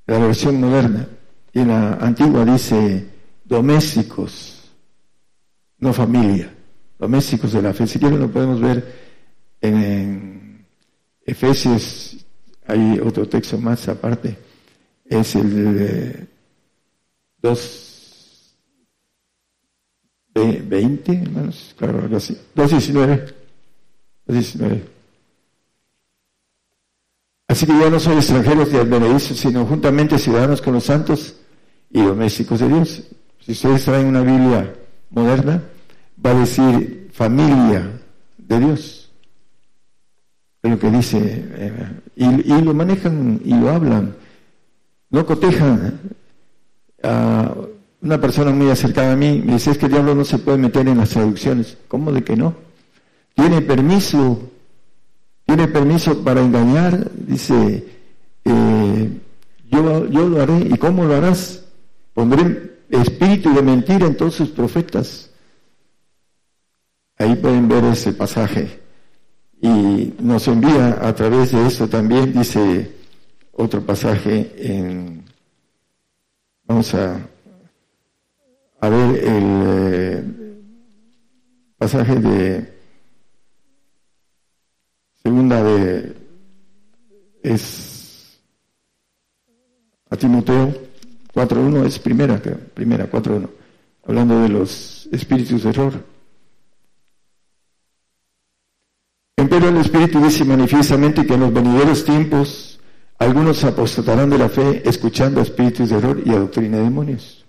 la 0.08 0.18
versión 0.20 0.60
moderna. 0.60 1.08
Y 1.54 1.60
en 1.60 1.68
la 1.68 1.94
antigua 1.96 2.46
dice 2.46 3.08
domésticos, 3.44 4.72
no 5.80 5.92
familia, 5.92 6.54
domésticos 6.98 7.52
de 7.52 7.62
la 7.62 7.74
fe. 7.74 7.86
Si 7.86 8.00
quieren 8.00 8.20
lo 8.20 8.32
podemos 8.32 8.62
ver 8.62 8.96
en, 9.60 10.66
Efesios, 11.24 12.18
hay 12.66 13.00
otro 13.00 13.28
texto 13.28 13.58
más 13.58 13.88
aparte, 13.88 14.38
es 15.06 15.36
el 15.36 16.28
2 17.42 17.91
20, 20.34 21.12
hermanos, 21.12 21.76
claro, 21.78 22.00
algo 22.00 22.18
así. 22.18 22.38
2.19. 22.56 23.34
2.19. 24.28 24.82
Así 27.48 27.66
que 27.66 27.78
ya 27.78 27.90
no 27.90 28.00
son 28.00 28.14
extranjeros 28.14 28.72
de 28.72 28.80
advenedizos, 28.80 29.38
sino 29.38 29.66
juntamente 29.66 30.18
ciudadanos 30.18 30.62
con 30.62 30.74
los 30.74 30.86
santos 30.86 31.36
y 31.90 32.02
domésticos 32.02 32.62
de 32.62 32.68
Dios. 32.70 33.04
Si 33.42 33.52
ustedes 33.52 33.84
traen 33.84 34.08
una 34.08 34.22
Biblia 34.22 34.74
moderna, 35.10 35.62
va 36.26 36.32
a 36.32 36.36
decir 36.36 37.10
familia 37.12 37.92
de 38.38 38.60
Dios. 38.60 39.12
Es 40.64 40.72
lo 40.72 40.80
que 40.80 40.92
dice. 40.92 41.20
Eh, 41.22 41.88
y, 42.16 42.54
y, 42.54 42.62
lo 42.62 42.74
manejan 42.74 43.42
y 43.44 43.54
lo 43.54 43.70
hablan. 43.70 44.16
No 45.10 45.26
cotejan 45.26 46.00
a 47.04 47.54
una 48.02 48.20
persona 48.20 48.52
muy 48.52 48.70
acercada 48.70 49.14
a 49.14 49.16
mí 49.16 49.42
me 49.46 49.54
dice, 49.54 49.72
es 49.72 49.78
que 49.78 49.86
el 49.86 49.92
diablo 49.92 50.16
no 50.16 50.26
se 50.26 50.40
puede 50.40 50.58
meter 50.58 50.88
en 50.88 50.98
las 50.98 51.10
traducciones. 51.10 51.78
¿Cómo 51.88 52.12
de 52.12 52.24
que 52.24 52.36
no? 52.36 52.56
Tiene 53.36 53.62
permiso, 53.62 54.42
tiene 55.46 55.68
permiso 55.68 56.24
para 56.24 56.42
engañar, 56.42 57.10
dice, 57.14 57.86
eh, 58.44 59.10
yo, 59.70 60.08
yo 60.08 60.28
lo 60.28 60.42
haré. 60.42 60.58
¿Y 60.60 60.78
cómo 60.78 61.06
lo 61.06 61.16
harás? 61.16 61.64
Pondré 62.14 62.80
espíritu 62.90 63.54
de 63.54 63.62
mentira 63.62 64.08
en 64.08 64.18
todos 64.18 64.36
sus 64.36 64.50
profetas. 64.50 65.30
Ahí 67.18 67.36
pueden 67.36 67.68
ver 67.68 67.84
ese 67.86 68.14
pasaje. 68.14 68.82
Y 69.62 70.16
nos 70.20 70.48
envía 70.48 70.98
a 71.08 71.14
través 71.14 71.52
de 71.52 71.68
esto 71.68 71.88
también, 71.88 72.34
dice 72.34 72.96
otro 73.52 73.86
pasaje 73.86 74.52
en, 74.58 75.24
vamos 76.66 76.96
a 76.96 77.31
a 78.82 78.90
ver 78.90 79.24
el 79.24 79.64
eh, 79.66 80.24
pasaje 81.78 82.16
de 82.16 82.74
segunda 85.24 85.64
de 85.64 86.16
es 87.44 88.40
a 90.10 90.18
Timoteo 90.18 90.74
4.1 91.34 91.86
es 91.86 92.00
primera, 92.00 92.42
primera 92.74 93.10
4.1, 93.10 93.50
hablando 94.06 94.42
de 94.42 94.50
los 94.50 95.08
espíritus 95.12 95.64
de 95.64 95.70
error. 95.70 95.94
Pero 99.36 99.70
el 99.70 99.78
Espíritu 99.78 100.22
dice 100.22 100.46
manifiestamente 100.46 101.26
que 101.26 101.34
en 101.34 101.40
los 101.42 101.54
venideros 101.54 102.04
tiempos 102.04 102.80
algunos 103.18 103.64
apostatarán 103.64 104.30
de 104.30 104.38
la 104.38 104.50
fe 104.50 104.82
escuchando 104.88 105.42
espíritus 105.42 105.90
de 105.90 105.98
error 105.98 106.22
y 106.26 106.32
a 106.32 106.40
doctrina 106.40 106.78
de 106.78 106.84
demonios. 106.84 107.41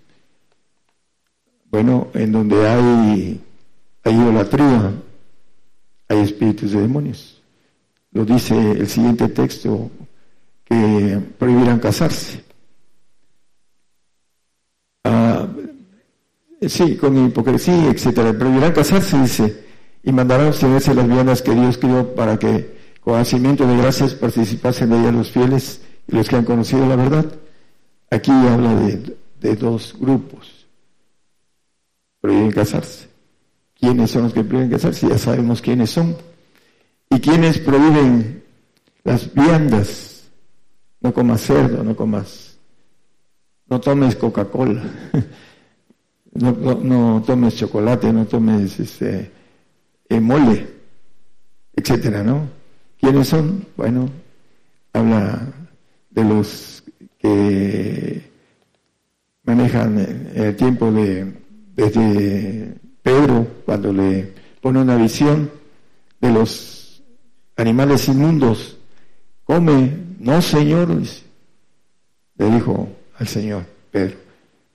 Bueno, 1.73 2.09
en 2.13 2.31
donde 2.31 2.67
hay, 2.67 3.41
idolatría, 4.05 4.93
hay 6.07 6.19
espíritus 6.19 6.71
de 6.71 6.81
demonios. 6.81 7.41
Lo 8.11 8.23
dice 8.23 8.53
el 8.73 8.87
siguiente 8.87 9.27
texto, 9.29 9.89
que 10.65 11.19
prohibirán 11.39 11.79
casarse. 11.79 12.43
Ah, 15.03 15.47
sí, 16.67 16.95
con 16.95 17.25
hipocresía, 17.25 17.89
etcétera. 17.89 18.37
Prohibirán 18.37 18.73
casarse, 18.73 19.19
dice, 19.19 19.65
y 20.03 20.11
mandarán 20.11 20.49
ustedes 20.49 20.87
las 20.89 21.07
viandas 21.07 21.41
que 21.41 21.55
Dios 21.55 21.79
crió 21.79 22.13
para 22.13 22.37
que 22.37 22.77
con 23.01 23.19
hacimiento 23.19 23.65
de 23.65 23.77
gracias 23.77 24.13
participasen 24.13 24.91
de 24.91 24.99
ellas 24.99 25.13
los 25.15 25.31
fieles 25.31 25.81
y 26.07 26.15
los 26.15 26.29
que 26.29 26.35
han 26.35 26.45
conocido 26.45 26.85
la 26.85 26.97
verdad. 26.97 27.25
Aquí 28.11 28.31
habla 28.31 28.75
de, 28.75 29.17
de 29.41 29.55
dos 29.55 29.95
grupos 29.99 30.52
prohíben 32.23 32.51
casarse. 32.51 33.09
¿Quiénes 33.77 34.09
son 34.11 34.23
los 34.23 34.33
que 34.33 34.45
prohíben 34.45 34.71
casarse? 34.71 35.09
Ya 35.09 35.17
sabemos 35.17 35.61
quiénes 35.61 35.89
son. 35.89 36.15
¿Y 37.09 37.19
quiénes 37.19 37.59
prohíben 37.59 38.41
las 39.03 39.33
viandas? 39.33 40.31
No 41.01 41.13
comas 41.13 41.41
cerdo, 41.41 41.83
no 41.83 41.93
comas, 41.93 42.57
no 43.67 43.81
tomes 43.81 44.15
Coca-Cola. 44.15 44.83
no, 46.33 47.21
tomes 47.27 47.57
chocolate, 47.57 48.13
no 48.13 48.25
tomes 48.25 48.79
este, 48.79 49.29
eh, 50.07 50.19
mole, 50.21 50.65
etcétera, 51.75 52.23
¿no? 52.23 52.47
¿Quiénes 53.01 53.27
son? 53.27 53.67
Bueno, 53.75 54.09
habla 54.93 55.51
de 56.09 56.23
los 56.23 56.83
que 57.19 58.31
manejan 59.43 60.31
el 60.33 60.55
tiempo 60.55 60.89
de 60.89 61.42
desde 61.75 62.75
Pedro 63.01 63.47
cuando 63.65 63.91
le 63.91 64.33
pone 64.61 64.79
una 64.79 64.95
visión 64.95 65.51
de 66.19 66.31
los 66.31 67.03
animales 67.57 68.07
inmundos. 68.07 68.77
Come, 69.43 69.91
no 70.19 70.41
Señor, 70.41 70.89
le 72.37 72.49
dijo 72.49 72.87
al 73.17 73.27
Señor 73.27 73.65
Pedro, 73.91 74.15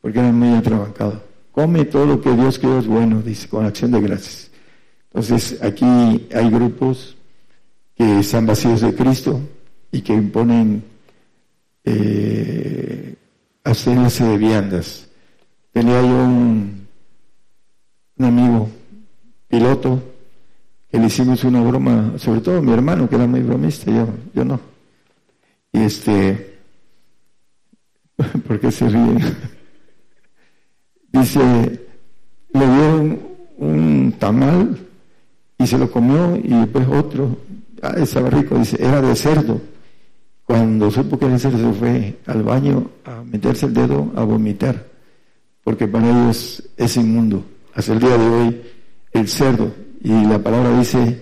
porque 0.01 0.19
era 0.19 0.31
muy 0.31 0.57
atrabancado. 0.57 1.23
Come 1.53 1.85
todo 1.87 2.07
lo 2.07 2.21
que 2.21 2.31
Dios 2.33 2.59
creó 2.59 2.79
es 2.79 2.87
bueno, 2.87 3.23
dice, 3.23 3.49
con 3.49 3.65
acción 3.65 3.91
de 3.91 4.01
gracias. 4.01 4.51
Entonces, 5.07 5.61
aquí 5.63 5.85
hay 5.85 6.51
grupos 6.51 7.17
que 7.97 8.21
están 8.21 8.47
vacíos 8.47 8.81
de 8.81 8.95
Cristo 8.95 9.41
y 9.91 10.03
que 10.03 10.13
imponen 10.13 10.85
eh, 11.85 13.17
de 13.65 14.37
viandas. 14.39 15.09
Tenía 15.73 16.01
yo 16.01 16.25
un, 16.25 16.78
un 18.19 18.25
amigo 18.25 18.69
piloto 19.49 20.03
que 20.91 20.99
le 20.99 21.07
hicimos 21.07 21.45
una 21.45 21.61
broma, 21.61 22.15
sobre 22.17 22.41
todo 22.41 22.63
mi 22.63 22.73
hermano 22.73 23.09
que 23.09 23.17
era 23.17 23.27
muy 23.27 23.43
bromista, 23.43 23.91
yo, 23.91 24.09
yo 24.35 24.45
no. 24.45 24.61
Y 25.73 25.81
este, 25.81 26.59
¿por 28.47 28.59
qué 28.59 28.71
se 28.71 28.89
ríen? 28.89 29.19
Dice, 31.13 31.41
le 32.53 32.61
dieron 32.61 33.21
un 33.59 34.15
tamal 34.19 34.79
y 35.59 35.67
se 35.67 35.79
lo 35.79 35.91
comió 35.91 36.37
y 36.37 36.49
después 36.49 36.87
otro, 36.89 37.37
ah, 37.83 37.95
estaba 37.97 38.31
rico, 38.31 38.59
dice, 38.59 38.77
era 38.81 39.01
de 39.01 39.17
cerdo. 39.17 39.61
Cuando 40.45 40.91
supo 40.91 41.19
que 41.19 41.25
era 41.25 41.35
de 41.35 41.41
cerdo 41.41 41.59
se 41.59 41.79
fue 41.79 42.19
al 42.27 42.43
baño 42.43 42.91
a 43.05 43.23
meterse 43.23 43.67
el 43.67 43.75
dedo 43.75 44.13
a 44.15 44.23
vomitar, 44.23 44.87
porque 45.65 45.89
para 45.89 46.09
ellos 46.09 46.63
es 46.77 46.97
inmundo. 46.97 47.43
Hasta 47.79 47.93
el 47.93 48.01
día 48.01 48.19
de 48.19 48.29
hoy 48.29 48.63
el 49.13 49.29
cerdo 49.29 49.73
y 50.03 50.11
la 50.25 50.41
palabra 50.41 50.77
dice 50.77 51.17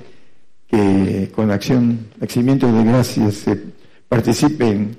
que 0.66 1.31
con 1.35 1.51
acción, 1.51 2.07
acimiento 2.19 2.73
de 2.73 2.83
gracias 2.83 3.45
participen 4.09 4.97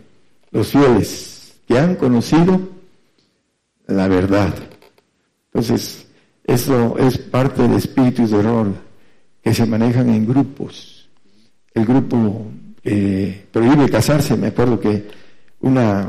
los 0.52 0.68
fieles 0.68 1.56
que 1.68 1.80
han 1.80 1.96
conocido 1.96 2.62
la 3.88 4.08
verdad. 4.08 4.54
Entonces, 5.52 6.06
eso 6.44 6.96
es 7.00 7.18
parte 7.18 7.68
de 7.68 7.78
espíritus 7.78 8.30
de 8.30 8.38
error 8.38 8.68
que 9.42 9.52
se 9.52 9.66
manejan 9.66 10.10
en 10.10 10.28
grupos. 10.28 11.10
El 11.74 11.88
grupo 11.88 12.52
que 12.84 13.48
prohíbe 13.52 13.90
casarse, 13.90 14.38
me 14.38 14.50
acuerdo 14.50 14.80
que 14.80 15.08
una 15.62 16.08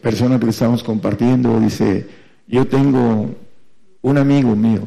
persona 0.00 0.40
que 0.40 0.48
estábamos 0.48 0.82
compartiendo 0.82 1.60
dice, 1.60 2.08
yo 2.46 2.66
tengo 2.66 3.36
un 4.02 4.18
amigo 4.18 4.54
mío 4.54 4.82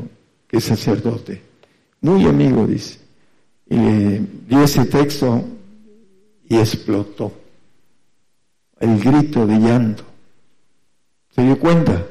que 0.48 0.58
es 0.58 0.64
sacerdote, 0.66 1.42
muy 2.02 2.26
amigo, 2.28 2.68
dice, 2.68 3.00
y 3.68 3.76
le 3.76 4.20
dio 4.48 4.64
ese 4.64 4.86
texto 4.86 5.44
y 6.48 6.58
explotó. 6.58 7.32
El 8.80 9.00
grito 9.00 9.48
de 9.48 9.58
llanto. 9.58 10.04
Se 11.34 11.42
dio 11.42 11.58
cuenta 11.58 12.06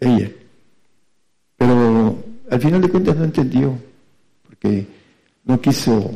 ella. 0.00 0.32
Pero 1.56 2.18
al 2.50 2.60
final 2.60 2.80
de 2.80 2.88
cuentas 2.88 3.16
no 3.16 3.24
entendió, 3.24 3.78
porque 4.42 4.86
no 5.44 5.60
quiso 5.60 6.10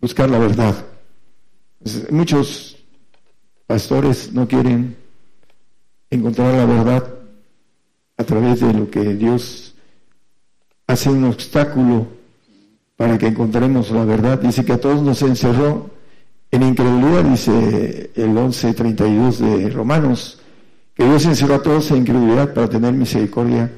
buscar 0.00 0.30
la 0.30 0.38
verdad. 0.38 0.86
Muchos 2.10 2.78
pastores 3.66 4.32
no 4.32 4.48
quieren 4.48 4.96
encontrar 6.10 6.54
la 6.54 6.64
verdad 6.64 7.15
a 8.16 8.24
través 8.24 8.60
de 8.60 8.72
lo 8.72 8.90
que 8.90 9.14
Dios 9.14 9.74
hace 10.86 11.10
un 11.10 11.24
obstáculo 11.24 12.06
para 12.96 13.18
que 13.18 13.26
encontremos 13.26 13.90
la 13.90 14.04
verdad. 14.04 14.40
Dice 14.40 14.64
que 14.64 14.72
a 14.72 14.80
todos 14.80 15.02
nos 15.02 15.20
encerró 15.22 15.90
en 16.50 16.62
incredulidad, 16.62 17.24
dice 17.24 18.10
el 18.14 18.30
11.32 18.30 19.36
de 19.38 19.70
Romanos, 19.70 20.40
que 20.94 21.04
Dios 21.04 21.24
encerró 21.26 21.56
a 21.56 21.62
todos 21.62 21.90
en 21.90 21.98
incredulidad 21.98 22.54
para 22.54 22.68
tener 22.68 22.92
misericordia 22.92 23.70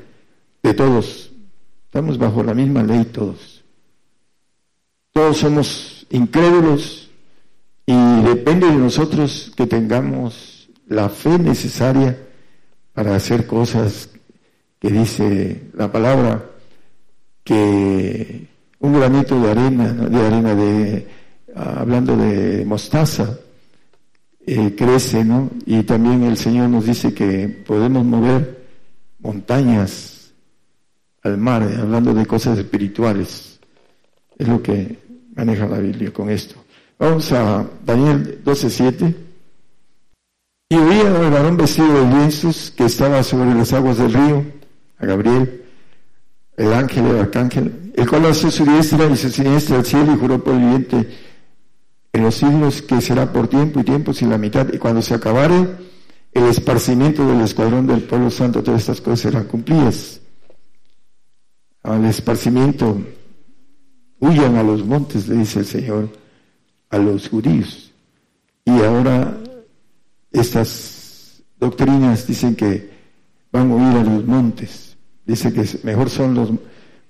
de 0.63 0.75
todos. 0.75 1.33
Estamos 1.87 2.19
bajo 2.19 2.43
la 2.43 2.55
misma 2.55 2.83
ley 2.83 3.07
todos. 3.07 3.65
Todos 5.13 5.39
somos 5.39 6.07
incrédulos 6.11 7.11
y 7.87 8.21
depende 8.23 8.67
de 8.67 8.77
nosotros 8.77 9.51
que 9.57 9.67
tengamos 9.67 10.69
la 10.87 11.09
fe 11.09 11.39
necesaria 11.39 12.19
para 12.93 13.17
hacer 13.17 13.47
cosas 13.47 14.11
que 14.79 14.91
dice 14.91 15.71
la 15.75 15.91
palabra 15.91 16.45
que 17.43 18.47
un 18.81 18.93
granito 18.93 19.41
de 19.41 19.51
arena, 19.51 19.93
de 19.93 20.27
arena 20.27 20.55
de, 20.55 21.09
hablando 21.55 22.17
de 22.17 22.65
mostaza, 22.65 23.39
eh, 24.47 24.75
crece, 24.77 25.25
¿no? 25.25 25.51
Y 25.67 25.83
también 25.83 26.23
el 26.23 26.37
Señor 26.37 26.69
nos 26.69 26.87
dice 26.87 27.13
que 27.13 27.49
podemos 27.49 28.05
mover 28.05 28.67
montañas 29.19 30.33
al 31.23 31.37
mar, 31.39 31.63
eh, 31.63 31.77
hablando 31.81 32.15
de 32.15 32.25
cosas 32.25 32.59
espirituales. 32.59 33.59
Es 34.39 34.47
lo 34.49 34.63
que 34.63 34.99
maneja 35.35 35.67
la 35.67 35.79
Biblia 35.79 36.13
con 36.13 36.31
esto. 36.31 36.55
Vamos 36.99 37.31
a 37.33 37.67
Daniel 37.85 38.43
12.7. 38.45 39.15
Y 40.71 40.77
oía 40.77 41.17
al 41.17 41.31
varón 41.31 41.57
vestido 41.57 41.93
de 41.93 42.07
lienzos 42.15 42.71
que 42.77 42.85
estaba 42.85 43.23
sobre 43.23 43.55
las 43.55 43.73
aguas 43.73 43.99
del 43.99 44.13
río 44.13 44.58
a 44.99 45.07
Gabriel, 45.07 45.65
el 46.57 46.73
ángel, 46.73 47.07
el 47.07 47.19
arcángel, 47.19 47.93
el 47.95 48.09
cual 48.09 48.27
hace 48.27 48.51
su 48.51 48.65
diestra 48.65 49.07
y 49.07 49.17
su 49.17 49.31
siniestra 49.31 49.77
al 49.77 49.87
cielo 49.87 50.13
y 50.13 50.19
juró 50.19 50.43
por 50.43 50.55
el 50.55 50.61
viviente 50.61 51.09
en 52.13 52.23
los 52.23 52.35
siglos 52.35 52.83
que 52.83 53.01
será 53.01 53.33
por 53.33 53.49
tiempo 53.49 53.81
y 53.81 53.85
tiempo 53.85 54.13
sin 54.13 54.31
la 54.31 54.39
mitad, 54.39 54.73
y 54.73 54.79
cuando 54.79 55.03
se 55.03 55.15
acabare 55.15 55.69
el 56.33 56.45
esparcimiento 56.45 57.27
del 57.27 57.41
escuadrón 57.43 57.87
del 57.87 58.03
pueblo 58.03 58.31
santo, 58.31 58.63
todas 58.63 58.81
estas 58.81 59.01
cosas 59.01 59.21
serán 59.21 59.45
cumplidas. 59.45 60.21
Al 61.83 62.05
esparcimiento, 62.05 63.01
huyan 64.21 64.57
a 64.57 64.63
los 64.63 64.85
montes, 64.85 65.29
le 65.29 65.37
dice 65.37 65.61
el 65.61 65.67
Señor 65.67 66.11
a 66.91 66.99
los 66.99 67.29
judíos. 67.29 67.93
Y 68.65 68.71
ahora 68.83 69.39
estas 70.31 71.43
doctrinas 71.59 72.27
dicen 72.27 72.55
que 72.55 72.91
van 73.51 73.71
a 73.71 73.75
huir 73.75 73.97
a 73.99 74.05
los 74.05 74.27
montes. 74.27 74.88
Dice 75.29 75.53
que 75.53 75.63
mejor 75.83 76.09
son 76.09 76.35
los 76.35 76.51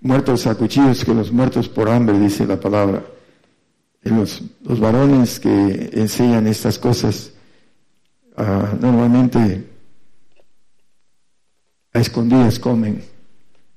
muertos 0.01 0.49
a 0.49 0.57
cuchillos 0.57 1.05
que 1.05 1.15
los 1.15 1.31
muertos 1.31 1.69
por 1.69 1.89
hambre, 1.89 2.19
dice 2.19 2.45
la 2.49 2.59
palabra. 2.59 3.07
Y 4.05 4.09
los, 4.09 4.43
los 4.65 4.81
varones 4.81 5.39
que 5.39 5.91
enseñan 5.93 6.49
estas 6.49 6.81
cosas 6.81 7.31
ah, 8.37 8.75
normalmente 8.81 9.65
a 11.93 12.01
escondidas 12.01 12.59
comen. 12.59 13.05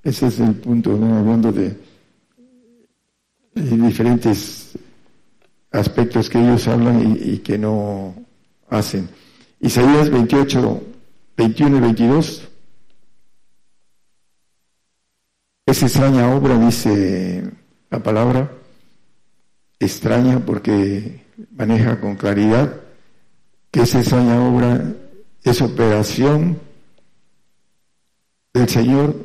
Ese 0.01 0.25
es 0.25 0.39
el 0.39 0.55
punto, 0.55 0.97
¿no? 0.97 1.19
hablando 1.19 1.51
de, 1.51 1.77
diferentes 3.53 4.71
aspectos 5.71 6.31
que 6.31 6.39
ellos 6.39 6.67
hablan 6.67 7.15
y, 7.15 7.33
y, 7.33 7.37
que 7.37 7.59
no 7.59 8.15
hacen. 8.71 9.07
Isaías 9.59 10.09
28, 10.09 10.83
21 11.37 11.77
y 11.77 11.79
22 11.79 12.50
Es 15.71 15.81
extraña 15.83 16.35
obra, 16.35 16.57
dice 16.57 17.49
la 17.89 18.03
palabra, 18.03 18.51
extraña 19.79 20.45
porque 20.45 21.23
maneja 21.55 21.97
con 22.01 22.17
claridad 22.17 22.75
que 23.71 23.83
esa 23.83 24.01
extraña 24.01 24.43
obra 24.45 24.83
es 25.41 25.61
operación 25.61 26.59
del 28.53 28.67
Señor 28.67 29.15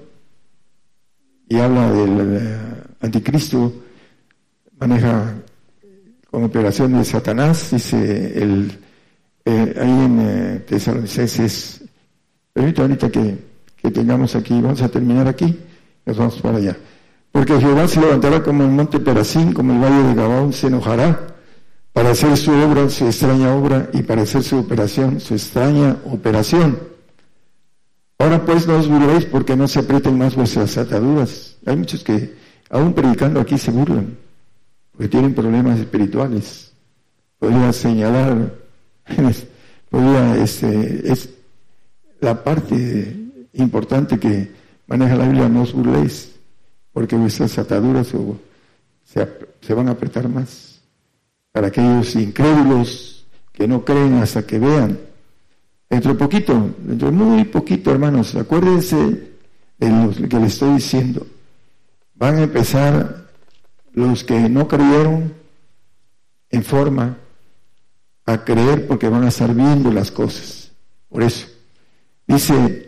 y 1.49 1.59
habla 1.59 1.91
del 1.91 2.37
eh, 2.37 2.59
anticristo, 3.01 3.83
maneja 4.79 5.35
con 6.31 6.45
operación 6.45 6.97
de 6.97 7.05
Satanás, 7.05 7.73
dice 7.73 8.41
el, 8.41 8.71
eh, 9.45 9.75
ahí 9.81 9.91
en 9.91 10.21
eh, 10.21 10.59
Tesalonicenses, 10.61 11.83
ahorita 12.55 13.11
que, 13.11 13.37
que 13.75 13.91
tengamos 13.91 14.37
aquí, 14.37 14.61
vamos 14.61 14.81
a 14.81 14.89
terminar 14.89 15.27
aquí. 15.27 15.66
Nos 16.07 16.17
vamos 16.17 16.41
para 16.41 16.59
allá. 16.59 16.77
Porque 17.33 17.61
Jehová 17.61 17.87
se 17.87 18.01
levantará 18.01 18.43
como 18.43 18.63
el 18.63 18.71
monte 18.71 18.99
Perasín, 18.99 19.53
como 19.53 19.75
el 19.75 19.81
valle 19.81 20.09
de 20.09 20.15
Gabaón, 20.15 20.53
se 20.53 20.69
enojará 20.69 21.37
para 21.93 22.11
hacer 22.11 22.37
su 22.37 22.53
obra, 22.53 22.89
su 22.89 23.07
extraña 23.07 23.55
obra, 23.55 23.91
y 23.93 24.03
para 24.03 24.23
hacer 24.23 24.43
su 24.43 24.59
operación, 24.59 25.21
su 25.21 25.35
extraña 25.35 25.97
operación. 26.05 26.79
Ahora 28.19 28.45
pues 28.45 28.67
no 28.67 28.79
os 28.79 28.89
burléis 28.89 29.27
porque 29.27 29.57
no 29.57 29.69
se 29.69 29.81
aprieten 29.81 30.17
más 30.17 30.35
vuestras 30.35 30.79
ataduras. 30.79 31.57
Hay 31.67 31.77
muchos 31.77 32.03
que, 32.03 32.35
aún 32.71 32.95
predicando 32.95 33.41
aquí, 33.41 33.59
se 33.59 33.71
burlan, 33.71 34.17
porque 34.93 35.09
tienen 35.09 35.35
problemas 35.35 35.79
espirituales. 35.79 36.73
Podría 37.39 37.73
señalar, 37.73 38.55
podría, 39.91 40.37
este, 40.43 41.13
es 41.13 41.29
la 42.21 42.43
parte 42.43 43.15
importante 43.53 44.19
que 44.19 44.56
maneja 44.87 45.17
la 45.17 45.27
Biblia, 45.27 45.49
no 45.49 45.63
os 45.63 45.73
burléis, 45.73 46.35
porque 46.93 47.17
vuestras 47.17 47.59
ataduras 47.59 48.09
se, 49.05 49.29
se 49.61 49.75
van 49.75 49.89
a 49.89 49.93
apretar 49.93 50.29
más. 50.29 50.81
Para 51.53 51.69
aquellos 51.69 52.15
incrédulos 52.15 53.27
que 53.53 53.67
no 53.67 53.85
creen 53.85 54.15
hasta 54.15 54.47
que 54.47 54.59
vean, 54.59 54.99
Dentro 55.89 56.13
de 56.13 56.19
poquito, 56.19 56.75
dentro 56.79 57.11
de 57.11 57.17
muy 57.17 57.45
poquito, 57.45 57.93
hermanos, 57.93 58.35
acuérdense 58.35 59.31
de 59.79 59.89
lo 59.89 60.29
que 60.29 60.39
les 60.41 60.55
estoy 60.55 60.75
diciendo. 60.75 61.27
Van 62.15 62.37
a 62.37 62.43
empezar 62.43 63.29
los 63.93 64.25
que 64.25 64.49
no 64.49 64.67
creyeron 64.67 65.33
en 66.51 66.65
forma 66.65 67.17
a 68.25 68.45
creer 68.45 68.87
porque 68.87 69.09
van 69.09 69.25
a 69.25 69.29
estar 69.29 69.55
viendo 69.55 69.93
las 69.93 70.11
cosas. 70.11 70.73
Por 71.09 71.23
eso. 71.23 71.47
Dice, 72.27 72.86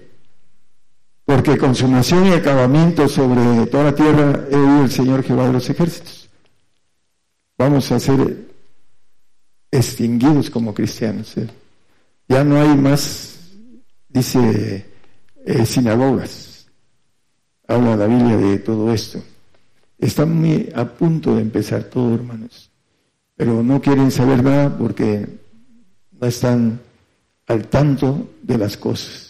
porque 1.28 1.58
consumación 1.58 2.26
y 2.26 2.30
acabamiento 2.30 3.06
sobre 3.06 3.66
toda 3.66 3.84
la 3.84 3.94
tierra 3.94 4.46
he 4.50 4.56
oído 4.56 4.84
el 4.84 4.90
Señor 4.90 5.22
Jehová 5.22 5.48
de 5.48 5.52
los 5.52 5.68
ejércitos. 5.68 6.30
Vamos 7.58 7.92
a 7.92 8.00
ser 8.00 8.46
extinguidos 9.70 10.48
como 10.48 10.72
cristianos. 10.72 11.36
¿eh? 11.36 11.46
Ya 12.30 12.42
no 12.44 12.58
hay 12.58 12.74
más, 12.74 13.40
dice, 14.08 14.86
eh, 15.44 15.66
sinagogas. 15.66 16.66
Habla 17.66 17.96
la 17.96 18.06
Biblia 18.06 18.38
de 18.38 18.58
todo 18.60 18.90
esto. 18.90 19.22
Están 19.98 20.34
muy 20.34 20.72
a 20.74 20.86
punto 20.86 21.36
de 21.36 21.42
empezar 21.42 21.84
todo, 21.84 22.14
hermanos. 22.14 22.70
Pero 23.36 23.62
no 23.62 23.82
quieren 23.82 24.10
saber 24.10 24.42
nada 24.42 24.78
porque 24.78 25.28
no 26.10 26.26
están 26.26 26.80
al 27.46 27.66
tanto 27.66 28.30
de 28.42 28.56
las 28.56 28.78
cosas. 28.78 29.27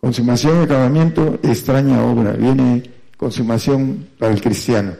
Consumación 0.00 0.60
y 0.60 0.64
acabamiento, 0.64 1.38
extraña 1.42 2.04
obra. 2.04 2.32
Viene 2.32 2.90
consumación 3.16 4.08
para 4.18 4.32
el 4.32 4.40
cristiano. 4.40 4.94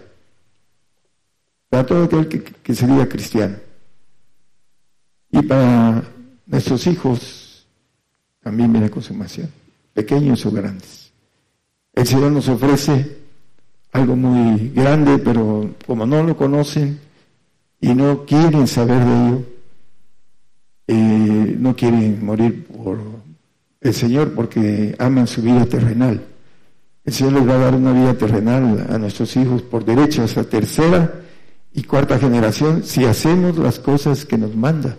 Para 1.68 1.86
todo 1.86 2.04
aquel 2.04 2.28
que, 2.28 2.42
que 2.42 2.74
sería 2.74 3.08
cristiano. 3.08 3.56
Y 5.30 5.42
para 5.42 6.02
Nuestros 6.50 6.84
hijos 6.88 7.64
también 8.42 8.72
viene 8.72 8.90
consumación, 8.90 9.48
pequeños 9.94 10.44
o 10.46 10.50
grandes. 10.50 11.12
El 11.92 12.04
Señor 12.04 12.32
nos 12.32 12.48
ofrece 12.48 13.18
algo 13.92 14.16
muy 14.16 14.70
grande, 14.70 15.18
pero 15.18 15.76
como 15.86 16.06
no 16.06 16.24
lo 16.24 16.36
conocen 16.36 16.98
y 17.80 17.94
no 17.94 18.26
quieren 18.26 18.66
saber 18.66 19.04
de 19.04 19.28
ello, 19.28 19.44
eh, 20.88 21.56
no 21.56 21.76
quieren 21.76 22.24
morir 22.24 22.66
por 22.66 22.98
el 23.80 23.94
Señor 23.94 24.32
porque 24.34 24.94
aman 24.98 25.26
su 25.26 25.42
vida 25.42 25.64
terrenal. 25.66 26.22
El 27.04 27.12
Señor 27.12 27.34
les 27.34 27.48
va 27.48 27.54
a 27.54 27.58
dar 27.58 27.74
una 27.74 27.92
vida 27.92 28.14
terrenal 28.14 28.86
a 28.88 28.98
nuestros 28.98 29.36
hijos 29.36 29.62
por 29.62 29.84
derecho 29.84 30.22
hasta 30.22 30.44
tercera 30.44 31.22
y 31.72 31.82
cuarta 31.84 32.18
generación 32.18 32.84
si 32.84 33.04
hacemos 33.04 33.56
las 33.58 33.78
cosas 33.78 34.24
que 34.24 34.38
nos 34.38 34.54
manda 34.54 34.96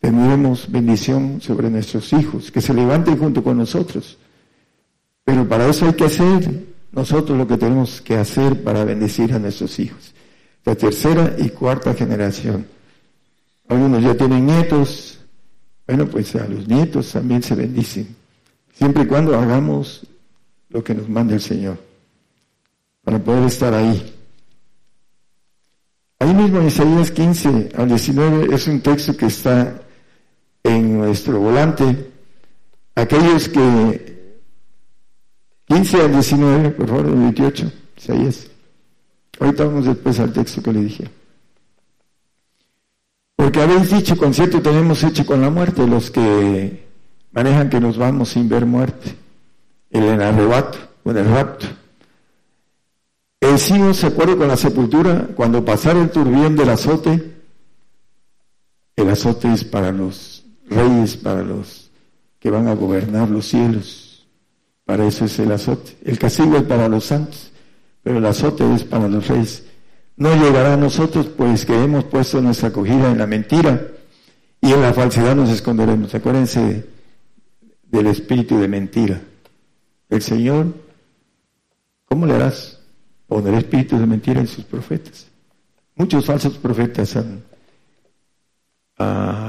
tendremos 0.00 0.70
bendición 0.70 1.40
sobre 1.40 1.70
nuestros 1.70 2.12
hijos, 2.12 2.50
que 2.50 2.60
se 2.60 2.74
levanten 2.74 3.18
junto 3.18 3.44
con 3.44 3.58
nosotros. 3.58 4.18
Pero 5.24 5.46
para 5.46 5.68
eso 5.68 5.86
hay 5.86 5.92
que 5.92 6.04
hacer 6.04 6.64
nosotros 6.90 7.36
lo 7.36 7.46
que 7.46 7.58
tenemos 7.58 8.00
que 8.00 8.16
hacer 8.16 8.64
para 8.64 8.84
bendecir 8.84 9.32
a 9.32 9.38
nuestros 9.38 9.78
hijos. 9.78 10.14
La 10.64 10.74
tercera 10.74 11.36
y 11.38 11.50
cuarta 11.50 11.94
generación. 11.94 12.66
Algunos 13.68 14.02
ya 14.02 14.14
tienen 14.16 14.46
nietos. 14.46 15.19
Bueno, 15.90 16.06
pues 16.06 16.36
a 16.36 16.46
los 16.46 16.68
nietos 16.68 17.10
también 17.10 17.42
se 17.42 17.56
bendicen. 17.56 18.14
Siempre 18.72 19.02
y 19.02 19.06
cuando 19.06 19.36
hagamos 19.36 20.06
lo 20.68 20.84
que 20.84 20.94
nos 20.94 21.08
manda 21.08 21.34
el 21.34 21.40
Señor. 21.40 21.78
Para 23.02 23.18
poder 23.18 23.46
estar 23.46 23.74
ahí. 23.74 24.14
Ahí 26.20 26.32
mismo 26.32 26.60
en 26.60 26.68
Isaías 26.68 27.10
15 27.10 27.70
al 27.76 27.88
19 27.88 28.54
es 28.54 28.68
un 28.68 28.80
texto 28.80 29.16
que 29.16 29.26
está 29.26 29.82
en 30.62 30.96
nuestro 30.96 31.40
volante 31.40 32.12
aquellos 32.94 33.48
que 33.48 34.38
15 35.66 36.02
al 36.02 36.12
19, 36.12 36.70
por 36.70 36.86
favor, 36.86 37.16
28, 37.16 37.72
Isaías. 37.96 38.46
Ahorita 39.40 39.64
vamos 39.64 39.86
después 39.86 40.20
al 40.20 40.32
texto 40.32 40.62
que 40.62 40.72
le 40.72 40.82
dije. 40.82 41.19
Porque 43.40 43.62
habéis 43.62 43.90
dicho, 43.90 44.18
con 44.18 44.34
cierto 44.34 44.60
tenemos 44.60 45.02
hecho 45.02 45.24
con 45.24 45.40
la 45.40 45.48
muerte, 45.48 45.86
los 45.86 46.10
que 46.10 46.86
manejan 47.32 47.70
que 47.70 47.80
nos 47.80 47.96
vamos 47.96 48.28
sin 48.28 48.50
ver 48.50 48.66
muerte, 48.66 49.14
el 49.88 50.20
arrebato, 50.20 50.76
con 51.02 51.16
el 51.16 51.24
rapto. 51.24 51.64
Decimos, 53.40 53.96
se 53.96 54.08
acuerdo 54.08 54.36
con 54.36 54.46
la 54.46 54.58
sepultura, 54.58 55.28
cuando 55.34 55.64
pasara 55.64 56.02
el 56.02 56.10
turbión 56.10 56.54
del 56.54 56.68
azote, 56.68 57.32
el 58.94 59.08
azote 59.08 59.50
es 59.54 59.64
para 59.64 59.90
los 59.90 60.44
reyes 60.68 61.16
para 61.16 61.42
los 61.42 61.90
que 62.38 62.50
van 62.50 62.68
a 62.68 62.74
gobernar 62.74 63.30
los 63.30 63.46
cielos. 63.46 64.26
Para 64.84 65.06
eso 65.06 65.24
es 65.24 65.38
el 65.38 65.50
azote. 65.50 65.96
El 66.04 66.18
castigo 66.18 66.58
es 66.58 66.64
para 66.64 66.90
los 66.90 67.06
santos, 67.06 67.52
pero 68.02 68.18
el 68.18 68.26
azote 68.26 68.70
es 68.74 68.84
para 68.84 69.08
los 69.08 69.26
reyes. 69.28 69.64
No 70.20 70.34
llegará 70.34 70.74
a 70.74 70.76
nosotros, 70.76 71.28
pues 71.28 71.64
que 71.64 71.72
hemos 71.72 72.04
puesto 72.04 72.42
nuestra 72.42 72.68
acogida 72.68 73.10
en 73.10 73.16
la 73.16 73.26
mentira 73.26 73.88
y 74.60 74.70
en 74.70 74.82
la 74.82 74.92
falsedad 74.92 75.34
nos 75.34 75.48
esconderemos. 75.48 76.14
Acuérdense 76.14 76.84
del 77.86 78.06
espíritu 78.06 78.60
de 78.60 78.68
mentira. 78.68 79.18
El 80.10 80.20
Señor, 80.20 80.74
¿cómo 82.04 82.26
le 82.26 82.34
harás? 82.34 82.78
Poner 83.26 83.54
espíritu 83.54 83.98
de 83.98 84.06
mentira 84.06 84.40
en 84.40 84.46
sus 84.46 84.64
profetas. 84.64 85.26
Muchos 85.94 86.26
falsos 86.26 86.58
profetas 86.58 87.16
han 87.16 87.42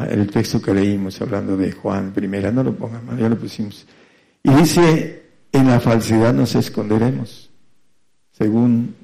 el 0.09 0.31
texto 0.31 0.61
que 0.61 0.73
leímos 0.73 1.21
hablando 1.21 1.57
de 1.57 1.73
Juan 1.73 2.13
primera, 2.13 2.49
no 2.49 2.63
lo 2.63 2.73
pongan 2.73 3.17
ya 3.19 3.27
lo 3.27 3.37
pusimos. 3.37 3.85
Y 4.41 4.53
dice, 4.53 5.23
en 5.51 5.67
la 5.67 5.81
falsedad 5.81 6.33
nos 6.33 6.55
esconderemos, 6.55 7.49
según 8.31 8.95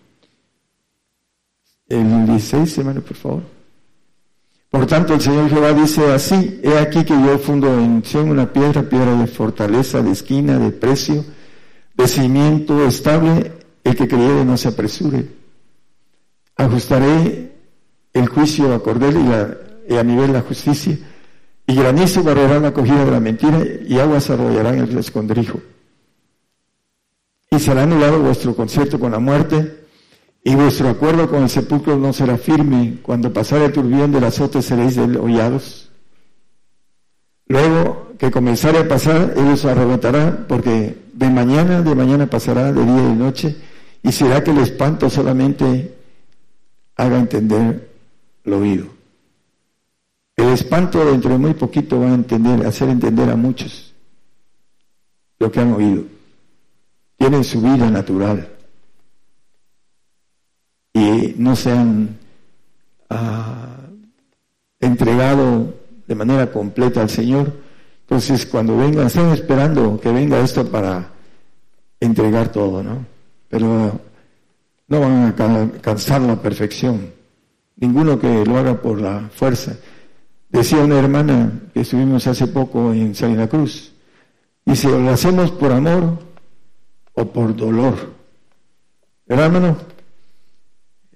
el 1.89 2.25
16, 2.25 2.77
hermano, 2.77 3.01
por 3.01 3.17
favor. 3.17 3.43
Por 4.69 4.85
tanto, 4.85 5.13
el 5.13 5.21
Señor 5.21 5.49
Jehová 5.49 5.73
dice 5.73 6.11
así, 6.11 6.59
he 6.61 6.77
aquí 6.77 7.03
que 7.03 7.13
yo 7.13 7.37
fundo 7.39 7.79
en 7.79 8.03
Sion 8.03 8.29
una 8.29 8.51
piedra, 8.51 8.83
piedra 8.83 9.15
de 9.15 9.27
fortaleza, 9.27 10.01
de 10.01 10.11
esquina, 10.11 10.59
de 10.59 10.71
precio, 10.71 11.23
de 11.95 12.07
cimiento 12.07 12.85
estable, 12.85 13.53
el 13.83 13.95
que 13.95 14.07
creyere 14.07 14.43
no 14.43 14.57
se 14.57 14.67
apresure. 14.67 15.25
Ajustaré 16.57 17.55
el 18.13 18.27
juicio 18.27 18.73
a 18.73 18.83
cordel 18.83 19.17
y 19.17 19.23
la 19.23 19.57
a 19.99 20.03
nivel 20.03 20.33
la 20.33 20.41
justicia, 20.41 20.97
y 21.65 21.75
granizo 21.75 22.23
barrerá 22.23 22.59
la 22.59 22.69
acogida 22.69 23.05
de 23.05 23.11
la 23.11 23.19
mentira, 23.19 23.63
y 23.87 23.99
aguas 23.99 24.29
arrollarán 24.29 24.79
el 24.79 24.97
escondrijo. 24.97 25.61
Y 27.49 27.59
será 27.59 27.83
anulado 27.83 28.19
vuestro 28.19 28.53
concierto 28.53 28.99
con 28.99 29.11
la 29.11 29.19
muerte, 29.19 29.86
y 30.43 30.55
vuestro 30.55 30.89
acuerdo 30.89 31.29
con 31.29 31.43
el 31.43 31.49
sepulcro 31.49 31.97
no 31.97 32.13
será 32.13 32.37
firme. 32.37 32.99
Cuando 33.01 33.33
pasare 33.33 33.65
el 33.65 33.73
turbión 33.73 34.11
del 34.11 34.23
azote 34.23 34.61
seréis 34.61 34.97
hollados. 34.97 35.89
Luego 37.47 38.13
que 38.17 38.31
comenzare 38.31 38.79
a 38.79 38.87
pasar, 38.87 39.33
Él 39.35 39.47
os 39.47 39.65
arrebatará, 39.65 40.45
porque 40.47 40.97
de 41.13 41.29
mañana, 41.29 41.81
de 41.81 41.95
mañana 41.95 42.27
pasará, 42.27 42.71
de 42.71 42.83
día 42.83 42.97
y 42.97 43.07
de 43.07 43.15
noche, 43.15 43.57
y 44.03 44.11
será 44.11 44.43
que 44.43 44.51
el 44.51 44.59
espanto 44.59 45.09
solamente 45.09 45.95
haga 46.95 47.19
entender 47.19 47.89
lo 48.43 48.59
oído. 48.59 48.87
El 50.35 50.49
espanto 50.49 51.03
dentro 51.05 51.31
de 51.31 51.37
muy 51.37 51.53
poquito 51.53 51.99
va 51.99 52.07
a 52.07 52.13
entender, 52.13 52.65
hacer 52.65 52.89
entender 52.89 53.29
a 53.29 53.35
muchos 53.35 53.93
lo 55.39 55.51
que 55.51 55.59
han 55.59 55.73
oído. 55.73 56.03
Tienen 57.17 57.43
su 57.43 57.61
vida 57.61 57.89
natural 57.89 58.56
y 60.97 61.35
no 61.37 61.55
se 61.55 61.71
han 61.71 62.17
ah, 63.09 63.77
entregado 64.79 65.73
de 66.07 66.15
manera 66.15 66.51
completa 66.51 67.01
al 67.01 67.09
Señor. 67.09 67.53
Entonces, 68.01 68.45
cuando 68.45 68.77
vengan, 68.77 69.07
están 69.07 69.31
esperando 69.31 69.99
que 69.99 70.11
venga 70.11 70.39
esto 70.39 70.65
para 70.65 71.09
entregar 71.99 72.51
todo, 72.51 72.81
¿no? 72.81 73.05
Pero 73.49 73.99
no 74.87 74.99
van 74.99 75.35
a 75.37 75.61
alcanzar 75.61 76.21
la 76.21 76.41
perfección. 76.41 77.11
Ninguno 77.75 78.17
que 78.17 78.43
lo 78.45 78.57
haga 78.57 78.81
por 78.81 78.99
la 78.99 79.29
fuerza. 79.31 79.75
Decía 80.49 80.79
una 80.79 80.97
hermana 80.97 81.51
que 81.73 81.81
estuvimos 81.81 82.25
hace 82.25 82.47
poco 82.47 82.91
en 82.93 83.13
Salina 83.13 83.47
Cruz, 83.47 83.93
Y 84.65 84.75
si 84.75 84.87
lo 84.87 85.09
hacemos 85.09 85.51
por 85.51 85.71
amor 85.71 86.17
o 87.13 87.25
por 87.25 87.55
dolor. 87.55 87.95
hermano? 89.27 89.77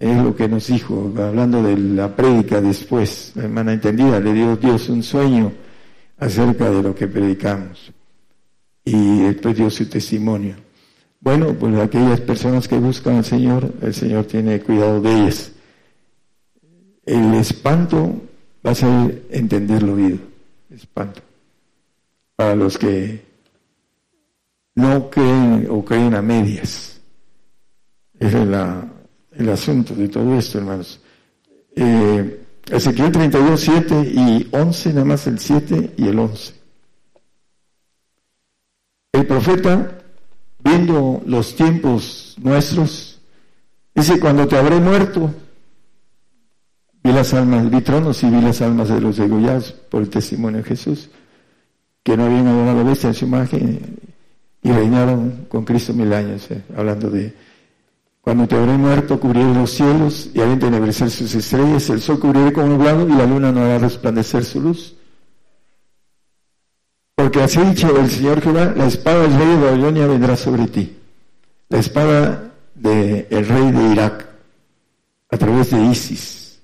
Es 0.02 0.18
lo 0.18 0.36
que 0.36 0.48
nos 0.48 0.66
dijo, 0.66 1.14
hablando 1.16 1.62
de 1.62 1.78
la 1.78 2.16
prédica 2.16 2.60
después, 2.60 3.34
la 3.36 3.44
hermana 3.44 3.74
entendida, 3.74 4.20
le 4.20 4.34
dio 4.34 4.58
Dios 4.58 4.90
un 4.90 5.04
sueño 5.04 5.52
acerca 6.18 6.72
de 6.72 6.82
lo 6.82 6.96
que 6.96 7.08
predicamos. 7.08 7.94
Y 8.84 9.20
después 9.20 9.56
dio 9.56 9.70
su 9.70 9.86
testimonio. 9.86 10.56
Bueno, 11.20 11.54
pues 11.54 11.78
aquellas 11.78 12.20
personas 12.20 12.68
que 12.68 12.80
buscan 12.80 13.18
al 13.18 13.26
Señor, 13.26 13.72
el 13.80 13.94
Señor 13.94 14.26
tiene 14.26 14.60
cuidado 14.62 15.02
de 15.02 15.14
ellas. 15.14 15.52
El 17.06 17.36
espanto 17.36 18.24
va 18.66 18.72
a 18.72 18.76
ser 18.76 19.28
entender 19.30 19.84
lo 19.84 19.94
oído. 19.94 20.18
Espanto. 20.72 21.22
Para 22.36 22.56
los 22.56 22.76
que 22.76 23.24
no 24.74 25.12
creen 25.12 25.68
o 25.70 25.86
creen 25.86 26.16
a 26.16 26.24
medias. 26.24 27.00
Ese 28.20 28.42
es 28.42 28.48
el 29.42 29.50
asunto 29.50 29.94
de 29.94 30.08
todo 30.08 30.38
esto, 30.38 30.58
hermanos. 30.58 31.00
Eh, 31.76 32.46
Ezequiel 32.70 33.12
32, 33.12 33.60
7 33.60 34.12
y 34.14 34.48
11, 34.52 34.94
nada 34.94 35.06
más 35.06 35.28
el 35.28 35.40
7 35.40 35.94
y 35.98 36.08
el 36.08 36.20
11. 36.20 36.54
El 39.14 39.28
profeta 39.28 39.98
viendo 40.64 41.22
los 41.26 41.56
tiempos 41.56 42.36
nuestros, 42.42 43.20
dice, 43.94 44.20
cuando 44.20 44.48
te 44.48 44.58
habré 44.58 44.80
muerto, 44.80 45.34
vi 47.04 47.12
las 47.12 47.34
almas, 47.34 47.70
vi 47.70 47.82
tronos 47.82 48.24
y 48.24 48.30
vi 48.30 48.42
las 48.42 48.62
almas 48.62 48.90
de 48.90 49.02
los 49.02 49.18
degollados 49.18 49.72
por 49.72 50.04
el 50.04 50.10
testimonio 50.10 50.60
de 50.60 50.64
Jesús, 50.64 51.10
que 52.04 52.16
no 52.16 52.26
habían 52.26 52.48
adorado 52.48 52.80
a 52.80 52.84
la 52.84 52.90
bestia 52.90 53.10
en 53.10 53.16
su 53.16 53.26
imagen 53.26 54.00
y 54.64 54.72
reinaron 54.72 55.46
con 55.50 55.66
Cristo 55.66 55.94
mil 55.94 56.14
años, 56.14 56.50
eh, 56.52 56.64
hablando 56.76 57.10
de 57.10 57.34
cuando 58.22 58.48
te 58.48 58.56
habré 58.56 58.78
muerto, 58.78 59.20
cubriré 59.20 59.52
los 59.54 59.72
cielos 59.72 60.30
y 60.34 60.40
haré 60.40 60.54
entenebrecer 60.54 61.10
sus 61.10 61.34
estrellas, 61.34 61.90
el 61.90 62.02
sol 62.02 62.20
cubriré 62.20 62.54
con 62.54 62.70
nublado 62.70 63.08
y 63.08 63.14
la 63.14 63.26
luna 63.26 63.52
no 63.52 63.62
hará 63.62 63.80
resplandecer 63.80 64.46
su 64.46 64.62
luz. 64.62 64.96
Porque 67.16 67.42
así 67.42 67.60
dicho 67.62 67.98
el 68.00 68.10
Señor 68.10 68.42
Jehová, 68.42 68.74
la 68.76 68.86
espada 68.86 69.24
del 69.24 69.34
rey 69.34 69.48
de 69.48 69.64
Babilonia 69.64 70.08
vendrá 70.08 70.36
sobre 70.36 70.68
ti. 70.68 70.98
La 71.70 71.80
espada 71.80 72.52
del 72.76 73.48
rey 73.48 73.72
de 73.72 73.92
Irak, 73.92 74.28
a 75.30 75.38
través 75.38 75.72
de 75.72 75.82
Isis, 75.86 76.60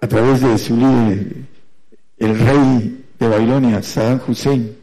a 0.00 0.08
través 0.08 0.40
de 0.40 0.58
su 0.58 0.76
líder, 0.76 1.44
el 2.16 2.38
rey 2.38 3.04
de 3.20 3.28
Babilonia, 3.28 3.82
Saddam 3.82 4.20
Hussein. 4.26 4.76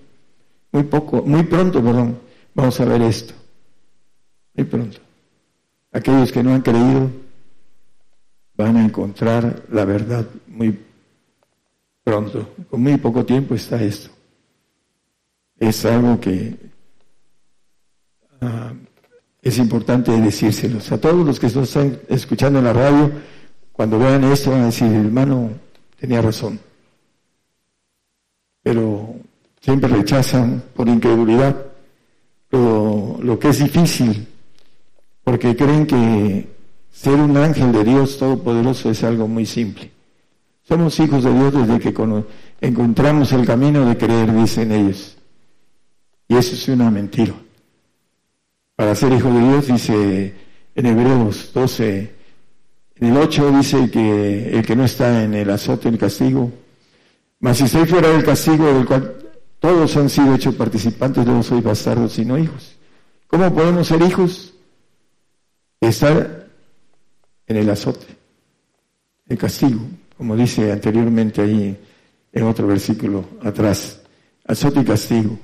Muy 0.71 0.83
poco, 0.83 1.23
muy 1.23 1.43
pronto, 1.43 1.83
perdón, 1.83 2.19
vamos 2.53 2.79
a 2.79 2.85
ver 2.85 3.01
esto. 3.01 3.33
Muy 4.53 4.65
pronto. 4.65 5.08
Aquellos 5.91 6.31
que 6.31 6.43
no 6.43 6.53
han 6.53 6.61
creído 6.61 7.09
van 8.55 8.77
a 8.77 8.85
encontrar 8.85 9.63
la 9.71 9.85
verdad 9.85 10.25
muy 10.47 10.77
pronto. 12.03 12.53
Con 12.69 12.81
muy 12.81 12.97
poco 12.97 13.25
tiempo 13.25 13.55
está 13.55 13.81
esto 13.81 14.11
es 15.59 15.85
algo 15.85 16.19
que 16.19 16.55
ah, 18.41 18.73
es 19.41 19.57
importante 19.57 20.11
decírselos. 20.11 20.91
A 20.91 20.99
todos 20.99 21.25
los 21.25 21.39
que 21.39 21.47
están 21.47 21.99
escuchando 22.07 22.59
en 22.59 22.65
la 22.65 22.73
radio, 22.73 23.11
cuando 23.73 23.99
vean 23.99 24.23
esto 24.23 24.51
van 24.51 24.61
a 24.61 24.65
decir, 24.67 24.87
hermano, 24.87 25.51
tenía 25.99 26.21
razón. 26.21 26.59
Pero 28.63 29.15
siempre 29.59 29.89
rechazan 29.89 30.63
por 30.73 30.87
incredulidad 30.87 31.65
lo, 32.51 33.17
lo 33.21 33.37
que 33.37 33.49
es 33.49 33.59
difícil, 33.59 34.27
porque 35.29 35.55
creen 35.55 35.85
que 35.85 36.47
ser 36.91 37.13
un 37.13 37.37
ángel 37.37 37.71
de 37.71 37.83
Dios 37.83 38.17
Todopoderoso 38.17 38.89
es 38.89 39.03
algo 39.03 39.27
muy 39.27 39.45
simple. 39.45 39.91
Somos 40.63 40.99
hijos 40.99 41.23
de 41.23 41.31
Dios 41.31 41.53
desde 41.53 41.79
que 41.79 41.93
encontramos 42.61 43.31
el 43.33 43.45
camino 43.45 43.85
de 43.85 43.95
creer, 43.95 44.33
dicen 44.33 44.71
ellos. 44.71 45.19
Y 46.27 46.35
eso 46.35 46.55
es 46.55 46.67
una 46.69 46.89
mentira. 46.89 47.35
Para 48.75 48.95
ser 48.95 49.13
hijo 49.13 49.31
de 49.31 49.39
Dios, 49.39 49.67
dice 49.67 50.33
en 50.73 50.85
Hebreos 50.87 51.51
12, 51.53 52.15
en 52.95 53.07
el 53.07 53.15
8 53.15 53.51
dice 53.51 53.91
que 53.91 54.57
el 54.57 54.65
que 54.65 54.75
no 54.75 54.85
está 54.85 55.23
en 55.23 55.35
el 55.35 55.51
azote, 55.51 55.89
el 55.89 55.99
castigo, 55.99 56.51
mas 57.39 57.57
si 57.57 57.65
estoy 57.65 57.85
fuera 57.85 58.09
del 58.09 58.23
castigo 58.23 58.65
del 58.65 58.87
cual 58.87 59.15
todos 59.59 59.95
han 59.95 60.09
sido 60.09 60.33
hechos 60.33 60.55
participantes, 60.55 61.23
no 61.23 61.43
soy 61.43 61.61
bastardo 61.61 62.09
sino 62.09 62.35
hijos. 62.35 62.79
¿Cómo 63.27 63.53
podemos 63.53 63.85
ser 63.85 64.01
hijos? 64.01 64.55
Estar 65.81 66.47
en 67.47 67.57
el 67.57 67.69
azote, 67.69 68.05
el 69.27 69.37
castigo, 69.37 69.79
como 70.17 70.35
dice 70.35 70.71
anteriormente 70.71 71.41
ahí 71.41 71.77
en 72.31 72.43
otro 72.43 72.67
versículo 72.67 73.25
atrás, 73.41 74.01
azote 74.45 74.81
y 74.81 74.85
castigo. 74.85 75.39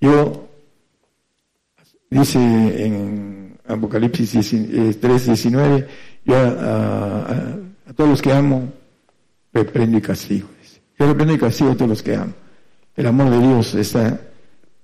Yo, 0.00 0.48
dice 2.10 2.38
en 2.38 3.58
Apocalipsis 3.66 4.50
3, 5.00 5.26
19, 5.26 5.76
eh, 5.76 5.86
yo 6.24 6.36
a, 6.36 7.56
todos 7.96 8.10
los 8.10 8.22
que 8.22 8.32
amo, 8.32 8.72
reprendo 9.52 9.98
y 9.98 10.00
castigo. 10.02 10.48
Yo 10.98 11.06
reprendo 11.06 11.34
y 11.34 11.38
castigo 11.38 11.70
a 11.70 11.74
todos 11.74 11.88
los 11.88 12.02
que 12.02 12.14
amo. 12.14 12.34
El 12.96 13.06
amor 13.06 13.30
de 13.30 13.38
Dios 13.38 13.74
está 13.74 14.20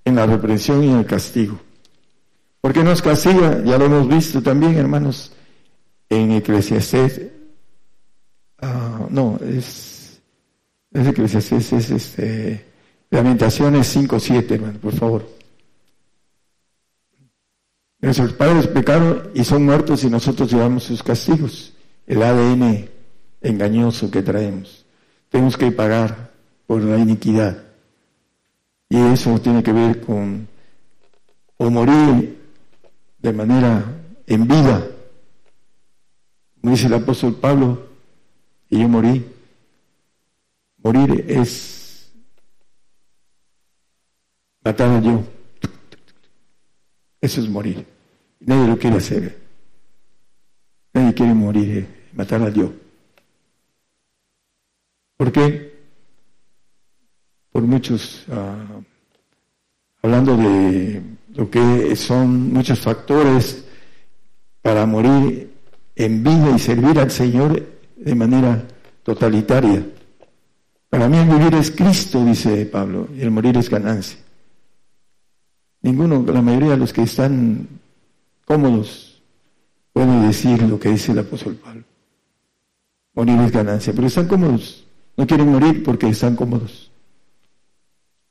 en 0.04 0.16
la 0.16 0.26
reprensión 0.26 0.82
y 0.82 0.88
en 0.88 0.98
el 0.98 1.06
castigo. 1.06 1.60
Porque 2.60 2.84
nos 2.84 3.00
castiga, 3.00 3.62
ya 3.64 3.78
lo 3.78 3.86
hemos 3.86 4.08
visto 4.08 4.42
también, 4.42 4.76
hermanos, 4.76 5.32
en 6.08 6.32
Eclesiastés. 6.32 7.22
Uh, 8.62 9.06
no, 9.08 9.38
es, 9.42 10.20
es 10.92 11.06
Eclesiastés, 11.06 11.72
es 11.72 11.90
este 11.90 12.70
Lamentaciones 13.10 13.96
5.7, 13.96 14.52
hermano, 14.52 14.78
por 14.78 14.94
favor. 14.94 15.28
Nuestros 18.00 18.32
padres 18.34 18.66
pecaron 18.68 19.30
y 19.34 19.44
son 19.44 19.64
muertos 19.64 20.04
y 20.04 20.10
nosotros 20.10 20.50
llevamos 20.50 20.84
sus 20.84 21.02
castigos. 21.02 21.72
El 22.06 22.22
ADN 22.22 22.88
engañoso 23.42 24.10
que 24.10 24.22
traemos. 24.22 24.86
Tenemos 25.28 25.56
que 25.56 25.72
pagar 25.72 26.30
por 26.66 26.82
la 26.82 26.98
iniquidad. 26.98 27.62
Y 28.88 28.96
eso 28.96 29.38
tiene 29.40 29.62
que 29.62 29.72
ver 29.72 30.00
con 30.00 30.48
o 31.56 31.70
morir 31.70 32.39
de 33.22 33.32
manera 33.32 33.84
en 34.26 34.46
vida. 34.46 34.86
Como 36.60 36.72
dice 36.74 36.86
el 36.86 36.94
apóstol 36.94 37.34
Pablo, 37.36 37.90
y 38.70 38.78
yo 38.78 38.88
morí. 38.88 39.26
Morir 40.82 41.26
es 41.28 42.10
matar 44.64 44.90
a 44.90 45.00
yo. 45.00 45.22
Eso 47.20 47.40
es 47.40 47.48
morir. 47.48 47.86
Nadie 48.40 48.68
lo 48.68 48.78
quiere 48.78 48.96
hacer. 48.96 49.38
Nadie 50.94 51.14
quiere 51.14 51.34
morir, 51.34 51.78
eh, 51.78 51.86
matar 52.14 52.42
a 52.42 52.48
yo. 52.48 52.72
¿Por 55.16 55.30
qué? 55.30 55.78
Por 57.52 57.62
muchos, 57.62 58.24
ah, 58.30 58.80
hablando 60.02 60.36
de 60.36 61.02
lo 61.34 61.50
que 61.50 61.94
son 61.96 62.52
muchos 62.52 62.80
factores 62.80 63.64
para 64.62 64.86
morir 64.86 65.50
en 65.96 66.22
vida 66.22 66.52
y 66.56 66.58
servir 66.58 66.98
al 66.98 67.10
Señor 67.10 67.66
de 67.96 68.14
manera 68.14 68.66
totalitaria. 69.02 69.86
Para 70.88 71.08
mí 71.08 71.18
el 71.18 71.28
vivir 71.28 71.54
es 71.54 71.70
Cristo, 71.70 72.24
dice 72.24 72.66
Pablo, 72.66 73.08
y 73.16 73.20
el 73.20 73.30
morir 73.30 73.56
es 73.56 73.70
ganancia. 73.70 74.18
Ninguno, 75.82 76.24
la 76.26 76.42
mayoría 76.42 76.70
de 76.70 76.76
los 76.76 76.92
que 76.92 77.02
están 77.02 77.68
cómodos 78.44 79.22
pueden 79.92 80.26
decir 80.26 80.62
lo 80.62 80.78
que 80.78 80.90
dice 80.90 81.12
el 81.12 81.20
apóstol 81.20 81.54
Pablo. 81.56 81.84
Morir 83.14 83.40
es 83.40 83.52
ganancia, 83.52 83.92
pero 83.94 84.06
están 84.06 84.28
cómodos. 84.28 84.86
No 85.16 85.26
quieren 85.26 85.50
morir 85.50 85.82
porque 85.82 86.08
están 86.08 86.36
cómodos. 86.36 86.90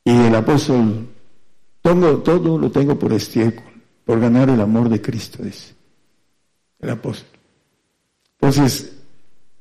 Y 0.03 0.11
el 0.11 0.35
apóstol, 0.35 1.07
todo, 1.81 2.19
todo 2.19 2.57
lo 2.57 2.72
tengo 2.72 2.97
por 2.97 3.14
estiércol, 3.14 3.64
por 4.06 4.19
ganar 4.19 4.49
el 4.49 4.61
amor 4.61 4.89
de 4.89 5.01
Cristo, 5.01 5.43
dice 5.43 5.76
el 6.80 6.89
apóstol. 6.89 7.39
Entonces, 8.34 8.93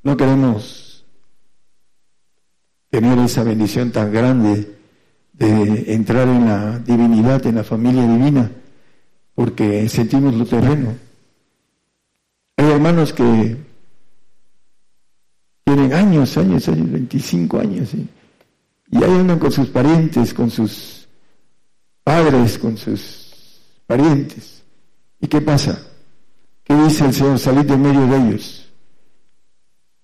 no 0.02 0.16
queremos 0.16 1.04
tener 2.90 3.18
esa 3.18 3.42
bendición 3.42 3.90
tan 3.90 4.12
grande 4.12 4.78
de 5.32 5.94
entrar 5.94 6.26
en 6.28 6.46
la 6.46 6.78
divinidad, 6.78 7.44
en 7.46 7.56
la 7.56 7.64
familia 7.64 8.06
divina, 8.06 8.50
porque 9.34 9.88
sentimos 9.88 10.34
lo 10.34 10.44
terreno. 10.46 10.94
Hay 12.56 12.66
hermanos 12.66 13.12
que 13.12 13.56
tienen 15.64 15.92
años, 15.92 16.36
años, 16.38 16.68
años, 16.68 16.90
25 16.90 17.58
años, 17.60 17.94
y 18.90 19.04
ahí 19.04 19.12
andan 19.12 19.38
con 19.38 19.52
sus 19.52 19.68
parientes, 19.68 20.32
con 20.32 20.50
sus 20.50 20.97
padres, 22.08 22.58
con 22.58 22.78
sus 22.78 23.60
parientes. 23.86 24.62
¿Y 25.20 25.26
qué 25.26 25.42
pasa? 25.42 25.78
¿Qué 26.64 26.74
dice 26.74 27.04
el 27.04 27.12
Señor? 27.12 27.38
Salir 27.38 27.66
de 27.66 27.76
medio 27.76 28.06
de 28.06 28.16
ellos. 28.16 28.66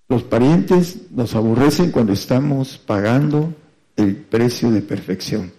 Los 0.07 0.21
parientes 0.21 1.09
nos 1.09 1.33
aborrecen 1.33 1.89
cuando 1.89 2.13
estamos 2.13 2.77
pagando 2.77 3.55
el 3.95 4.17
precio 4.17 4.69
de 4.69 4.83
perfección. 4.83 5.51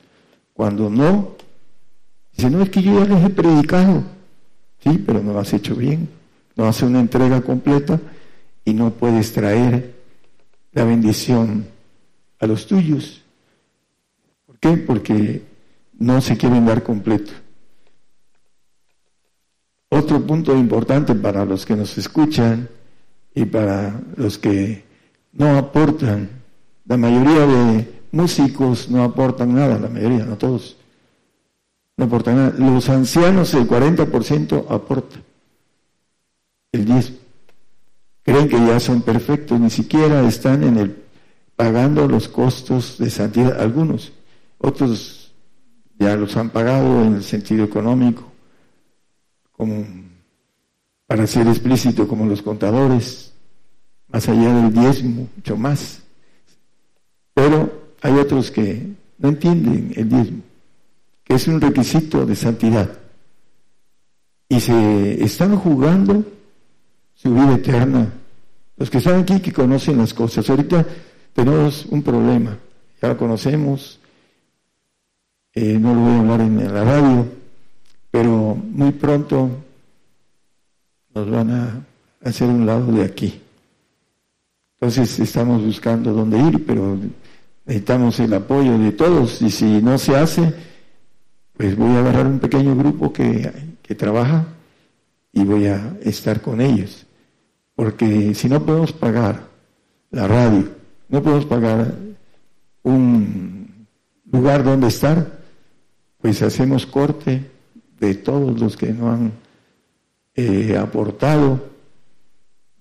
Cuando 0.53 0.89
no, 0.89 1.35
dice, 2.33 2.49
no 2.49 2.63
es 2.63 2.71
que 2.71 2.81
yo 2.81 2.97
ya 2.97 3.13
les 3.13 3.25
he 3.25 3.31
predicado. 3.31 4.05
Sí, 4.79 5.03
pero 5.05 5.21
no 5.25 5.33
lo 5.33 5.41
has 5.41 5.53
hecho 5.53 5.75
bien. 5.75 6.09
No 6.55 6.67
hace 6.67 6.87
una 6.87 7.01
entrega 7.01 7.41
completa 7.41 8.01
y 8.65 8.73
no 8.73 8.93
puedes 8.93 9.33
traer 9.33 9.97
la 10.71 10.85
bendición 10.85 11.67
a 12.39 12.47
los 12.47 12.69
tuyos. 12.69 13.25
¿Por 14.47 14.61
qué? 14.61 14.77
Porque 14.77 15.56
no 15.99 16.21
se 16.21 16.37
quieren 16.37 16.67
dar 16.67 16.83
completo. 16.83 17.33
Otro 19.89 20.21
punto 20.27 20.55
importante 20.57 21.15
para 21.15 21.45
los 21.45 21.65
que 21.65 21.77
nos 21.77 21.97
escuchan 21.97 22.69
y 23.35 23.45
para 23.45 24.01
los 24.17 24.39
que 24.39 24.85
no 25.33 25.57
aportan, 25.57 26.29
la 26.87 26.97
mayoría 26.97 27.47
de 27.47 28.03
músicos 28.13 28.91
no 28.91 29.05
aportan 29.05 29.55
nada, 29.55 29.79
la 29.79 29.89
mayoría, 29.89 30.25
no 30.25 30.37
todos, 30.37 30.77
no 31.97 32.07
aportan 32.07 32.37
nada. 32.37 32.55
Los 32.59 32.89
ancianos, 32.89 33.55
el 33.55 33.69
40% 33.69 34.67
aportan 34.69 35.23
el 36.73 36.85
10. 36.85 37.13
Creen 38.23 38.49
que 38.49 38.59
ya 38.59 38.81
son 38.81 39.03
perfectos, 39.03 39.61
ni 39.61 39.71
siquiera 39.71 40.27
están 40.27 40.65
en 40.65 40.79
el 40.79 41.07
pagando 41.55 42.07
los 42.07 42.29
costos 42.29 42.99
de 42.99 43.09
santidad, 43.09 43.61
algunos, 43.61 44.13
otros 44.59 45.16
ya 45.99 46.17
los 46.17 46.37
han 46.37 46.51
pagado 46.51 47.05
en 47.05 47.15
el 47.15 47.25
sentido 47.25 47.65
económico, 47.65 48.33
para 51.07 51.27
ser 51.27 51.47
explícito, 51.47 52.07
como 52.07 52.27
los 52.27 52.43
contadores, 52.43 53.33
más 54.09 54.29
allá 54.29 54.55
del 54.55 54.73
diezmo, 54.73 55.29
mucho 55.37 55.57
más. 55.57 56.03
Pero 57.33 57.95
hay 58.03 58.13
otros 58.15 58.51
que 58.51 58.95
no 59.19 59.29
entienden 59.29 59.93
el 59.97 60.09
diezmo, 60.09 60.43
que 61.25 61.35
es 61.35 61.49
un 61.49 61.61
requisito 61.61 62.27
de 62.27 62.37
santidad. 62.37 62.91
Y 64.49 64.61
se 64.61 65.25
están 65.25 65.57
jugando 65.57 66.25
su 67.15 67.35
vida 67.35 67.55
eterna. 67.55 68.13
Los 68.77 68.91
que 68.91 68.99
están 68.99 69.21
aquí 69.21 69.41
que 69.41 69.53
conocen 69.53 69.99
las 69.99 70.13
cosas. 70.13 70.49
Ahorita 70.51 70.87
tenemos 71.33 71.87
un 71.87 72.03
problema, 72.03 72.59
ya 73.01 73.09
lo 73.09 73.17
conocemos, 73.17 73.96
eh, 75.57 75.79
no 75.79 75.95
lo 75.95 76.01
voy 76.03 76.13
a 76.13 76.19
hablar 76.19 76.41
en 76.43 76.75
la 76.75 76.85
radio, 76.85 77.27
pero 78.11 78.55
muy 78.55 78.93
pronto 78.93 79.51
nos 81.15 81.31
van 81.31 81.51
a 81.51 81.87
hacer 82.23 82.47
un 82.47 82.67
lado 82.67 82.93
de 82.93 83.05
aquí. 83.05 83.41
Entonces 84.75 85.19
estamos 85.19 85.65
buscando 85.65 86.13
dónde 86.13 86.39
ir, 86.39 86.67
pero 86.67 86.99
necesitamos 87.65 88.21
el 88.21 88.35
apoyo 88.35 88.79
de 88.79 88.93
todos 88.93 89.41
y 89.41 89.51
si 89.51 89.81
no 89.81 89.97
se 89.97 90.15
hace, 90.15 90.53
pues 91.57 91.75
voy 91.75 91.97
a 91.97 92.01
agarrar 92.01 92.27
un 92.27 92.39
pequeño 92.39 92.77
grupo 92.77 93.11
que, 93.11 93.51
que 93.81 93.95
trabaja 93.95 94.45
y 95.33 95.43
voy 95.43 95.69
a 95.69 95.97
estar 96.03 96.43
con 96.43 96.61
ellos. 96.61 97.07
Porque 97.75 98.35
si 98.35 98.51
no 98.51 98.63
podemos 98.63 98.93
pagar 98.93 99.41
la 100.11 100.29
radio, 100.29 100.69
no 101.09 101.23
podemos 101.23 101.47
pagar 101.47 101.95
un 102.83 103.87
lugar 104.31 104.63
donde 104.63 104.89
estar, 104.89 105.36
pues 106.21 106.43
hacemos 106.43 106.87
corte 106.87 107.51
de 108.01 108.15
todos 108.15 108.59
los 108.59 108.77
que 108.77 108.93
no 108.93 109.11
han 109.11 109.33
eh, 110.35 110.77
aportado. 110.77 111.71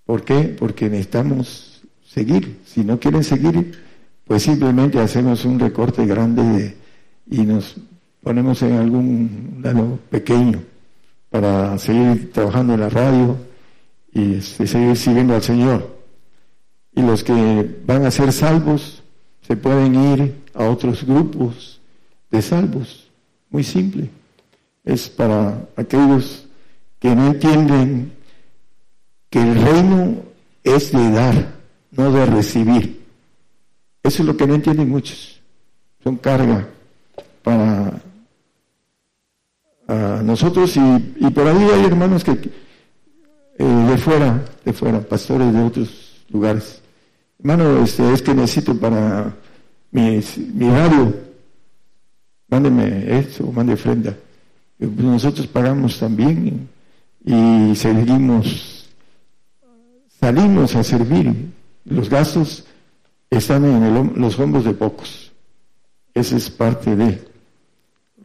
¿Por 0.05 0.23
qué? 0.23 0.55
Porque 0.57 0.89
necesitamos 0.89 1.81
seguir. 2.05 2.59
Si 2.65 2.83
no 2.83 2.99
quieren 2.99 3.23
seguir, 3.23 3.79
pues 4.25 4.43
simplemente 4.43 4.99
hacemos 4.99 5.45
un 5.45 5.59
recorte 5.59 6.05
grande 6.05 6.75
y 7.29 7.41
nos 7.41 7.75
ponemos 8.21 8.61
en 8.61 8.73
algún 8.73 9.59
lado 9.61 9.99
pequeño 10.09 10.61
para 11.29 11.77
seguir 11.77 12.31
trabajando 12.31 12.73
en 12.73 12.79
la 12.79 12.89
radio 12.89 13.37
y 14.11 14.35
este, 14.35 14.67
seguir 14.67 14.95
sirviendo 14.95 15.35
al 15.35 15.43
Señor. 15.43 15.95
Y 16.93 17.01
los 17.01 17.23
que 17.23 17.81
van 17.85 18.05
a 18.05 18.11
ser 18.11 18.31
salvos 18.31 19.03
se 19.41 19.57
pueden 19.57 19.95
ir 19.95 20.35
a 20.53 20.65
otros 20.69 21.03
grupos 21.03 21.81
de 22.31 22.41
salvos 22.41 23.04
muy 23.55 23.63
simple. 23.63 24.09
Es 24.83 25.07
para 25.07 25.65
aquellos 25.77 26.45
que 26.99 27.15
no 27.15 27.27
entienden 27.27 28.11
que 29.29 29.41
el 29.41 29.55
reino 29.55 30.23
es 30.61 30.91
de 30.91 31.11
dar, 31.11 31.53
no 31.91 32.11
de 32.11 32.25
recibir. 32.25 33.01
Eso 34.03 34.23
es 34.23 34.27
lo 34.27 34.35
que 34.35 34.45
no 34.45 34.55
entienden 34.55 34.89
muchos. 34.89 35.39
Son 36.03 36.17
carga 36.17 36.67
para 37.43 38.01
nosotros 40.21 40.75
y, 40.75 41.29
por 41.29 41.47
ahí 41.47 41.69
hay 41.75 41.85
hermanos 41.85 42.25
que 42.25 42.31
eh, 42.31 43.63
de 43.63 43.97
fuera, 43.97 44.43
de 44.65 44.73
fuera, 44.73 44.99
pastores 44.99 45.53
de 45.53 45.63
otros 45.63 46.25
lugares. 46.29 46.81
Hermano, 47.39 47.81
este, 47.81 48.11
es 48.11 48.21
que 48.21 48.33
necesito 48.33 48.77
para 48.77 49.33
mi, 49.91 50.19
mi 50.53 50.69
radio 50.69 51.34
mándeme 52.47 53.17
esto, 53.19 53.51
mande 53.51 53.73
ofrenda. 53.73 54.15
Pues 54.77 54.91
nosotros 54.91 55.47
pagamos 55.47 55.99
también 55.99 56.67
y 57.23 57.75
seguimos, 57.75 58.89
salimos 60.19 60.75
a 60.75 60.83
servir. 60.83 61.33
Los 61.85 62.09
gastos 62.09 62.65
están 63.29 63.65
en 63.65 64.19
los 64.19 64.39
hombros 64.39 64.65
de 64.65 64.73
pocos. 64.73 65.31
Esa 66.13 66.37
es 66.37 66.49
parte 66.49 66.95
de 66.95 67.21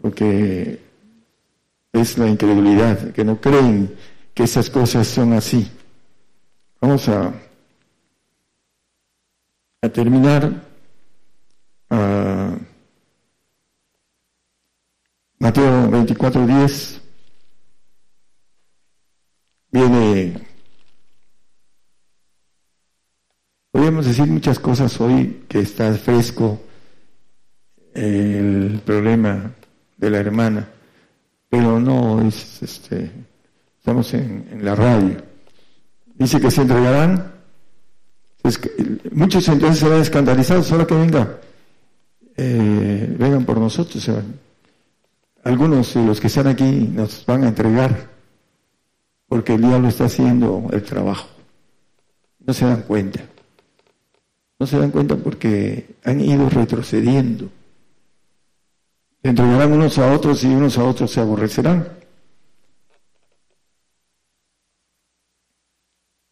lo 0.02 0.10
que 0.12 0.80
es 1.92 2.18
la 2.18 2.28
incredulidad, 2.28 3.12
que 3.12 3.24
no 3.24 3.40
creen 3.40 3.94
que 4.34 4.44
esas 4.44 4.70
cosas 4.70 5.06
son 5.06 5.32
así. 5.32 5.68
Vamos 6.80 7.08
a, 7.08 7.32
a 9.82 9.88
terminar. 9.88 10.68
a 11.90 12.56
Mateo 15.40 15.90
24, 15.90 16.46
10 16.46 17.00
viene, 19.72 20.34
podríamos 23.70 24.04
decir 24.04 24.26
muchas 24.26 24.58
cosas 24.58 25.00
hoy 25.00 25.44
que 25.48 25.60
está 25.60 25.94
fresco 25.94 26.60
el 27.94 28.82
problema 28.84 29.50
de 29.96 30.10
la 30.10 30.18
hermana, 30.18 30.68
pero 31.48 31.80
no 31.80 32.20
es, 32.20 32.62
este, 32.62 33.10
estamos 33.78 34.12
en, 34.12 34.62
la 34.62 34.74
radio. 34.74 35.22
Dice 36.16 36.38
que 36.38 36.50
se 36.50 36.60
entregarán, 36.60 37.32
muchos 39.12 39.48
entonces 39.48 39.78
se 39.78 39.88
van 39.88 40.02
escandalizados, 40.02 40.66
solo 40.66 40.86
que 40.86 40.94
venga, 40.96 41.40
eh, 42.36 43.16
vengan 43.18 43.46
por 43.46 43.56
nosotros, 43.56 44.04
se 44.04 44.12
van 44.12 44.49
algunos 45.44 45.94
de 45.94 46.04
los 46.04 46.20
que 46.20 46.26
están 46.26 46.46
aquí 46.46 46.64
nos 46.64 47.24
van 47.24 47.44
a 47.44 47.48
entregar 47.48 48.10
porque 49.28 49.54
el 49.54 49.62
diablo 49.62 49.88
está 49.88 50.06
haciendo 50.06 50.66
el 50.72 50.82
trabajo. 50.82 51.28
No 52.40 52.52
se 52.52 52.66
dan 52.66 52.82
cuenta. 52.82 53.20
No 54.58 54.66
se 54.66 54.78
dan 54.78 54.90
cuenta 54.90 55.16
porque 55.16 55.94
han 56.04 56.20
ido 56.20 56.48
retrocediendo. 56.50 57.48
Se 59.22 59.28
entregarán 59.28 59.72
unos 59.72 59.98
a 59.98 60.12
otros 60.12 60.42
y 60.44 60.48
unos 60.48 60.76
a 60.78 60.84
otros 60.84 61.10
se 61.10 61.20
aborrecerán. 61.20 61.88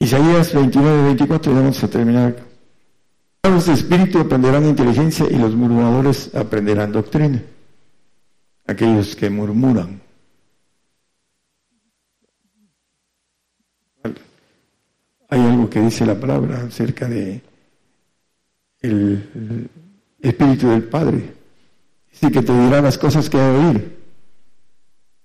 Isaías 0.01 0.53
29, 0.53 1.03
24, 1.05 1.55
vamos 1.55 1.85
a 1.85 1.89
terminar. 1.89 2.37
Los 3.45 3.69
espíritus 3.69 4.23
aprenderán 4.23 4.67
inteligencia 4.67 5.27
y 5.31 5.37
los 5.37 5.55
murmuradores 5.55 6.35
aprenderán 6.35 6.93
doctrina 6.93 7.43
aquellos 8.69 9.17
que 9.17 9.31
murmuran. 9.31 10.01
Hay 15.31 15.41
algo 15.41 15.69
que 15.69 15.81
dice 15.81 16.07
la 16.07 16.19
palabra 16.19 16.63
acerca 16.63 17.09
de 17.09 17.43
el, 18.81 19.69
Espíritu 20.21 20.69
del 20.69 20.85
Padre. 20.85 21.35
Dice 22.11 22.31
que 22.31 22.43
te 22.43 22.53
dirá 22.53 22.81
las 22.81 22.99
cosas 22.99 23.29
que 23.29 23.39
hay 23.39 23.53
de 23.53 23.67
oír. 23.67 23.99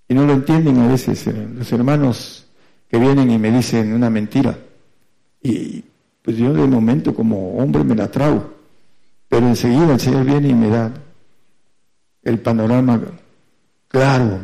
Y 0.08 0.14
no 0.14 0.26
lo 0.26 0.34
entienden 0.34 0.80
a 0.80 0.88
veces 0.88 1.26
eh, 1.28 1.48
los 1.54 1.72
hermanos 1.72 2.46
que 2.88 2.98
vienen 2.98 3.32
y 3.32 3.38
me 3.38 3.52
dicen 3.52 3.94
una 3.94 4.10
mentira. 4.10 4.58
Y 5.42 5.84
pues 6.22 6.38
yo 6.38 6.54
de 6.54 6.68
momento 6.68 7.14
como 7.14 7.58
hombre 7.58 7.84
me 7.84 7.96
la 7.96 8.10
trago. 8.10 8.54
Pero 9.28 9.48
enseguida 9.48 9.94
el 9.94 10.00
Señor 10.00 10.26
viene 10.26 10.50
y 10.50 10.54
me 10.54 10.70
da 10.70 10.94
el 12.22 12.40
panorama 12.40 13.02
claro 13.94 14.40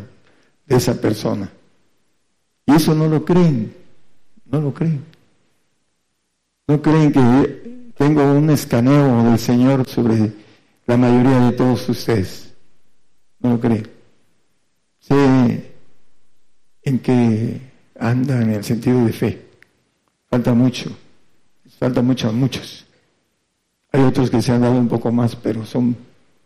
de 0.67 0.75
esa 0.75 0.93
persona. 0.93 1.51
Y 2.67 2.73
eso 2.73 2.93
no 2.93 3.07
lo 3.07 3.25
creen, 3.25 3.75
no 4.45 4.61
lo 4.61 4.71
creen. 4.71 5.03
No 6.67 6.79
creen 6.79 7.11
que 7.11 7.91
tengo 7.97 8.31
un 8.31 8.51
escaneo 8.51 9.23
del 9.23 9.39
Señor 9.39 9.89
sobre 9.89 10.31
la 10.85 10.97
mayoría 10.97 11.39
de 11.39 11.51
todos 11.53 11.89
ustedes. 11.89 12.53
No 13.39 13.53
lo 13.53 13.59
creen. 13.59 13.89
Sé 14.99 15.73
en 16.83 16.99
que 16.99 17.59
anda 17.99 18.39
en 18.43 18.51
el 18.51 18.63
sentido 18.63 19.03
de 19.03 19.13
fe. 19.13 19.47
Falta 20.29 20.53
mucho. 20.53 20.95
Falta 21.79 22.03
mucho 22.03 22.29
a 22.29 22.31
muchos. 22.31 22.85
Hay 23.91 24.03
otros 24.03 24.29
que 24.29 24.43
se 24.43 24.51
han 24.51 24.61
dado 24.61 24.75
un 24.75 24.87
poco 24.87 25.11
más, 25.11 25.35
pero 25.35 25.65
son 25.65 25.97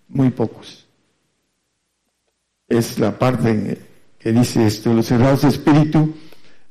muy 0.08 0.30
pocos. 0.30 0.83
Es 2.74 2.98
la 2.98 3.20
parte 3.20 3.78
que 4.18 4.32
dice 4.32 4.66
esto, 4.66 4.95
los 4.95 5.06
cerrados 5.06 5.44
de 5.44 5.50
espíritu 5.50 6.12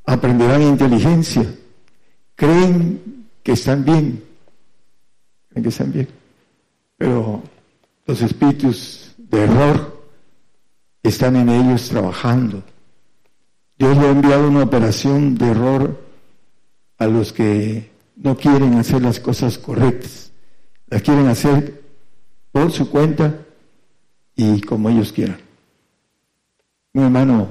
aprenderán 0.04 0.62
inteligencia, 0.62 1.46
creen 2.34 3.28
que 3.40 3.52
están 3.52 3.84
bien, 3.84 4.24
creen 5.48 5.62
que 5.62 5.68
están 5.68 5.92
bien, 5.92 6.08
pero 6.96 7.40
los 8.04 8.20
espíritus 8.20 9.14
de 9.16 9.44
error 9.44 10.04
están 11.04 11.36
en 11.36 11.48
ellos 11.50 11.88
trabajando. 11.88 12.64
Dios 13.78 13.96
le 13.96 14.08
ha 14.08 14.10
enviado 14.10 14.48
una 14.48 14.64
operación 14.64 15.36
de 15.36 15.50
error 15.50 16.04
a 16.98 17.06
los 17.06 17.32
que 17.32 17.92
no 18.16 18.36
quieren 18.36 18.74
hacer 18.74 19.02
las 19.02 19.20
cosas 19.20 19.56
correctas, 19.56 20.32
las 20.88 21.00
quieren 21.00 21.28
hacer 21.28 21.80
por 22.50 22.72
su 22.72 22.90
cuenta 22.90 23.46
y 24.34 24.60
como 24.62 24.90
ellos 24.90 25.12
quieran. 25.12 25.51
Mi 26.92 27.02
hermano 27.02 27.48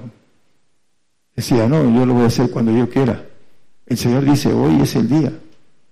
decía, 1.35 1.67
no, 1.67 1.83
yo 1.83 2.05
lo 2.05 2.13
voy 2.13 2.23
a 2.23 2.27
hacer 2.27 2.51
cuando 2.51 2.71
yo 2.71 2.89
quiera. 2.89 3.25
El 3.85 3.97
Señor 3.97 4.23
dice, 4.23 4.53
hoy 4.53 4.81
es 4.81 4.95
el 4.95 5.09
día, 5.09 5.33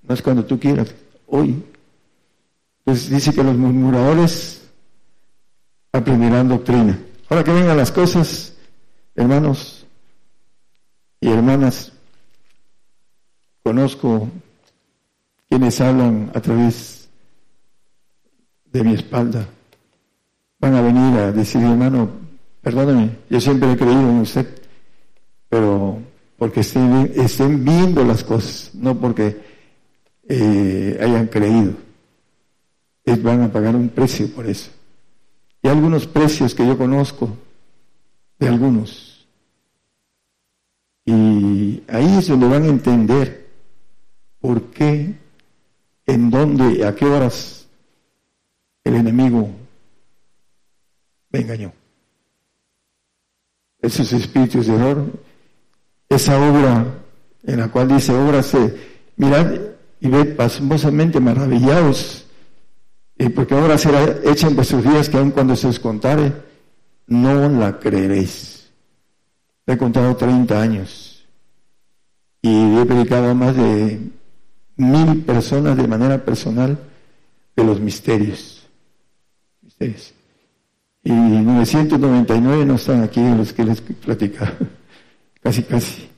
no 0.04 0.14
es 0.14 0.22
cuando 0.22 0.46
tú 0.46 0.60
quieras, 0.60 0.94
hoy. 1.28 1.64
Entonces 2.80 3.10
dice 3.10 3.34
que 3.34 3.44
los 3.44 3.58
murmuradores 3.58 4.62
aprenderán 5.92 6.48
doctrina. 6.48 7.00
Ahora 7.30 7.44
que 7.44 7.52
vengan 7.52 7.78
las 7.78 7.92
cosas, 7.92 8.54
hermanos 9.16 9.86
y 11.20 11.30
hermanas, 11.30 11.92
conozco 13.64 14.30
quienes 15.50 15.82
hablan 15.82 16.32
a 16.34 16.42
través 16.42 17.10
de 18.66 18.84
mi 18.84 18.94
espalda. 18.94 19.48
Van 20.60 20.76
a 20.76 20.82
venir 20.82 21.20
a 21.20 21.32
decir, 21.32 21.62
hermano, 21.62 22.29
perdóname, 22.70 23.18
yo 23.32 23.42
siempre 23.42 23.72
he 23.72 23.78
creído 23.78 24.00
en 24.00 24.20
usted, 24.20 24.48
pero 25.50 26.00
porque 26.38 26.60
estén, 26.60 27.66
viendo 27.66 28.04
las 28.04 28.24
cosas, 28.24 28.70
no 28.76 28.96
porque 28.96 29.42
eh, 30.28 31.00
hayan 31.02 31.26
creído. 31.26 31.74
Ellos 33.04 33.24
van 33.24 33.42
a 33.42 33.52
pagar 33.52 33.76
un 33.76 33.90
precio 33.90 34.32
por 34.32 34.46
eso. 34.46 34.70
Y 35.64 35.68
algunos 35.68 36.06
precios 36.06 36.54
que 36.54 36.68
yo 36.68 36.78
conozco 36.78 37.36
de 38.38 38.48
algunos. 38.48 39.28
Y 41.06 41.82
ahí 41.88 42.18
es 42.20 42.28
donde 42.28 42.48
van 42.50 42.64
a 42.64 42.68
entender 42.68 43.50
por 44.40 44.70
qué, 44.70 45.16
en 46.06 46.30
dónde, 46.30 46.86
a 46.86 46.94
qué 46.94 47.06
horas 47.06 47.68
el 48.84 48.94
enemigo 48.94 49.50
me 51.32 51.40
engañó. 51.40 51.79
Esos 53.82 54.12
espíritus 54.14 54.68
de 54.68 54.76
error, 54.76 55.06
esa 56.10 56.38
obra 56.38 56.86
en 57.44 57.60
la 57.60 57.70
cual 57.70 57.88
dice, 57.88 58.14
obra 58.14 58.44
se, 58.44 58.76
mirad 59.16 59.54
y 60.02 60.08
ved 60.08 60.36
pasmosamente 60.36 61.20
maravillados 61.20 62.26
y 63.18 63.28
porque 63.30 63.54
ahora 63.54 63.78
será 63.78 64.18
hecha 64.24 64.48
en 64.48 64.56
vuestros 64.56 64.82
días 64.82 65.10
que 65.10 65.18
aun 65.18 65.32
cuando 65.32 65.54
se 65.56 65.68
os 65.68 65.78
contare, 65.78 66.32
no 67.08 67.50
la 67.50 67.78
creeréis. 67.78 68.72
He 69.68 69.78
contado 69.78 70.16
30 70.16 70.62
años 70.62 71.28
y 72.42 72.78
he 72.78 72.86
predicado 72.86 73.30
a 73.30 73.34
más 73.34 73.58
de 73.58 74.00
mil 74.78 75.22
personas 75.26 75.76
de 75.76 75.88
manera 75.88 76.24
personal 76.24 76.80
de 77.56 77.64
los 77.64 77.82
misterios. 77.82 78.66
Y 81.10 81.12
999 81.12 82.66
no 82.66 82.76
están 82.76 83.02
aquí 83.02 83.22
los 83.22 83.52
que 83.54 83.66
les 83.66 83.82
platicaba. 83.82 84.54
casi, 85.44 85.64
casi. 85.64 86.10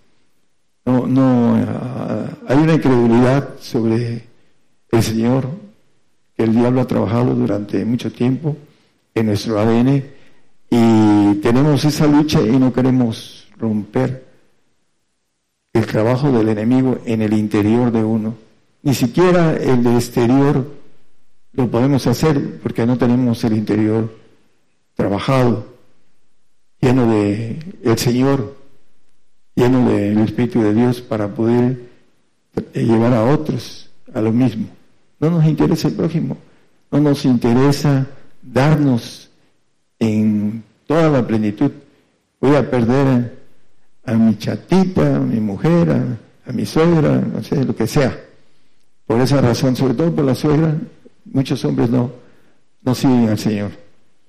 No, 0.86 1.08
no, 1.08 1.56
ah, 1.56 2.30
hay 2.48 2.58
una 2.58 2.74
incredulidad 2.74 3.56
sobre 3.60 4.28
el 4.92 5.04
Señor 5.04 5.48
el 6.44 6.56
diablo 6.56 6.82
ha 6.82 6.88
trabajado 6.88 7.36
durante 7.36 7.86
mucho 7.86 8.12
tiempo 8.12 8.58
en 9.14 9.28
nuestro 9.28 9.60
ADN 9.60 10.04
y 10.70 11.36
tenemos 11.36 11.86
esa 11.86 12.08
lucha 12.08 12.42
y 12.42 12.58
no 12.58 12.74
queremos 12.74 13.48
romper 13.58 14.26
el 15.74 15.86
trabajo 15.86 16.32
del 16.32 16.50
enemigo 16.50 17.00
en 17.06 17.22
el 17.22 17.34
interior 17.34 17.92
de 17.92 18.04
uno. 18.04 18.36
Ni 18.84 18.94
siquiera 18.94 19.56
el 19.56 19.84
de 19.84 19.96
exterior 19.96 20.66
lo 21.54 21.70
podemos 21.70 22.08
hacer 22.08 22.60
porque 22.62 22.86
no 22.86 22.98
tenemos 22.98 23.44
el 23.44 23.54
interior 23.54 24.21
trabajado, 25.02 25.66
lleno 26.80 27.12
de 27.12 27.58
el 27.84 27.98
Señor, 27.98 28.56
lleno 29.56 29.90
del 29.90 30.20
Espíritu 30.20 30.62
de 30.62 30.76
Dios 30.76 31.02
para 31.02 31.28
poder 31.28 31.90
llevar 32.76 33.14
a 33.14 33.24
otros 33.24 33.90
a 34.14 34.22
lo 34.22 34.32
mismo. 34.32 34.68
No 35.20 35.32
nos 35.32 35.46
interesa 35.46 35.88
el 35.88 35.96
prójimo, 35.96 36.38
no 36.92 37.00
nos 37.00 37.26
interesa 37.26 38.06
darnos 38.44 39.32
en 39.98 40.64
toda 40.86 41.10
la 41.10 41.26
plenitud. 41.26 41.72
Voy 42.40 42.56
a 42.56 42.70
perder 42.70 43.40
a, 44.06 44.14
mi 44.14 44.38
chatita, 44.38 45.16
a 45.16 45.20
mi 45.20 45.40
mujer, 45.40 45.90
a, 46.46 46.52
mi 46.52 46.66
suegra, 46.68 47.18
no 47.22 47.44
sé, 47.44 47.66
lo 47.66 47.76
que 47.76 47.88
sea. 47.88 48.16
Por 49.08 49.20
esa 49.20 49.42
razón, 49.42 49.76
sobre 49.76 49.96
todo 49.96 50.14
por 50.14 50.26
la 50.26 50.36
suegra, 50.36 50.76
muchos 51.26 51.66
hombres 51.66 51.90
no, 51.90 52.12
no 52.84 52.94
siguen 52.94 53.30
al 53.30 53.40
Señor, 53.40 53.72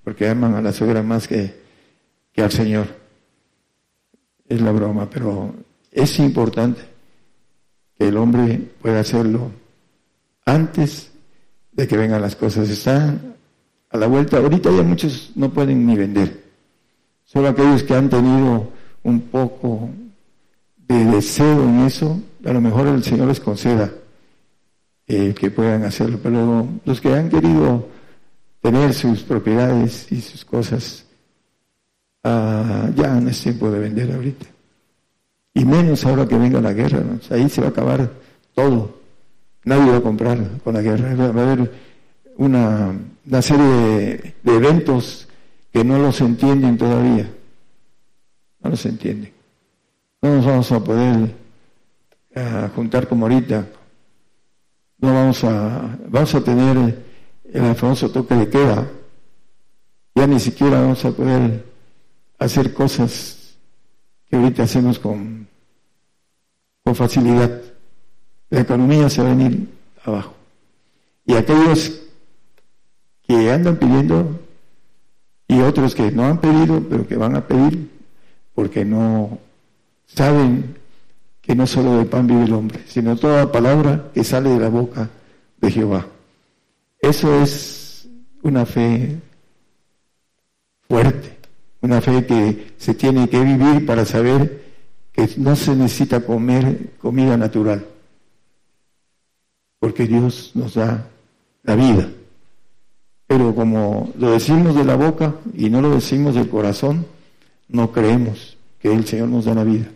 porque 0.04 0.28
aman 0.28 0.54
a 0.54 0.62
la 0.62 0.72
suegra 0.72 1.02
más 1.02 1.28
que, 1.28 1.54
que 2.32 2.42
al 2.42 2.50
Señor. 2.50 2.86
Es 4.48 4.60
la 4.60 4.72
broma, 4.72 5.08
pero 5.08 5.54
es 5.90 6.18
importante 6.18 6.82
que 7.98 8.08
el 8.08 8.16
hombre 8.16 8.58
pueda 8.80 9.00
hacerlo 9.00 9.50
antes 10.44 11.12
de 11.72 11.86
que 11.86 11.96
vengan 11.96 12.20
las 12.20 12.36
cosas. 12.36 12.68
Están 12.68 13.34
a 13.90 13.96
la 13.96 14.06
vuelta. 14.06 14.38
Ahorita 14.38 14.70
ya 14.70 14.82
muchos 14.82 15.32
no 15.34 15.50
pueden 15.50 15.86
ni 15.86 15.96
vender. 15.96 16.42
Solo 17.24 17.48
aquellos 17.48 17.82
que 17.82 17.94
han 17.94 18.10
tenido 18.10 18.70
un 19.04 19.20
poco 19.22 19.88
de 20.76 21.04
deseo 21.04 21.64
en 21.64 21.80
eso, 21.80 22.20
a 22.44 22.52
lo 22.52 22.60
mejor 22.60 22.88
el 22.88 23.02
Señor 23.02 23.28
les 23.28 23.40
conceda 23.40 23.90
eh, 25.06 25.34
que 25.34 25.50
puedan 25.50 25.84
hacerlo. 25.84 26.18
Pero 26.22 26.68
los 26.84 27.00
que 27.00 27.14
han 27.14 27.28
querido 27.28 27.88
tener 28.62 28.94
sus 28.94 29.22
propiedades 29.22 30.10
y 30.10 30.20
sus 30.20 30.44
cosas, 30.44 31.05
ah, 32.22 32.89
ya 32.94 33.20
no 33.20 33.28
es 33.28 33.43
tiempo 33.43 33.70
de 33.70 33.80
vender 33.80 34.12
ahorita. 34.12 34.47
Y 35.55 35.64
menos 35.64 36.06
ahora 36.06 36.26
que 36.26 36.39
venga 36.39 36.60
la 36.60 36.72
guerra, 36.72 37.02
ahí 37.30 37.48
se 37.51 37.60
va 37.60 37.66
a 37.66 37.70
acabar 37.70 38.10
todo. 38.55 39.02
Nadie 39.64 39.90
va 39.90 39.98
a 39.98 40.02
comprar 40.02 40.39
con 40.64 40.74
la 40.74 40.80
guerra. 40.80 41.14
Va 41.14 41.43
a 41.43 41.52
haber 41.52 41.70
una, 42.36 42.94
serie 43.43 44.34
de, 44.43 44.56
eventos 44.56 45.28
que 45.72 45.84
no 45.84 45.98
los 45.98 46.20
entienden 46.20 46.78
todavía. 46.78 47.30
No 48.60 48.70
los 48.70 48.86
entienden. 48.86 49.32
No 50.22 50.36
nos 50.36 50.47
vamos 50.47 50.72
a 50.72 50.82
poder 50.82 51.34
eh, 52.34 52.68
juntar 52.74 53.09
como 53.09 53.26
ahorita. 53.26 53.66
No 54.98 55.14
vamos 55.14 55.44
a, 55.44 55.98
vamos 56.09 56.34
a 56.34 56.40
tener 56.43 57.11
el 57.52 57.74
famoso 57.74 58.10
toque 58.10 58.34
de 58.34 58.48
queda. 58.48 58.88
Ya 60.14 60.26
ni 60.26 60.40
siquiera 60.40 60.80
vamos 60.80 61.04
a 61.04 61.12
poder 61.12 61.64
hacer 62.38 62.72
cosas 62.72 63.56
que 64.28 64.36
ahorita 64.36 64.64
hacemos 64.64 64.98
con, 64.98 65.46
con 66.84 66.94
facilidad 66.94 67.62
la 68.52 68.60
economía 68.60 69.08
se 69.08 69.22
va 69.22 69.30
a 69.30 69.34
venir 69.34 69.66
abajo. 70.04 70.34
Y 71.24 71.34
aquellos 71.34 72.02
que 73.26 73.50
andan 73.50 73.76
pidiendo 73.76 74.40
y 75.48 75.60
otros 75.60 75.94
que 75.94 76.10
no 76.10 76.26
han 76.26 76.38
pedido, 76.38 76.82
pero 76.88 77.08
que 77.08 77.16
van 77.16 77.34
a 77.34 77.46
pedir 77.46 77.90
porque 78.54 78.84
no 78.84 79.38
saben 80.06 80.76
que 81.40 81.54
no 81.54 81.66
solo 81.66 81.96
de 81.96 82.04
pan 82.04 82.26
vive 82.26 82.44
el 82.44 82.52
hombre, 82.52 82.82
sino 82.86 83.16
toda 83.16 83.50
palabra 83.50 84.10
que 84.12 84.22
sale 84.22 84.50
de 84.50 84.58
la 84.58 84.68
boca 84.68 85.08
de 85.58 85.70
Jehová. 85.70 86.06
Eso 87.02 87.42
es 87.42 88.08
una 88.42 88.64
fe 88.64 89.20
fuerte, 90.88 91.36
una 91.80 92.00
fe 92.00 92.24
que 92.24 92.74
se 92.78 92.94
tiene 92.94 93.28
que 93.28 93.40
vivir 93.40 93.84
para 93.84 94.04
saber 94.04 94.62
que 95.12 95.28
no 95.36 95.56
se 95.56 95.74
necesita 95.74 96.24
comer 96.24 96.92
comida 96.98 97.36
natural, 97.36 97.84
porque 99.80 100.06
Dios 100.06 100.52
nos 100.54 100.74
da 100.74 101.08
la 101.64 101.74
vida. 101.74 102.08
Pero 103.26 103.52
como 103.52 104.12
lo 104.16 104.30
decimos 104.30 104.76
de 104.76 104.84
la 104.84 104.94
boca 104.94 105.34
y 105.54 105.70
no 105.70 105.82
lo 105.82 105.90
decimos 105.90 106.36
del 106.36 106.48
corazón, 106.48 107.04
no 107.66 107.90
creemos 107.90 108.56
que 108.78 108.92
el 108.92 109.04
Señor 109.06 109.28
nos 109.28 109.46
da 109.46 109.54
la 109.54 109.64
vida. 109.64 109.90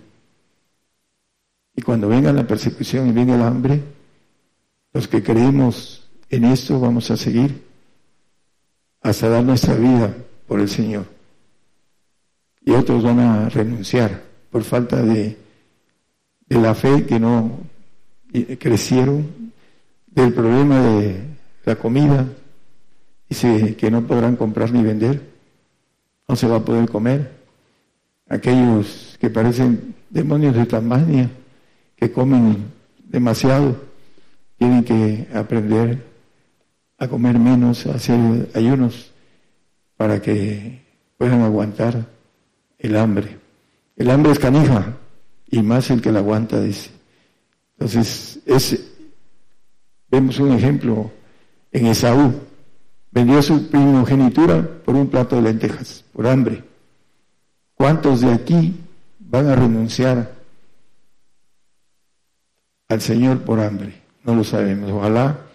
Y 1.76 1.82
cuando 1.82 2.08
venga 2.08 2.32
la 2.32 2.46
persecución 2.46 3.08
y 3.08 3.12
venga 3.12 3.36
el 3.36 3.42
hambre, 3.42 3.80
los 4.92 5.06
que 5.06 5.22
creemos 5.22 6.05
en 6.30 6.44
esto 6.44 6.80
vamos 6.80 7.10
a 7.10 7.16
seguir 7.16 7.64
hasta 9.02 9.28
dar 9.28 9.44
nuestra 9.44 9.74
vida 9.74 10.14
por 10.46 10.60
el 10.60 10.68
Señor. 10.68 11.06
Y 12.64 12.72
otros 12.72 13.04
van 13.04 13.20
a 13.20 13.48
renunciar 13.48 14.22
por 14.50 14.64
falta 14.64 15.02
de, 15.02 15.36
la 16.48 16.74
fe 16.74 17.06
que 17.06 17.20
no 17.20 17.58
crecieron, 18.58 19.52
del 20.06 20.32
problema 20.32 20.80
de 20.80 21.20
la 21.64 21.76
comida, 21.76 22.26
dice 23.28 23.76
que 23.76 23.90
no 23.90 24.06
podrán 24.06 24.36
comprar 24.36 24.72
ni 24.72 24.82
vender, 24.82 25.22
no 26.28 26.34
se 26.34 26.48
va 26.48 26.56
a 26.56 26.64
poder 26.64 26.88
comer. 26.88 27.36
Aquellos 28.28 29.16
que 29.20 29.30
parecen 29.30 29.94
demonios 30.10 30.56
de 30.56 30.66
Tasmania, 30.66 31.30
que 31.96 32.10
comen 32.10 32.72
demasiado, 33.04 33.76
tienen 34.58 34.82
que 34.82 35.28
aprender 35.32 36.15
a 36.98 37.08
comer 37.08 37.38
menos, 37.38 37.86
a 37.86 37.94
hacer 37.94 38.50
ayunos 38.54 39.12
para 39.96 40.20
que 40.20 40.82
puedan 41.18 41.42
aguantar 41.42 42.06
el 42.78 42.96
hambre. 42.96 43.38
El 43.96 44.10
hambre 44.10 44.32
es 44.32 44.38
canija 44.38 44.96
y 45.50 45.62
más 45.62 45.90
el 45.90 46.02
que 46.02 46.12
la 46.12 46.20
aguanta, 46.20 46.60
dice. 46.60 46.90
Entonces, 47.78 48.40
es, 48.46 48.84
vemos 50.10 50.38
un 50.38 50.52
ejemplo 50.52 51.10
en 51.72 51.86
Esaú. 51.86 52.34
Vendió 53.10 53.42
su 53.42 53.68
primogenitura 53.68 54.62
por 54.84 54.94
un 54.94 55.08
plato 55.08 55.36
de 55.36 55.42
lentejas, 55.42 56.04
por 56.12 56.26
hambre. 56.26 56.64
¿Cuántos 57.74 58.20
de 58.20 58.32
aquí 58.32 58.74
van 59.18 59.48
a 59.48 59.56
renunciar 59.56 60.34
al 62.88 63.00
Señor 63.00 63.42
por 63.42 63.60
hambre? 63.60 64.02
No 64.24 64.34
lo 64.34 64.44
sabemos. 64.44 64.90
Ojalá, 64.90 65.45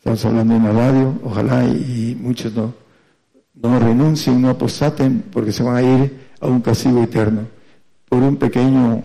estamos 0.00 0.24
hablando 0.24 0.56
en 0.56 0.64
la 0.64 0.72
radio, 0.72 1.20
ojalá 1.24 1.62
y, 1.62 2.16
muchos 2.18 2.54
no, 2.54 2.72
no 3.52 3.78
renuncien, 3.78 4.40
no 4.40 4.48
apostaten, 4.48 5.24
porque 5.30 5.52
se 5.52 5.62
van 5.62 5.76
a 5.76 5.82
ir 5.82 6.28
a 6.40 6.46
un 6.46 6.62
castigo 6.62 7.02
eterno 7.02 7.46
por 8.08 8.22
un 8.22 8.36
pequeño, 8.36 9.04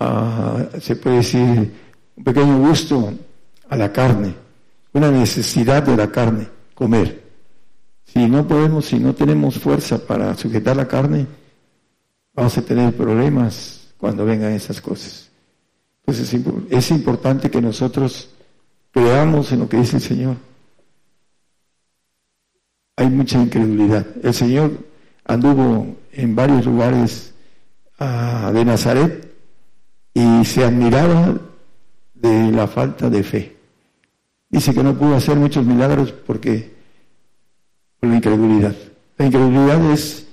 ah, 0.00 0.66
se 0.80 0.96
puede 0.96 1.18
decir, 1.18 1.72
un 2.16 2.24
pequeño 2.24 2.58
gusto 2.58 3.14
a 3.68 3.76
la 3.76 3.92
carne, 3.92 4.34
una 4.92 5.08
necesidad 5.12 5.84
de 5.84 5.96
la 5.96 6.10
carne, 6.10 6.48
comer. 6.74 7.22
Si 8.04 8.26
no 8.26 8.46
podemos, 8.46 8.86
si 8.86 8.98
no 8.98 9.14
tenemos 9.14 9.56
fuerza 9.56 10.04
para 10.04 10.36
sujetar 10.36 10.76
la 10.76 10.88
carne, 10.88 11.28
vamos 12.34 12.58
a 12.58 12.62
tener 12.62 12.92
problemas 12.96 13.94
cuando 13.98 14.24
vengan 14.24 14.52
esas 14.52 14.80
cosas. 14.80 15.30
Entonces 16.04 16.42
es 16.70 16.90
importante 16.90 17.50
que 17.50 17.62
nosotros 17.62 18.30
creamos 18.96 19.52
en 19.52 19.60
lo 19.60 19.68
que 19.68 19.76
dice 19.76 19.96
el 19.96 20.02
Señor. 20.02 20.36
Hay 22.96 23.10
mucha 23.10 23.38
incredulidad. 23.42 24.06
El 24.22 24.32
Señor 24.32 24.72
anduvo 25.26 25.96
en 26.12 26.34
varios 26.34 26.64
lugares 26.64 27.34
ah, 27.98 28.50
de 28.54 28.64
Nazaret 28.64 29.34
y 30.14 30.42
se 30.46 30.64
admiraba 30.64 31.38
de 32.14 32.50
la 32.52 32.66
falta 32.66 33.10
de 33.10 33.22
fe. 33.22 33.56
Dice 34.48 34.72
que 34.72 34.82
no 34.82 34.96
pudo 34.96 35.16
hacer 35.16 35.36
muchos 35.36 35.66
milagros 35.66 36.12
porque 36.12 36.74
por 38.00 38.08
la 38.08 38.16
incredulidad. 38.16 38.74
La 39.18 39.26
incredulidad 39.26 39.90
es 39.92 40.26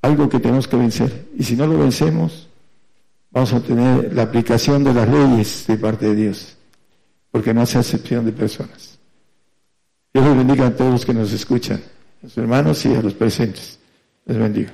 algo 0.00 0.26
que 0.30 0.40
tenemos 0.40 0.66
que 0.66 0.76
vencer 0.76 1.28
y 1.36 1.44
si 1.44 1.54
no 1.54 1.66
lo 1.66 1.78
vencemos 1.78 2.48
vamos 3.30 3.52
a 3.52 3.60
tener 3.60 4.14
la 4.14 4.22
aplicación 4.22 4.84
de 4.84 4.94
las 4.94 5.06
leyes 5.06 5.66
de 5.66 5.76
parte 5.76 6.06
de 6.06 6.14
Dios, 6.14 6.55
porque 7.30 7.52
no 7.52 7.62
hace 7.62 7.78
excepción 7.78 8.24
de 8.24 8.32
personas. 8.32 8.98
Dios 10.12 10.26
les 10.26 10.36
bendiga 10.36 10.66
a 10.66 10.76
todos 10.76 10.92
los 10.92 11.06
que 11.06 11.14
nos 11.14 11.32
escuchan, 11.32 11.78
a 11.78 12.26
los 12.26 12.38
hermanos 12.38 12.84
y 12.86 12.94
a 12.94 13.02
los 13.02 13.14
presentes. 13.14 13.78
Les 14.24 14.38
bendiga. 14.38 14.72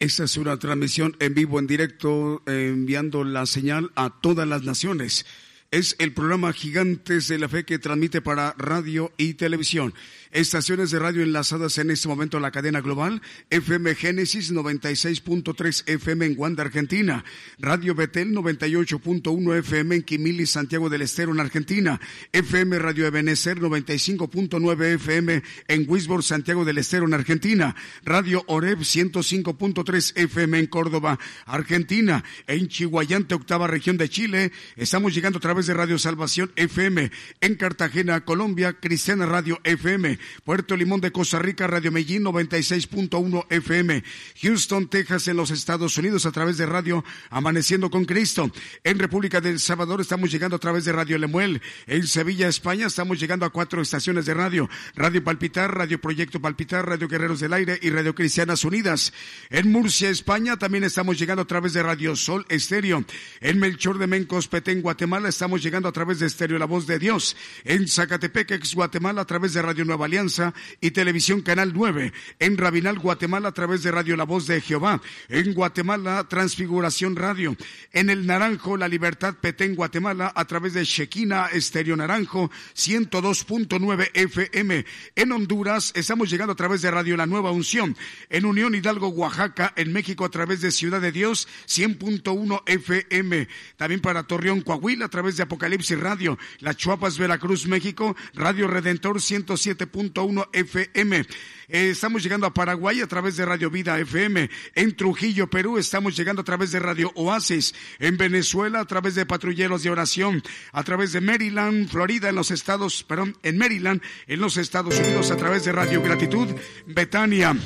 Esta 0.00 0.24
es 0.24 0.36
una 0.36 0.56
transmisión 0.56 1.16
en 1.18 1.34
vivo, 1.34 1.58
en 1.58 1.66
directo, 1.66 2.42
enviando 2.46 3.24
la 3.24 3.46
señal 3.46 3.90
a 3.96 4.20
todas 4.20 4.46
las 4.46 4.62
naciones. 4.62 5.26
Es 5.70 5.96
el 5.98 6.14
programa 6.14 6.50
Gigantes 6.54 7.28
de 7.28 7.36
la 7.36 7.46
Fe 7.46 7.66
que 7.66 7.78
transmite 7.78 8.22
para 8.22 8.54
radio 8.56 9.12
y 9.18 9.34
televisión. 9.34 9.92
Estaciones 10.30 10.90
de 10.90 10.98
radio 10.98 11.22
enlazadas 11.22 11.76
en 11.76 11.90
este 11.90 12.08
momento 12.08 12.38
a 12.38 12.40
la 12.40 12.50
cadena 12.50 12.80
global. 12.80 13.20
FM 13.50 13.94
Génesis 13.94 14.50
96.3 14.50 15.82
FM 15.86 16.24
en 16.24 16.34
Guanda, 16.36 16.62
Argentina. 16.62 17.22
Radio 17.58 17.94
Betel 17.94 18.32
98.1 18.34 19.58
FM 19.58 19.96
en 19.96 20.02
Quimili, 20.02 20.46
Santiago 20.46 20.88
del 20.88 21.02
Estero, 21.02 21.32
en 21.32 21.40
Argentina. 21.40 22.00
FM 22.32 22.78
Radio 22.78 23.06
Ebenecer 23.06 23.60
95.9 23.60 24.94
FM 24.94 25.42
en 25.68 25.84
Wisborne, 25.86 26.22
Santiago 26.22 26.64
del 26.64 26.78
Estero, 26.78 27.04
en 27.04 27.12
Argentina. 27.12 27.76
Radio 28.04 28.42
Oreb 28.46 28.78
105.3 28.78 30.12
FM 30.14 30.60
en 30.60 30.66
Córdoba, 30.66 31.18
Argentina. 31.44 32.24
En 32.46 32.68
Chihuayante, 32.68 33.34
octava 33.34 33.66
región 33.66 33.98
de 33.98 34.08
Chile. 34.08 34.50
Estamos 34.76 35.14
llegando 35.14 35.36
a 35.36 35.42
través 35.42 35.57
de 35.66 35.74
Radio 35.74 35.98
Salvación 35.98 36.52
FM. 36.56 37.10
En 37.40 37.54
Cartagena, 37.56 38.24
Colombia, 38.24 38.74
Cristiana 38.74 39.26
Radio 39.26 39.58
FM. 39.64 40.18
Puerto 40.44 40.76
Limón 40.76 41.00
de 41.00 41.12
Costa 41.12 41.38
Rica, 41.38 41.66
Radio 41.66 41.90
Medellín 41.90 42.24
96.1 42.24 43.46
FM, 43.50 44.04
Houston, 44.42 44.88
Texas 44.88 45.28
en 45.28 45.36
los 45.36 45.50
Estados 45.50 45.96
Unidos 45.98 46.26
a 46.26 46.32
través 46.32 46.58
de 46.58 46.66
Radio 46.66 47.04
Amaneciendo 47.30 47.90
con 47.90 48.04
Cristo. 48.04 48.50
En 48.84 48.98
República 48.98 49.40
del 49.40 49.58
Salvador 49.60 50.00
estamos 50.00 50.30
llegando 50.30 50.56
a 50.56 50.60
través 50.60 50.84
de 50.84 50.92
Radio 50.92 51.18
Lemuel. 51.18 51.60
En 51.86 52.06
Sevilla, 52.06 52.48
España 52.48 52.86
estamos 52.86 53.18
llegando 53.18 53.46
a 53.46 53.50
cuatro 53.50 53.80
estaciones 53.80 54.26
de 54.26 54.34
radio. 54.34 54.68
Radio 54.94 55.24
Palpitar, 55.24 55.74
Radio 55.74 56.00
Proyecto 56.00 56.40
Palpitar, 56.40 56.86
Radio 56.86 57.08
Guerreros 57.08 57.40
del 57.40 57.52
Aire 57.52 57.78
y 57.82 57.90
Radio 57.90 58.14
Cristianas 58.14 58.64
Unidas. 58.64 59.12
En 59.50 59.72
Murcia, 59.72 60.10
España 60.10 60.56
también 60.56 60.84
estamos 60.84 61.18
llegando 61.18 61.42
a 61.42 61.46
través 61.46 61.72
de 61.72 61.82
Radio 61.82 62.14
Sol 62.16 62.44
Estéreo. 62.48 63.04
En 63.40 63.58
Melchor 63.58 63.98
de 63.98 64.06
Mencos, 64.06 64.48
Petén, 64.48 64.82
Guatemala 64.82 65.28
estamos 65.28 65.47
llegando 65.56 65.88
a 65.88 65.92
través 65.92 66.18
de 66.18 66.26
Estéreo 66.26 66.58
La 66.58 66.66
Voz 66.66 66.86
de 66.86 66.98
Dios. 66.98 67.36
En 67.64 67.88
Zacatepec, 67.88 68.50
ex 68.50 68.74
Guatemala 68.74 69.22
a 69.22 69.24
través 69.24 69.54
de 69.54 69.62
Radio 69.62 69.84
Nueva 69.84 70.06
Alianza 70.06 70.52
y 70.80 70.90
Televisión 70.90 71.40
Canal 71.40 71.72
9. 71.74 72.12
En 72.38 72.58
Rabinal, 72.58 72.98
Guatemala, 72.98 73.48
a 73.48 73.52
través 73.52 73.82
de 73.82 73.90
Radio 73.90 74.16
La 74.16 74.24
Voz 74.24 74.46
de 74.46 74.60
Jehová. 74.60 75.00
En 75.28 75.54
Guatemala, 75.54 76.26
Transfiguración 76.28 77.16
Radio. 77.16 77.56
En 77.92 78.10
El 78.10 78.26
Naranjo, 78.26 78.76
La 78.76 78.88
Libertad 78.88 79.34
Petén, 79.40 79.74
Guatemala, 79.74 80.32
a 80.34 80.44
través 80.44 80.74
de 80.74 80.84
Shekina 80.84 81.46
Estéreo 81.46 81.96
Naranjo, 81.96 82.50
102.9 82.76 84.10
FM. 84.12 84.84
En 85.16 85.32
Honduras, 85.32 85.92
estamos 85.94 86.30
llegando 86.30 86.52
a 86.52 86.56
través 86.56 86.82
de 86.82 86.90
Radio 86.90 87.16
La 87.16 87.26
Nueva 87.26 87.52
Unción. 87.52 87.96
En 88.28 88.44
Unión 88.44 88.74
Hidalgo, 88.74 89.08
Oaxaca, 89.08 89.72
en 89.76 89.92
México, 89.92 90.24
a 90.24 90.30
través 90.30 90.60
de 90.60 90.70
Ciudad 90.70 91.00
de 91.00 91.12
Dios, 91.12 91.48
100.1 91.66 92.62
FM. 92.66 93.48
También 93.76 94.00
para 94.00 94.24
Torreón, 94.24 94.60
Coahuila, 94.60 95.06
a 95.06 95.08
través 95.08 95.36
de 95.36 95.37
Apocalipsis 95.42 95.98
Radio. 95.98 96.38
Las 96.60 96.76
Chuapas, 96.76 97.18
Veracruz, 97.18 97.66
México, 97.66 98.16
Radio 98.34 98.68
Redentor 98.68 99.20
107. 99.20 99.88
1.1 99.92 100.48
FM. 100.52 101.26
Eh, 101.68 101.90
estamos 101.90 102.22
llegando 102.22 102.46
a 102.46 102.54
Paraguay 102.54 103.00
a 103.00 103.06
través 103.06 103.36
de 103.36 103.44
Radio 103.44 103.70
Vida 103.70 103.98
FM. 103.98 104.48
En 104.74 104.96
Trujillo, 104.96 105.48
Perú, 105.48 105.78
estamos 105.78 106.16
llegando 106.16 106.42
a 106.42 106.44
través 106.44 106.72
de 106.72 106.78
Radio 106.78 107.12
Oasis. 107.14 107.74
En 107.98 108.16
Venezuela, 108.16 108.80
a 108.80 108.84
través 108.84 109.14
de 109.14 109.26
Patrulleros 109.26 109.82
de 109.82 109.90
Oración. 109.90 110.42
A 110.72 110.82
través 110.82 111.12
de 111.12 111.20
Maryland, 111.20 111.88
Florida, 111.88 112.28
en 112.28 112.36
los 112.36 112.50
Estados, 112.50 113.04
perdón, 113.04 113.36
en 113.42 113.58
Maryland, 113.58 114.02
en 114.26 114.40
los 114.40 114.56
Estados 114.56 114.98
Unidos, 114.98 115.30
a 115.30 115.36
través 115.36 115.64
de 115.64 115.72
Radio 115.72 116.02
Gratitud, 116.02 116.48
Betania. 116.86 117.56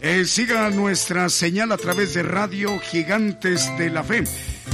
Eh, 0.00 0.24
siga 0.26 0.68
nuestra 0.70 1.28
señal 1.30 1.72
a 1.72 1.78
través 1.78 2.14
de 2.14 2.22
Radio 2.22 2.78
Gigantes 2.78 3.66
de 3.78 3.90
la 3.90 4.04
Fe. 4.04 4.22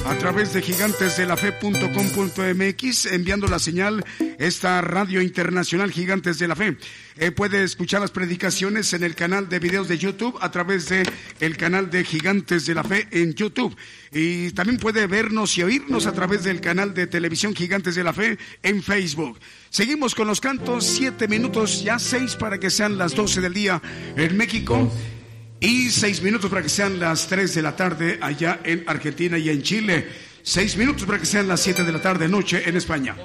a 0.05 0.19
través 0.19 0.53
de 0.53 0.61
gigantesdelafe.com.mx, 0.62 3.07
enviando 3.07 3.47
la 3.47 3.61
señal 3.61 4.05
esta 4.39 4.81
radio 4.81 5.23
internacional 5.23 5.93
Gigantes 5.93 6.40
de 6.40 6.49
la 6.49 6.57
Fe. 6.57 6.77
Eh, 7.19 7.31
puede 7.31 7.62
escuchar 7.62 8.01
las 8.01 8.11
predicaciones 8.11 8.94
en 8.94 9.05
el 9.05 9.15
canal 9.15 9.49
de 9.49 9.61
videos 9.61 9.86
de 9.86 9.99
YouTube 9.99 10.36
a 10.40 10.51
través 10.51 10.89
de 10.89 11.09
el 11.39 11.57
canal 11.57 11.89
de 11.90 12.03
Gigantes 12.05 12.66
de 12.66 12.74
la 12.74 12.82
Fe 12.82 13.07
en 13.12 13.35
YouTube. 13.35 13.77
Y 14.11 14.51
también 14.53 14.78
puede 14.78 15.07
vernos 15.07 15.57
y 15.57 15.62
oírnos 15.62 16.07
a 16.07 16.12
través 16.12 16.43
del 16.43 16.61
canal 16.61 16.94
de 16.94 17.07
televisión 17.07 17.55
Gigantes 17.55 17.94
de 17.94 18.03
la 18.03 18.12
Fe 18.12 18.39
en 18.62 18.82
Facebook. 18.82 19.39
Seguimos 19.73 20.15
con 20.15 20.27
los 20.27 20.39
cantos, 20.39 20.85
siete 20.85 21.27
minutos, 21.28 21.82
ya 21.82 21.99
seis 21.99 22.36
para 22.36 22.61
que 22.61 22.69
sean 22.69 22.99
las 22.99 23.15
doce 23.15 23.40
del 23.40 23.55
día 23.55 23.81
en 24.19 24.36
México 24.36 24.93
y 25.61 25.89
seis 25.89 26.20
minutos 26.20 26.51
para 26.51 26.61
que 26.61 26.69
sean 26.69 27.01
las 27.01 27.27
tres 27.27 27.55
de 27.55 27.62
la 27.62 27.74
tarde 27.74 28.19
allá 28.20 28.61
en 28.65 28.85
Argentina 28.86 29.39
y 29.39 29.49
en 29.49 29.62
Chile. 29.62 30.09
Seis 30.43 30.77
minutos 30.77 31.05
para 31.07 31.19
que 31.19 31.24
sean 31.24 31.49
las 31.49 31.61
siete 31.61 31.85
de 31.85 31.93
la 31.93 32.03
tarde 32.03 32.28
noche 32.28 32.69
en 32.69 32.77
España. 32.77 33.16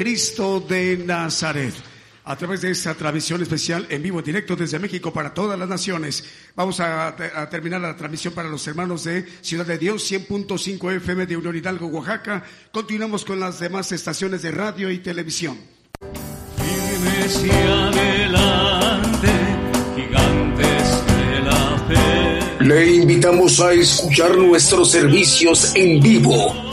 Cristo 0.00 0.60
de 0.66 0.96
Nazaret. 0.96 1.74
a 2.24 2.34
través 2.34 2.62
de 2.62 2.70
esta 2.70 2.94
transmisión 2.94 3.42
especial 3.42 3.86
en 3.90 4.02
vivo, 4.02 4.22
directo 4.22 4.56
desde 4.56 4.78
México 4.78 5.12
para 5.12 5.34
todas 5.34 5.58
las 5.58 5.68
naciones. 5.68 6.24
Vamos 6.56 6.80
a, 6.80 7.14
terminar 7.50 7.82
la 7.82 7.94
transmisión 7.94 8.32
para 8.32 8.48
los 8.48 8.66
hermanos 8.66 9.04
de 9.04 9.26
Ciudad 9.42 9.66
de 9.66 9.76
Dios, 9.76 10.10
100.5 10.10 10.96
FM 10.96 11.26
de 11.26 11.36
Unión 11.36 11.54
Hidalgo, 11.54 11.88
Oaxaca. 11.88 12.42
Continuamos 12.72 13.26
con 13.26 13.40
las 13.40 13.60
demás 13.60 13.92
estaciones 13.92 14.40
de 14.40 14.52
radio 14.52 14.90
y 14.90 15.00
televisión. 15.00 15.58
Le 22.60 22.90
invitamos 22.94 23.60
a 23.60 23.72
escuchar 23.74 24.38
nuestros 24.38 24.92
servicios 24.92 25.74
en 25.74 26.00
vivo 26.00 26.69